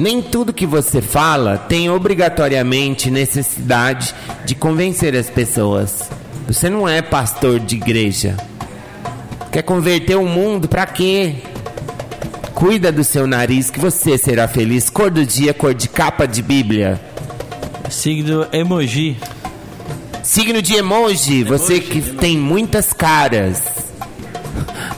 nem 0.00 0.22
tudo 0.22 0.52
que 0.52 0.66
você 0.66 1.02
fala 1.02 1.58
tem 1.58 1.90
obrigatoriamente 1.90 3.10
necessidade 3.10 4.14
de 4.44 4.54
convencer 4.54 5.14
as 5.14 5.28
pessoas. 5.28 6.10
Você 6.46 6.70
não 6.70 6.88
é 6.88 7.02
pastor 7.02 7.60
de 7.60 7.76
igreja. 7.76 8.36
Quer 9.52 9.62
converter 9.62 10.16
o 10.16 10.26
mundo 10.26 10.68
pra 10.68 10.86
quê? 10.86 11.36
Cuida 12.54 12.90
do 12.90 13.04
seu 13.04 13.26
nariz 13.26 13.70
que 13.70 13.78
você 13.78 14.16
será 14.16 14.48
feliz. 14.48 14.88
Cor 14.88 15.10
do 15.10 15.24
dia, 15.24 15.52
cor 15.52 15.74
de 15.74 15.88
capa 15.88 16.26
de 16.26 16.42
Bíblia. 16.42 17.00
Signo 17.90 18.46
emoji. 18.52 19.16
Signo 20.22 20.60
de 20.62 20.74
emoji, 20.74 21.44
você 21.44 21.78
que 21.78 22.00
tem 22.00 22.36
muitas 22.38 22.92
caras. 22.92 23.75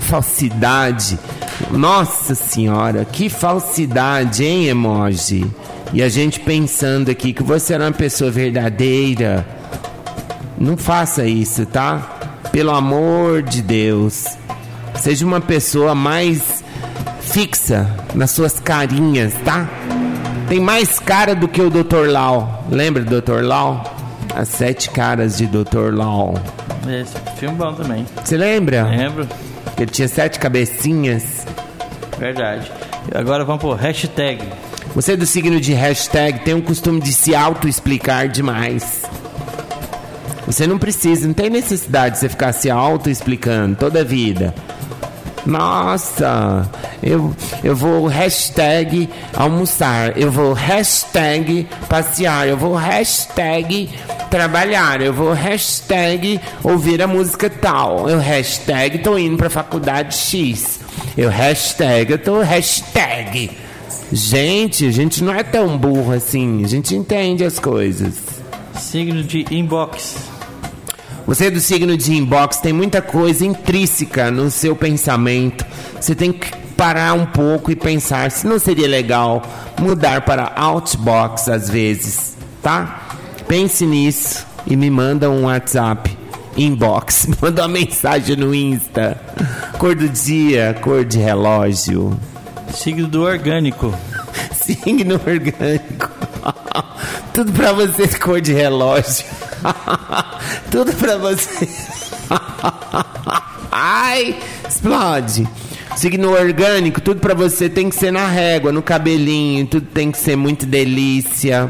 Falsidade. 0.09 1.19
Nossa 1.71 2.35
senhora, 2.35 3.05
que 3.05 3.29
falsidade, 3.29 4.43
hein, 4.43 4.69
emoji? 4.69 5.47
E 5.93 6.03
a 6.03 6.09
gente 6.09 6.41
pensando 6.41 7.11
aqui 7.11 7.35
que 7.35 7.43
você 7.43 7.75
era 7.75 7.85
uma 7.85 7.93
pessoa 7.93 8.31
verdadeira. 8.31 9.47
Não 10.57 10.79
faça 10.79 11.27
isso, 11.27 11.67
tá? 11.67 12.41
Pelo 12.51 12.71
amor 12.71 13.43
de 13.43 13.61
Deus. 13.61 14.25
Seja 14.95 15.27
uma 15.27 15.43
pessoa 15.43 15.95
mais 15.95 16.65
fixa 17.21 17.95
nas 18.15 18.31
suas 18.31 18.59
carinhas, 18.59 19.35
tá? 19.45 19.69
Tem 20.49 20.59
mais 20.59 20.99
cara 20.99 21.35
do 21.35 21.47
que 21.47 21.61
o 21.61 21.69
Dr. 21.69 22.09
Lau. 22.09 22.65
Lembra 22.71 23.05
do 23.05 23.21
Dr. 23.21 23.43
Lau? 23.43 23.95
As 24.35 24.49
sete 24.49 24.89
caras 24.89 25.37
de 25.37 25.47
Dr. 25.47 25.93
Lau. 25.93 26.35
Esse 26.89 27.15
filme 27.39 27.57
bom 27.57 27.75
também. 27.75 28.07
Você 28.25 28.39
lembra? 28.39 28.85
Lembro. 28.85 29.29
Que 29.79 29.85
ele 29.85 29.93
tinha 29.93 30.09
sete 30.09 30.41
cabecinhas. 30.41 31.47
Verdade. 32.18 32.68
Agora 33.14 33.45
vamos 33.45 33.61
pro 33.61 33.74
hashtag. 33.74 34.43
Você 34.93 35.12
é 35.12 35.16
do 35.16 35.24
signo 35.24 35.61
de 35.61 35.72
hashtag 35.72 36.41
tem 36.41 36.53
o 36.53 36.61
costume 36.61 37.01
de 37.01 37.12
se 37.12 37.33
auto-explicar 37.33 38.29
demais. 38.29 39.05
Você 40.47 40.66
não 40.66 40.81
precisa, 40.81 41.29
não 41.29 41.33
tem 41.33 41.49
necessidade 41.49 42.14
de 42.14 42.18
você 42.18 42.29
ficar 42.29 42.53
se 42.53 42.68
auto-explicando 42.68 43.76
toda 43.76 44.01
a 44.01 44.05
vida. 44.05 44.53
Nossa, 45.47 46.70
eu, 47.03 47.34
eu 47.64 47.74
vou 47.74 48.07
hashtag 48.07 49.09
almoçar, 49.34 50.18
eu 50.18 50.30
vou 50.30 50.53
hashtag 50.53 51.66
passear, 51.89 52.49
eu 52.49 52.57
vou 52.57 52.74
hashtag 52.74 53.89
trabalhar, 54.30 55.01
eu 55.01 55.12
vou 55.12 55.32
hashtag 55.32 56.41
ouvir 56.62 57.01
a 57.01 57.07
música 57.07 57.49
tal, 57.49 58.09
eu 58.09 58.18
hashtag 58.18 58.99
tô 58.99 59.16
indo 59.16 59.36
pra 59.36 59.49
faculdade 59.49 60.14
X, 60.14 60.80
eu 61.16 61.30
hashtag, 61.30 62.12
eu 62.12 62.18
tô 62.18 62.41
hashtag. 62.41 63.51
Gente, 64.12 64.86
a 64.86 64.91
gente 64.91 65.22
não 65.22 65.34
é 65.34 65.43
tão 65.43 65.76
burro 65.76 66.12
assim, 66.12 66.64
a 66.64 66.68
gente 66.68 66.95
entende 66.95 67.45
as 67.45 67.59
coisas. 67.59 68.14
Signo 68.74 69.22
de 69.22 69.45
inbox. 69.51 70.38
Você 71.29 71.49
é 71.49 71.51
do 71.51 71.61
signo 71.61 71.95
de 71.95 72.14
inbox, 72.14 72.57
tem 72.57 72.72
muita 72.72 73.03
coisa 73.03 73.45
intrínseca 73.45 74.31
no 74.31 74.51
seu 74.51 74.74
pensamento. 74.74 75.62
Você 76.01 76.14
tem 76.14 76.33
que 76.33 76.51
parar 76.74 77.12
um 77.12 77.26
pouco 77.26 77.70
e 77.70 77.76
pensar 77.76 78.31
se 78.31 78.47
não 78.47 78.59
seria 78.59 78.89
legal 78.89 79.43
mudar 79.79 80.22
para 80.22 80.51
outbox 80.57 81.51
às 81.51 81.68
vezes, 81.68 82.35
tá? 82.62 83.18
Pense 83.47 83.85
nisso 83.85 84.47
e 84.66 84.74
me 84.74 84.89
manda 84.89 85.29
um 85.29 85.45
WhatsApp. 85.45 86.16
Inbox, 86.57 87.29
manda 87.43 87.61
uma 87.61 87.68
mensagem 87.68 88.35
no 88.35 88.55
Insta. 88.55 89.20
Cor 89.79 89.95
do 89.95 90.09
dia, 90.09 90.79
cor 90.81 91.05
de 91.05 91.18
relógio. 91.18 92.18
Signo 92.72 93.07
do 93.07 93.20
orgânico. 93.20 93.95
Signo 94.57 95.16
orgânico. 95.16 96.11
Tudo 97.35 97.53
pra 97.53 97.74
você, 97.74 98.09
cor 98.18 98.41
de 98.41 98.55
relógio. 98.55 99.26
Tudo 100.71 100.93
pra 100.95 101.16
você. 101.16 101.69
Ai, 103.71 104.37
explode. 104.69 105.49
Signo 105.97 106.31
orgânico, 106.33 107.01
tudo 107.01 107.21
pra 107.21 107.35
você 107.35 107.69
tem 107.69 107.89
que 107.89 107.97
ser 107.97 108.12
na 108.12 108.27
régua, 108.29 108.71
no 108.71 108.83
cabelinho, 108.83 109.66
tudo 109.66 109.87
tem 109.87 110.12
que 110.12 110.19
ser 110.19 110.37
muito 110.37 110.64
delícia. 110.64 111.69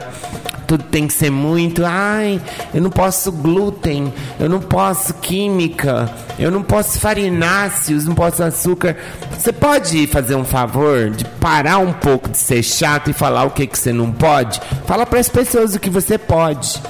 Tudo 0.66 0.84
tem 0.84 1.06
que 1.06 1.14
ser 1.14 1.30
muito. 1.30 1.82
Ai, 1.82 2.38
eu 2.74 2.82
não 2.82 2.90
posso 2.90 3.32
glúten, 3.32 4.12
eu 4.38 4.50
não 4.50 4.60
posso 4.60 5.14
química, 5.14 6.10
eu 6.38 6.50
não 6.50 6.62
posso 6.62 7.00
farináceos, 7.00 8.04
não 8.04 8.14
posso 8.14 8.42
açúcar. 8.42 8.94
Você 9.38 9.50
pode 9.50 10.06
fazer 10.08 10.34
um 10.34 10.44
favor 10.44 11.08
de 11.08 11.24
parar 11.24 11.78
um 11.78 11.94
pouco 11.94 12.28
de 12.28 12.36
ser 12.36 12.62
chato 12.62 13.08
e 13.08 13.14
falar 13.14 13.44
o 13.44 13.50
que, 13.50 13.66
que 13.66 13.78
você 13.78 13.94
não 13.94 14.12
pode? 14.12 14.60
Fala 14.84 15.06
para 15.06 15.20
as 15.20 15.28
pessoas 15.30 15.74
o 15.74 15.80
que 15.80 15.88
você 15.88 16.18
pode. 16.18 16.82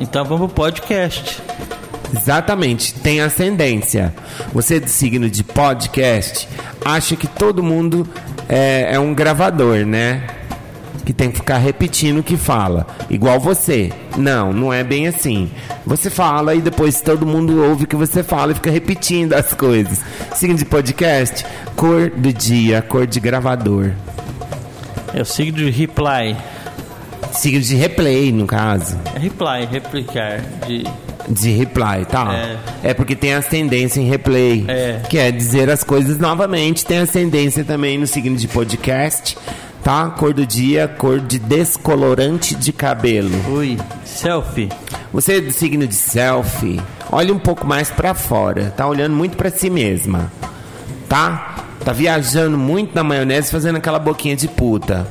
Então 0.00 0.24
vamos 0.24 0.46
pro 0.46 0.64
podcast. 0.64 1.42
Exatamente, 2.16 2.94
tem 2.94 3.20
ascendência. 3.20 4.12
Você 4.52 4.76
é 4.76 4.80
do 4.80 4.88
signo 4.88 5.28
de 5.28 5.44
podcast, 5.44 6.48
acha 6.84 7.14
que 7.14 7.26
todo 7.26 7.62
mundo 7.62 8.08
é, 8.48 8.94
é 8.94 8.98
um 8.98 9.14
gravador, 9.14 9.84
né? 9.86 10.26
Que 11.04 11.12
tem 11.12 11.30
que 11.30 11.36
ficar 11.36 11.58
repetindo 11.58 12.18
o 12.18 12.22
que 12.22 12.36
fala, 12.36 12.86
igual 13.10 13.38
você. 13.38 13.92
Não, 14.16 14.52
não 14.52 14.72
é 14.72 14.82
bem 14.82 15.06
assim. 15.06 15.50
Você 15.86 16.08
fala 16.08 16.54
e 16.54 16.60
depois 16.60 17.00
todo 17.00 17.26
mundo 17.26 17.62
ouve 17.62 17.84
o 17.84 17.86
que 17.86 17.96
você 17.96 18.22
fala 18.22 18.52
e 18.52 18.54
fica 18.54 18.70
repetindo 18.70 19.34
as 19.34 19.52
coisas. 19.54 20.00
Signo 20.34 20.56
de 20.56 20.64
podcast, 20.64 21.44
cor 21.76 22.10
do 22.10 22.32
dia, 22.32 22.82
cor 22.82 23.06
de 23.06 23.20
gravador. 23.20 23.92
É 25.12 25.20
o 25.20 25.24
signo 25.24 25.58
de 25.58 25.70
reply. 25.70 26.36
Signo 27.32 27.60
de 27.60 27.76
replay, 27.76 28.32
no 28.32 28.46
caso. 28.46 28.98
É 29.14 29.18
reply, 29.18 29.66
replicar. 29.70 30.40
De 30.66 30.84
de 31.30 31.50
reply, 31.50 32.04
tá? 32.10 32.58
É. 32.82 32.90
é 32.90 32.94
porque 32.94 33.14
tem 33.14 33.34
ascendência 33.34 34.00
em 34.00 34.08
replay. 34.08 34.64
É. 34.68 35.00
Que 35.08 35.18
é 35.18 35.30
dizer 35.30 35.70
as 35.70 35.84
coisas 35.84 36.18
novamente. 36.18 36.84
Tem 36.84 36.98
ascendência 36.98 37.64
também 37.64 37.98
no 37.98 38.06
signo 38.06 38.36
de 38.36 38.48
podcast, 38.48 39.38
tá? 39.82 40.10
Cor 40.10 40.34
do 40.34 40.44
dia, 40.44 40.88
cor 40.88 41.20
de 41.20 41.38
descolorante 41.38 42.54
de 42.54 42.72
cabelo. 42.72 43.30
Ui, 43.48 43.78
selfie. 44.04 44.68
Você 45.12 45.34
é 45.34 45.40
do 45.40 45.52
signo 45.52 45.86
de 45.86 45.94
selfie. 45.94 46.80
Olhe 47.12 47.32
um 47.32 47.38
pouco 47.38 47.66
mais 47.66 47.90
para 47.90 48.14
fora. 48.14 48.72
Tá 48.76 48.86
olhando 48.86 49.14
muito 49.14 49.36
para 49.36 49.50
si 49.50 49.70
mesma. 49.70 50.32
Tá? 51.08 51.64
Tá 51.84 51.92
viajando 51.92 52.58
muito 52.58 52.94
na 52.94 53.02
maionese 53.02 53.50
fazendo 53.50 53.76
aquela 53.76 53.98
boquinha 53.98 54.36
de 54.36 54.46
puta. 54.46 55.06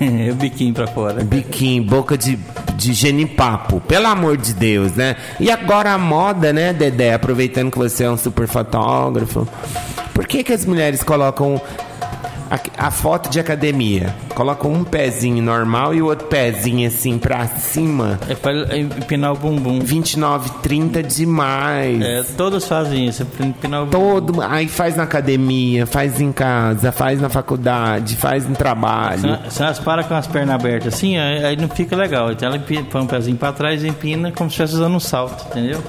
o 0.30 0.34
biquinho 0.34 0.72
pra 0.72 0.86
fora. 0.86 1.22
Biquinho, 1.22 1.84
boca 1.84 2.16
de, 2.16 2.38
de 2.74 2.92
genipapo. 2.92 3.80
Pelo 3.80 4.06
amor 4.06 4.36
de 4.36 4.54
Deus, 4.54 4.92
né? 4.92 5.16
E 5.38 5.50
agora 5.50 5.92
a 5.92 5.98
moda, 5.98 6.52
né, 6.52 6.72
Dedé? 6.72 7.12
Aproveitando 7.14 7.70
que 7.70 7.78
você 7.78 8.04
é 8.04 8.10
um 8.10 8.16
super 8.16 8.48
fotógrafo. 8.48 9.46
Por 10.14 10.26
que, 10.26 10.42
que 10.42 10.52
as 10.52 10.64
mulheres 10.64 11.02
colocam 11.02 11.60
a, 12.50 12.86
a 12.86 12.90
foto 12.90 13.30
de 13.30 13.38
academia. 13.38 14.14
Coloca 14.34 14.66
um 14.66 14.82
pezinho 14.82 15.42
normal 15.42 15.94
e 15.94 16.02
o 16.02 16.06
outro 16.06 16.26
pezinho 16.26 16.86
assim 16.86 17.18
pra 17.18 17.46
cima. 17.46 18.18
É 18.28 18.34
pra 18.34 18.52
empinar 18.76 19.32
o 19.32 19.36
bumbum. 19.36 19.80
29, 19.80 20.50
30 20.62 21.02
demais. 21.02 22.02
É, 22.02 22.22
todos 22.36 22.66
fazem 22.66 23.06
isso, 23.06 23.22
é 23.22 23.44
empinar 23.44 23.82
o 23.82 23.86
bumbum. 23.86 24.20
Todo, 24.20 24.42
aí 24.42 24.66
faz 24.66 24.96
na 24.96 25.04
academia, 25.04 25.86
faz 25.86 26.20
em 26.20 26.32
casa, 26.32 26.90
faz 26.90 27.20
na 27.20 27.28
faculdade, 27.28 28.16
faz 28.16 28.48
no 28.48 28.56
trabalho. 28.56 29.38
Se, 29.48 29.62
elas 29.62 29.78
param 29.78 30.02
com 30.02 30.14
as 30.14 30.26
pernas 30.26 30.54
abertas 30.54 30.94
assim, 30.94 31.16
aí, 31.18 31.56
não 31.56 31.68
fica 31.68 31.94
legal. 31.94 32.32
Então 32.32 32.48
ela 32.48 32.56
empina, 32.56 32.84
põe 32.90 33.02
um 33.02 33.06
pezinho 33.06 33.36
pra 33.36 33.52
trás 33.52 33.84
e 33.84 33.88
empina 33.88 34.32
como 34.32 34.50
se 34.50 34.54
estivesse 34.54 34.74
usando 34.74 34.96
um 34.96 35.00
salto, 35.00 35.46
entendeu? 35.50 35.82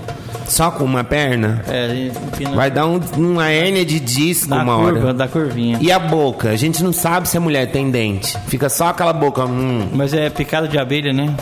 Só 0.51 0.70
com 0.70 0.84
uma 0.84 1.03
perna? 1.03 1.64
É, 1.68 2.07
empina. 2.07 2.51
Vai 2.51 2.70
dar 2.70 2.86
um, 2.86 2.99
uma 3.18 3.49
hérnia 3.49 3.86
de 3.86 4.01
disco 4.01 4.49
da 4.49 4.62
uma 4.62 4.76
curva, 4.76 5.05
hora. 5.05 5.14
da 5.14 5.28
curvinha. 5.28 5.78
E 5.80 5.89
a 5.89 5.97
boca? 5.97 6.50
A 6.51 6.57
gente 6.57 6.83
não 6.83 6.91
sabe 6.91 7.29
se 7.29 7.37
a 7.37 7.39
mulher 7.39 7.71
tem 7.71 7.89
dente. 7.89 8.37
Fica 8.47 8.67
só 8.67 8.87
aquela 8.87 9.13
boca. 9.13 9.45
Hum. 9.45 9.87
Mas 9.93 10.13
é 10.13 10.29
picada 10.29 10.67
de 10.67 10.77
abelha, 10.77 11.13
né? 11.13 11.33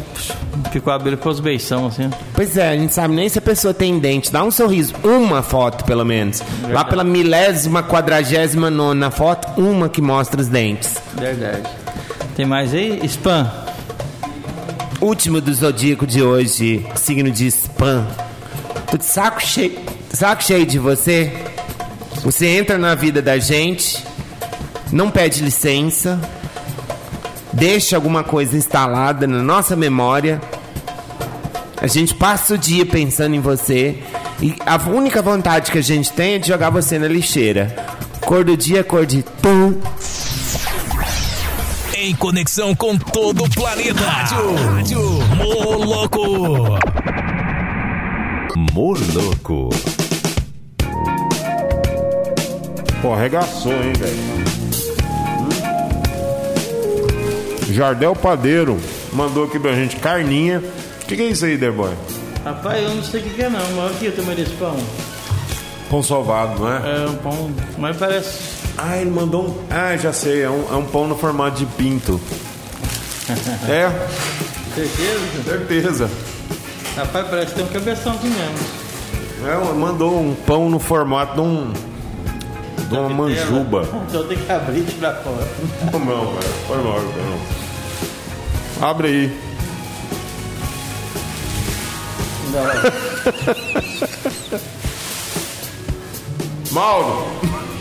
Ficou 0.71 0.93
a 0.93 0.97
abelha 0.97 1.17
com 1.17 1.27
os 1.29 1.39
beição, 1.39 1.87
assim. 1.87 2.11
Pois 2.35 2.55
é, 2.55 2.69
a 2.69 2.77
gente 2.77 2.93
sabe 2.93 3.15
nem 3.15 3.27
se 3.27 3.39
a 3.39 3.41
pessoa 3.41 3.73
tem 3.73 3.97
dente. 3.97 4.31
Dá 4.31 4.43
um 4.43 4.51
sorriso. 4.51 4.93
Uma 5.03 5.41
foto, 5.41 5.83
pelo 5.83 6.05
menos. 6.05 6.41
Lá 6.41 6.67
Verdade. 6.67 6.89
pela 6.91 7.03
milésima, 7.03 7.81
quadragésima 7.81 8.69
nona 8.69 9.09
foto, 9.09 9.59
uma 9.59 9.89
que 9.89 9.99
mostra 9.99 10.39
os 10.39 10.47
dentes. 10.47 10.97
Verdade. 11.15 11.67
Tem 12.35 12.45
mais 12.45 12.71
aí? 12.71 12.99
Spam. 13.05 13.51
Último 15.01 15.41
do 15.41 15.51
zodíaco 15.51 16.05
de 16.05 16.21
hoje, 16.21 16.85
signo 16.93 17.31
de 17.31 17.47
spam. 17.47 18.05
Tô 18.91 18.95
de 18.95 19.05
saco 19.05 19.41
cheio, 19.41 19.79
saco 20.13 20.43
cheio 20.43 20.67
de 20.67 20.77
você. 20.77 21.33
Você 22.21 22.45
entra 22.45 22.77
na 22.77 22.93
vida 22.93 23.23
da 23.23 23.39
gente, 23.39 24.03
não 24.91 25.09
pede 25.09 25.41
licença, 25.43 26.19
deixa 27.53 27.95
alguma 27.95 28.23
coisa 28.23 28.57
instalada 28.57 29.27
na 29.27 29.41
nossa 29.43 29.75
memória. 29.75 30.41
A 31.77 31.87
gente 31.87 32.13
passa 32.13 32.55
o 32.55 32.57
dia 32.57 32.85
pensando 32.85 33.35
em 33.35 33.39
você 33.39 34.03
e 34.41 34.55
a 34.65 34.77
única 34.89 35.21
vontade 35.21 35.71
que 35.71 35.77
a 35.77 35.83
gente 35.83 36.11
tem 36.11 36.35
é 36.35 36.39
de 36.39 36.47
jogar 36.47 36.69
você 36.69 36.97
na 36.97 37.07
lixeira. 37.07 37.75
Cor 38.21 38.43
do 38.43 38.57
dia, 38.57 38.83
cor 38.83 39.05
de 39.05 39.23
tum. 39.23 39.75
Em 41.93 42.15
conexão 42.15 42.73
com 42.75 42.97
todo 42.97 43.43
o 43.43 43.49
planeta. 43.49 44.01
Rádio, 44.01 44.55
Rádio 44.55 45.01
Moloco. 45.35 46.79
Moloco. 48.73 49.69
Pô, 53.01 53.13
arregaçou, 53.13 53.71
hein, 53.73 53.93
velho? 53.97 54.68
Jardel 57.73 58.15
Padeiro 58.15 58.77
mandou 59.13 59.45
aqui 59.45 59.59
pra 59.59 59.73
gente 59.73 59.95
carninha. 59.97 60.59
O 61.01 61.05
que, 61.05 61.15
que 61.15 61.21
é 61.21 61.25
isso 61.25 61.45
aí, 61.45 61.57
Deboy? 61.57 61.93
Rapaz, 62.43 62.83
eu 62.83 62.95
não 62.95 63.03
sei 63.03 63.19
o 63.21 63.23
que, 63.23 63.29
que 63.31 63.41
é 63.43 63.49
não, 63.49 63.59
mas 63.75 63.95
aqui 63.95 64.07
o 64.07 64.11
tamanho 64.11 64.37
desse 64.37 64.51
pão. 64.51 64.77
Pão 65.89 66.03
salvado, 66.03 66.59
não 66.59 66.71
é? 66.71 67.03
É 67.03 67.07
um 67.09 67.15
pão, 67.15 67.51
mas 67.77 67.97
parece. 67.97 68.59
Ah, 68.77 68.97
ele 68.97 69.09
mandou 69.09 69.47
um. 69.47 69.55
Ah, 69.69 69.97
já 69.97 70.13
sei, 70.13 70.43
é 70.43 70.49
um, 70.49 70.65
é 70.71 70.75
um 70.75 70.85
pão 70.85 71.07
no 71.07 71.15
formato 71.17 71.57
de 71.57 71.65
pinto. 71.65 72.19
É, 73.69 73.91
Certeza? 74.73 75.43
certeza. 75.45 76.09
Rapaz, 76.95 77.27
parece 77.29 77.47
que 77.47 77.55
tem 77.55 77.63
um 77.65 77.67
cabeção 77.67 78.13
aqui 78.13 78.27
mesmo. 78.27 78.57
É, 79.47 79.73
mandou 79.75 80.19
um 80.19 80.33
pão 80.33 80.67
no 80.67 80.79
formato 80.79 81.35
de 81.35 81.41
um. 81.41 81.71
De 82.89 82.97
uma 82.97 83.09
manjuba. 83.09 83.87
Então 84.07 84.27
tem 84.27 84.37
que 84.37 84.51
abrir 84.51 84.79
e 84.79 84.83
tirar 84.83 85.13
fora. 85.15 85.47
Não, 85.91 85.99
não, 85.99 86.25
velho. 86.33 86.53
Foi 86.67 86.77
mal, 86.77 86.99
não. 86.99 87.39
Abre 88.89 89.07
aí. 89.07 89.39
Mauro! 96.71 97.25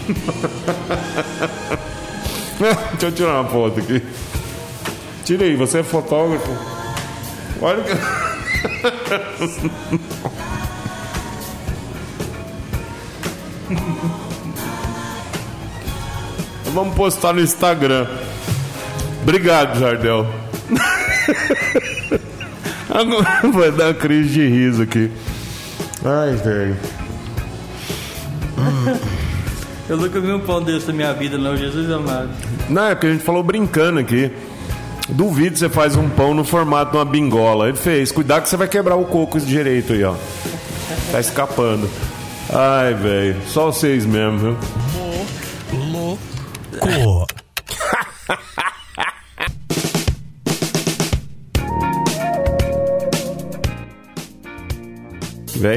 Deixa 2.92 3.06
eu 3.06 3.12
tirar 3.12 3.40
uma 3.40 3.50
foto 3.50 3.80
aqui. 3.80 4.02
Tira 5.24 5.44
aí, 5.44 5.56
você 5.56 5.78
é 5.78 5.82
fotógrafo. 5.82 6.50
Olha 7.61 7.82
que. 7.82 7.90
Vamos 16.78 16.94
postar 16.94 17.32
no 17.32 17.40
Instagram. 17.40 18.06
Obrigado, 19.22 19.80
Jardel. 19.80 20.24
Agora 22.88 23.40
vai 23.52 23.72
dar 23.72 23.86
uma 23.86 23.94
crise 23.94 24.28
de 24.28 24.46
riso 24.46 24.82
aqui. 24.82 25.10
Ai, 26.04 26.36
velho. 26.36 26.76
Eu 29.88 29.96
nunca 29.96 30.20
vi 30.20 30.30
um 30.30 30.38
pão 30.38 30.62
desse 30.62 30.86
na 30.86 30.92
minha 30.92 31.12
vida, 31.14 31.36
não, 31.36 31.56
Jesus 31.56 31.90
amado. 31.90 32.30
Não, 32.68 32.90
é 32.90 32.94
que 32.94 33.08
a 33.08 33.10
gente 33.10 33.24
falou 33.24 33.42
brincando 33.42 33.98
aqui. 33.98 34.30
Duvido 35.08 35.58
você 35.58 35.68
faz 35.68 35.96
um 35.96 36.08
pão 36.08 36.32
no 36.32 36.44
formato 36.44 36.92
de 36.92 36.98
uma 36.98 37.04
bingola. 37.04 37.66
Ele 37.66 37.76
fez. 37.76 38.12
Cuidado 38.12 38.44
que 38.44 38.50
você 38.50 38.56
vai 38.56 38.68
quebrar 38.68 38.94
o 38.94 39.04
coco 39.04 39.40
direito 39.40 39.94
aí, 39.94 40.04
ó. 40.04 40.14
Tá 41.10 41.18
escapando. 41.18 41.90
Ai, 42.54 42.94
velho. 42.94 43.34
Só 43.48 43.66
vocês 43.66 44.06
mesmo, 44.06 44.38
viu? 44.38 44.56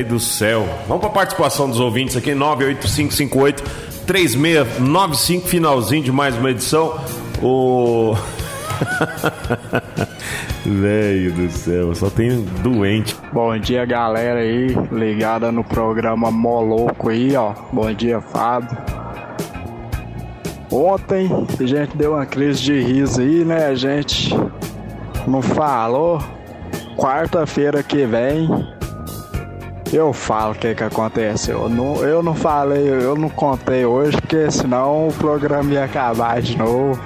Do 0.03 0.19
céu. 0.19 0.67
Vamos 0.87 1.01
pra 1.01 1.09
participação 1.09 1.69
dos 1.69 1.79
ouvintes 1.79 2.17
aqui, 2.17 2.33
98558 2.33 3.63
3695, 4.05 5.47
finalzinho 5.47 6.03
de 6.03 6.11
mais 6.11 6.35
uma 6.35 6.51
edição. 6.51 6.99
O. 7.41 8.15
Velho 10.65 11.31
do 11.33 11.51
céu, 11.51 11.95
só 11.95 12.09
tem 12.09 12.43
doente. 12.63 13.15
Bom 13.31 13.57
dia, 13.57 13.85
galera 13.85 14.39
aí, 14.39 14.75
ligada 14.91 15.51
no 15.51 15.63
programa 15.63 16.31
Moloco 16.31 17.09
aí, 17.09 17.35
ó. 17.35 17.53
Bom 17.71 17.93
dia, 17.93 18.19
Fábio. 18.19 18.75
Ontem 20.71 21.29
a 21.59 21.63
gente 21.63 21.95
deu 21.95 22.13
uma 22.13 22.25
crise 22.25 22.61
de 22.61 22.81
riso 22.81 23.21
aí, 23.21 23.43
né? 23.43 23.67
A 23.67 23.75
gente 23.75 24.35
não 25.27 25.41
falou. 25.41 26.21
Quarta-feira 26.97 27.81
que 27.81 28.05
vem 28.05 28.47
eu 29.91 30.13
falo 30.13 30.53
o 30.53 30.55
que 30.55 30.73
que 30.73 30.83
aconteceu. 30.83 31.63
Eu 31.63 31.69
não, 31.69 31.95
eu 31.97 32.23
não 32.23 32.33
falei, 32.33 32.87
eu 32.87 33.15
não 33.15 33.29
contei 33.29 33.85
hoje, 33.85 34.17
porque 34.17 34.49
senão 34.49 35.07
o 35.07 35.13
programa 35.13 35.73
ia 35.73 35.83
acabar 35.83 36.41
de 36.41 36.57
novo. 36.57 36.99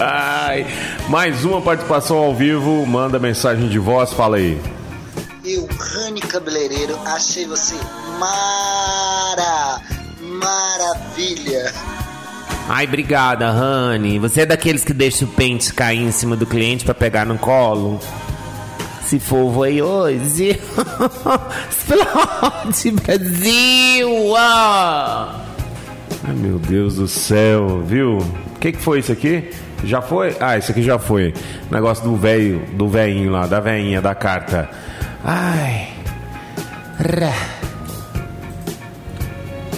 Ai, 0.00 0.66
mais 1.08 1.44
uma 1.44 1.60
participação 1.60 2.16
ao 2.18 2.34
vivo. 2.34 2.84
Manda 2.86 3.18
mensagem 3.18 3.68
de 3.68 3.78
voz, 3.78 4.12
fala 4.12 4.38
aí. 4.38 4.60
Eu, 5.44 5.66
Rani 5.66 6.20
Cabeleireiro, 6.20 6.98
achei 7.06 7.46
você 7.46 7.74
mara, 8.18 9.80
maravilha. 10.20 11.72
Ai, 12.68 12.86
obrigada, 12.86 13.50
Rani. 13.50 14.18
Você 14.18 14.42
é 14.42 14.46
daqueles 14.46 14.84
que 14.84 14.92
deixa 14.92 15.24
o 15.24 15.28
pente 15.28 15.72
cair 15.72 16.02
em 16.02 16.12
cima 16.12 16.36
do 16.36 16.44
cliente 16.44 16.84
pra 16.84 16.94
pegar 16.94 17.24
no 17.24 17.38
colo? 17.38 17.98
Se 19.08 19.18
for, 19.18 19.50
foi 19.54 19.80
hoje. 19.80 20.60
Explode, 21.70 22.90
Brasil! 23.00 24.36
Ah! 24.36 25.46
Ai, 26.24 26.34
meu 26.34 26.58
Deus 26.58 26.96
do 26.96 27.08
céu, 27.08 27.82
viu? 27.86 28.18
O 28.18 28.58
que, 28.60 28.72
que 28.72 28.78
foi 28.78 28.98
isso 28.98 29.10
aqui? 29.10 29.50
Já 29.82 30.02
foi? 30.02 30.36
Ah, 30.38 30.58
isso 30.58 30.70
aqui 30.72 30.82
já 30.82 30.98
foi. 30.98 31.32
Negócio 31.70 32.04
do 32.04 32.16
velho, 32.16 32.60
do 32.74 32.86
velhinho 32.86 33.32
lá, 33.32 33.46
da 33.46 33.60
velhinha 33.60 34.02
da 34.02 34.14
carta. 34.14 34.68
Ai. 35.24 35.88
Rá. 36.98 37.32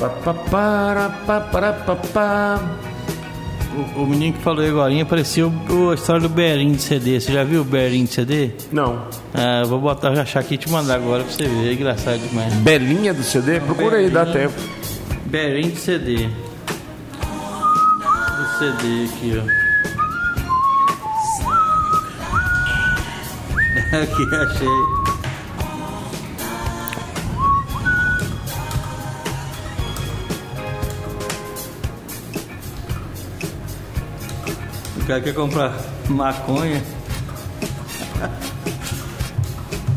Pa, 0.01 0.09
pa, 0.09 0.35
para, 0.35 1.09
pa, 1.25 1.41
para, 1.41 1.73
pa, 1.73 1.95
pa. 1.95 2.90
O, 3.97 4.03
o 4.03 4.07
menino 4.07 4.33
que 4.35 4.43
falou 4.43 4.65
agora 4.67 5.05
parecia 5.05 5.47
o, 5.47 5.91
a 5.91 5.95
história 5.95 6.21
do 6.21 6.29
Berinho 6.29 6.75
de 6.75 6.83
CD. 6.83 7.21
Você 7.21 7.33
já 7.33 7.45
viu 7.45 7.61
o 7.61 7.65
Berinho 7.65 8.05
de 8.05 8.13
CD? 8.13 8.51
Não. 8.73 9.07
Ah, 9.33 9.63
vou 9.65 9.81
botar, 9.81 10.11
achar 10.11 10.41
aqui 10.41 10.55
e 10.55 10.59
te 10.59 10.69
mandar 10.69 10.97
agora 10.97 11.23
pra 11.23 11.33
você 11.33 11.47
ver. 11.47 11.71
É 11.71 11.73
engraçado 11.73 12.19
demais. 12.19 12.53
Belinha 12.55 13.15
do 13.15 13.23
CD? 13.23 13.61
Procura 13.61 13.99
aí, 13.99 14.11
dá 14.11 14.27
tempo. 14.27 14.55
Berinho 15.27 15.71
de 15.71 15.79
CD. 15.79 16.27
Do 18.37 18.59
CD 18.59 19.05
aqui, 19.05 19.39
ó. 19.39 19.61
Aqui, 23.91 24.23
achei. 24.37 25.00
Cara 35.11 35.21
quer 35.23 35.35
comprar 35.35 35.73
maconha. 36.09 36.81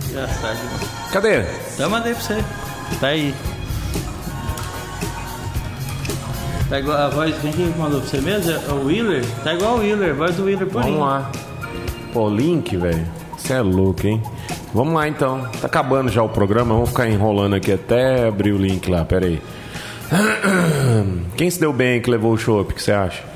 Engraçado. 0.10 0.58
Cadê? 1.12 1.46
Eu 1.78 1.90
mandei 1.90 2.14
pra 2.14 2.22
você. 2.24 2.44
Tá 3.00 3.08
aí. 3.08 3.34
Tá 6.68 6.80
igual 6.80 6.98
a 6.98 7.10
voz. 7.10 7.36
Quem 7.42 7.52
que 7.52 7.62
mandou 7.78 8.02
pra 8.02 8.10
você 8.10 8.22
mesmo? 8.22 8.52
É 8.52 8.72
o 8.72 8.86
Wheeler? 8.88 9.24
Tá 9.44 9.54
igual 9.54 9.76
o 9.76 9.80
Wheeler, 9.82 10.12
a 10.12 10.14
voz 10.14 10.36
do 10.36 10.46
Wheeler 10.46 10.68
por 10.68 10.82
Vamos 10.82 11.00
lá. 11.00 11.32
Pô, 12.12 12.28
link, 12.28 12.76
velho. 12.76 13.06
Você 13.38 13.54
é 13.54 13.62
louco, 13.62 14.08
hein? 14.08 14.20
Vamos 14.74 14.96
lá 14.96 15.08
então. 15.08 15.48
Tá 15.62 15.68
acabando 15.68 16.10
já 16.10 16.24
o 16.24 16.30
programa. 16.30 16.74
Vamos 16.74 16.90
ficar 16.90 17.08
enrolando 17.08 17.56
aqui 17.56 17.72
até 17.72 18.28
abrir 18.28 18.52
o 18.52 18.58
link 18.58 18.90
lá. 18.90 19.06
Pera 19.06 19.28
aí. 19.28 19.40
Quem 21.38 21.52
se 21.52 21.60
deu 21.60 21.72
bem 21.72 22.02
que 22.02 22.10
levou 22.10 22.34
o 22.34 22.38
chopp? 22.38 22.72
O 22.72 22.76
que 22.76 22.82
você 22.82 22.92
acha? 22.92 23.33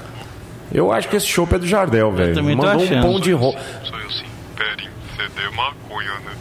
Eu 0.71 0.91
acho 0.91 1.07
que 1.09 1.15
esse 1.15 1.27
chopp 1.27 1.55
é 1.55 1.59
do 1.59 1.67
Jardel, 1.67 2.11
velho. 2.11 2.35
também 2.35 2.57
tô 2.57 2.63
Mandou 2.65 2.81
um 2.81 2.85
achando. 2.85 3.01
pão 3.01 3.19
de 3.19 3.31
ro... 3.31 3.51
Sou 3.85 3.99
eu 3.99 4.11
sim. 4.11 4.25
Perinho, 4.55 4.91
CD 5.15 5.49
maconha, 5.55 6.19
né? 6.19 6.35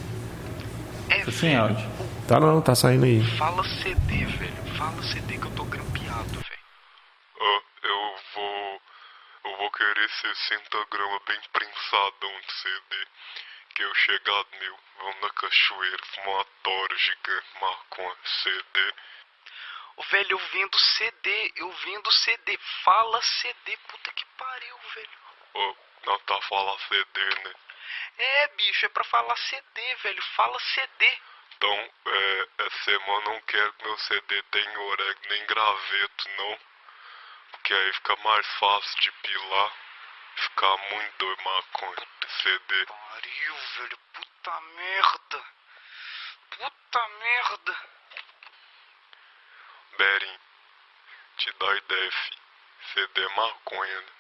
Tô 1.25 1.31
sem 1.31 1.57
áudio. 1.57 1.89
Tá 2.27 2.41
não, 2.41 2.61
tá 2.61 2.75
saindo 2.75 3.05
aí. 3.05 3.23
Fala 3.39 3.63
CD, 3.65 4.25
velho. 4.25 4.57
Fala 4.77 5.01
CD 5.03 5.39
que 5.39 5.47
eu 5.47 5.51
tô 5.53 5.65
grampeado, 5.65 6.27
velho. 6.35 6.65
Ah, 7.41 7.61
eu 7.85 7.99
vou. 8.35 8.81
Eu 9.47 9.59
vou 9.59 9.71
querer 9.71 10.09
60 10.11 10.87
gramas 10.91 11.23
bem 11.29 11.39
prensadão 11.53 12.35
de 12.43 12.53
CD. 12.63 13.07
Que 13.77 13.83
eu 13.83 13.95
chegar, 13.95 14.43
meu, 14.59 14.75
vamos 14.99 15.21
na 15.23 15.31
cachoeira, 15.31 16.03
fumar 16.15 16.35
uma 16.35 16.47
tora 16.65 16.97
gigante, 16.99 17.47
maconha, 17.61 18.17
CD. 18.43 18.77
Velho, 19.99 20.33
eu 20.33 20.39
vendo 20.39 20.79
CD, 20.79 21.53
eu 21.57 21.71
vendo 21.73 22.13
CD. 22.13 22.59
Fala 22.85 23.23
CD, 23.23 23.77
puta 23.89 24.13
que 24.13 24.25
pariu, 24.37 24.79
velho. 24.95 25.19
Ô, 25.55 25.77
não 26.05 26.19
tá 26.21 26.41
falar 26.43 26.79
CD, 26.81 27.21
né? 27.45 27.55
É, 28.19 28.49
bicho, 28.49 28.87
é 28.87 28.89
pra 28.91 29.05
falar 29.05 29.37
CD, 29.37 29.95
velho. 29.97 30.23
Fala 30.35 30.59
CD. 30.61 31.19
Então, 31.57 31.91
é, 32.07 32.49
essa 32.59 32.85
semana 32.85 33.25
eu 33.27 33.33
não 33.33 33.41
quero 33.43 33.73
que 33.73 33.85
meu 33.85 33.99
CD 33.99 34.43
tenha 34.43 34.81
oreg 34.81 35.29
nem 35.31 35.47
graveto, 35.47 36.29
não. 36.37 36.61
Porque 37.53 37.73
aí 37.73 37.93
fica 37.95 38.17
mais 38.17 38.47
fácil 38.59 39.01
de 39.01 39.13
pilar. 39.13 39.73
Ficar 40.37 40.77
muito 40.91 41.17
doido 41.17 41.43
maconha 41.43 42.07
CD. 42.43 42.87
Pariu, 42.87 43.57
velho. 43.79 43.99
Puta 44.13 44.61
merda. 44.61 45.45
Puta 46.51 47.09
merda. 47.09 47.96
Bering, 49.99 50.39
te 51.39 51.51
dá 51.59 51.67
ideia, 51.67 52.11
fi. 52.11 52.37
CD 52.93 53.21
é 53.21 53.29
maconha, 53.37 53.99
né? 54.01 54.13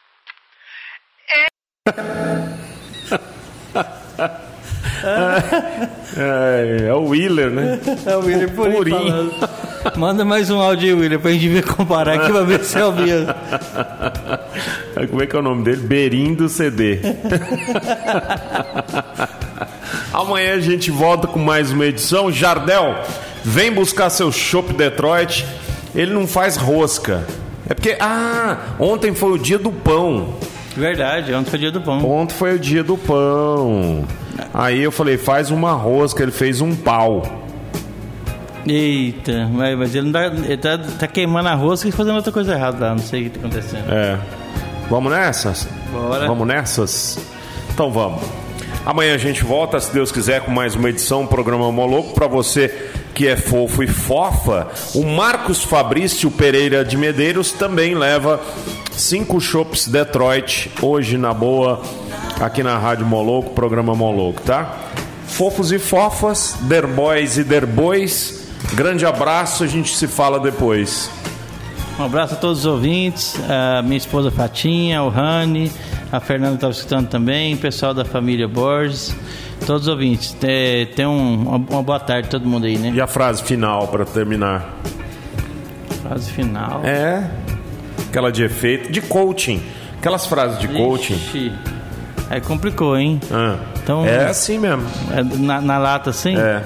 É, 6.16 6.86
é 6.88 6.94
o 6.94 7.08
Wheeler, 7.08 7.50
né? 7.50 7.78
É 8.06 8.16
o 8.16 8.20
Wheeler 8.20 8.50
Purinho. 8.52 8.76
Purinho. 8.76 9.00
falando. 9.00 9.66
Manda 9.96 10.24
mais 10.24 10.50
um 10.50 10.60
áudio 10.60 10.88
aí, 10.88 11.00
Wheeler, 11.00 11.20
pra 11.20 11.30
gente 11.30 11.48
ver 11.48 11.64
comparar 11.64 12.14
aqui 12.14 12.32
pra 12.32 12.42
ver 12.42 12.64
se 12.64 12.78
é 12.78 12.84
o 12.84 12.92
mesmo. 12.92 13.32
Como 15.10 15.22
é 15.22 15.26
que 15.26 15.36
é 15.36 15.38
o 15.38 15.42
nome 15.42 15.62
dele? 15.64 15.86
Berim 15.86 16.34
do 16.34 16.48
CD. 16.48 17.00
Amanhã 20.12 20.54
a 20.54 20.60
gente 20.60 20.90
volta 20.90 21.26
com 21.28 21.38
mais 21.38 21.70
uma 21.70 21.86
edição. 21.86 22.32
Jardel, 22.32 22.96
vem 23.44 23.70
buscar 23.72 24.10
seu 24.10 24.32
Chopp 24.32 24.72
Detroit. 24.72 25.46
Ele 25.96 26.12
não 26.12 26.26
faz 26.26 26.56
rosca. 26.56 27.26
É 27.68 27.74
porque, 27.74 27.96
ah, 27.98 28.58
ontem 28.78 29.14
foi 29.14 29.32
o 29.32 29.38
dia 29.38 29.58
do 29.58 29.72
pão. 29.72 30.34
Verdade, 30.76 31.32
ontem 31.34 31.50
foi 31.50 31.58
o 31.58 31.60
dia 31.60 31.72
do 31.72 31.80
pão. 31.80 32.04
Ontem 32.08 32.34
foi 32.34 32.54
o 32.54 32.58
dia 32.58 32.84
do 32.84 32.98
pão. 32.98 34.04
Aí 34.52 34.82
eu 34.82 34.92
falei, 34.92 35.16
faz 35.16 35.50
uma 35.50 35.72
rosca. 35.72 36.22
Ele 36.22 36.30
fez 36.30 36.60
um 36.60 36.76
pau. 36.76 37.22
Eita, 38.66 39.48
mas, 39.50 39.94
ele, 39.94 40.06
não 40.06 40.12
dá, 40.12 40.26
ele 40.26 40.56
tá, 40.56 40.76
tá 40.76 41.06
queimando 41.06 41.48
a 41.48 41.54
rosca 41.54 41.88
e 41.88 41.92
fazendo 41.92 42.16
outra 42.16 42.32
coisa 42.32 42.52
errada 42.52 42.86
lá, 42.86 42.90
não 42.90 42.98
sei 42.98 43.22
o 43.22 43.24
que 43.24 43.30
tá 43.30 43.38
acontecendo. 43.38 43.92
É. 43.92 44.18
Vamos 44.90 45.12
nessas? 45.12 45.68
Bora. 45.92 46.26
Vamos 46.26 46.46
nessas? 46.46 47.18
Então 47.72 47.90
vamos. 47.90 48.22
Amanhã 48.86 49.16
a 49.16 49.18
gente 49.18 49.42
volta, 49.42 49.80
se 49.80 49.92
Deus 49.92 50.12
quiser, 50.12 50.42
com 50.42 50.52
mais 50.52 50.76
uma 50.76 50.88
edição, 50.88 51.22
um 51.22 51.26
programa 51.26 51.72
Moloco 51.72 52.14
para 52.14 52.28
você 52.28 52.68
que 53.12 53.26
é 53.26 53.36
fofo 53.36 53.82
e 53.82 53.88
fofa. 53.88 54.68
O 54.94 55.04
Marcos 55.04 55.64
Fabrício 55.64 56.30
Pereira 56.30 56.84
de 56.84 56.96
Medeiros 56.96 57.50
também 57.50 57.96
leva 57.96 58.40
cinco 58.92 59.40
shops 59.40 59.88
Detroit 59.88 60.70
hoje 60.80 61.18
na 61.18 61.34
boa 61.34 61.82
aqui 62.40 62.62
na 62.62 62.78
Rádio 62.78 63.04
Moloco, 63.04 63.50
programa 63.54 63.92
Moloco, 63.92 64.40
tá? 64.42 64.76
Fofos 65.26 65.72
e 65.72 65.80
fofas, 65.80 66.54
der 66.60 66.86
boys 66.86 67.38
e 67.38 67.42
der 67.42 67.66
boys. 67.66 68.46
Grande 68.74 69.04
abraço, 69.04 69.64
a 69.64 69.66
gente 69.66 69.96
se 69.96 70.06
fala 70.06 70.38
depois. 70.38 71.10
Um 71.98 72.04
abraço 72.04 72.34
a 72.34 72.36
todos 72.36 72.60
os 72.60 72.66
ouvintes, 72.66 73.40
a 73.48 73.80
minha 73.82 73.96
esposa 73.96 74.30
Fatinha, 74.30 75.02
o 75.02 75.08
Rani, 75.08 75.72
a 76.12 76.20
Fernanda 76.20 76.56
estava 76.56 76.72
escutando 76.72 77.08
também, 77.08 77.54
o 77.54 77.56
pessoal 77.56 77.94
da 77.94 78.04
família 78.04 78.46
Borges, 78.46 79.16
todos 79.66 79.82
os 79.82 79.88
ouvintes. 79.88 80.32
Tem, 80.32 80.86
tem 80.86 81.06
um- 81.06 81.64
uma, 81.70 81.82
boa 81.82 81.98
tarde 81.98 82.28
todo 82.28 82.46
mundo 82.46 82.66
aí, 82.66 82.76
né? 82.76 82.92
E 82.94 83.00
a 83.00 83.06
frase 83.06 83.42
final 83.42 83.88
para 83.88 84.04
terminar? 84.04 84.74
Frase 86.02 86.30
final. 86.30 86.82
É. 86.84 87.30
Aquela 88.10 88.30
de 88.30 88.44
efeito, 88.44 88.92
de 88.92 89.00
coaching. 89.00 89.62
Aquelas 89.98 90.26
frases 90.26 90.58
de 90.58 90.68
coaching. 90.68 91.14
Ixi, 91.14 91.52
Aí 92.28 92.40
complicou, 92.40 92.96
hein? 92.98 93.20
Então, 93.82 94.04
É 94.04 94.26
assim 94.26 94.58
mesmo. 94.58 94.82
é 95.16 95.22
na, 95.22 95.60
na 95.60 95.78
lata 95.78 96.10
assim? 96.10 96.36
É. 96.36 96.62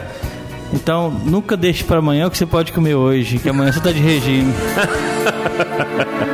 Então, 0.73 1.11
nunca 1.11 1.57
deixe 1.57 1.83
para 1.83 1.99
amanhã 1.99 2.27
o 2.27 2.31
que 2.31 2.39
você 2.39 2.47
pode 2.47 2.73
comer 2.73 2.95
hoje, 2.95 3.39
que 3.39 3.49
amanhã 3.49 3.73
você 3.73 3.81
tá 3.81 3.91
de 3.91 4.01
regime. 4.01 4.53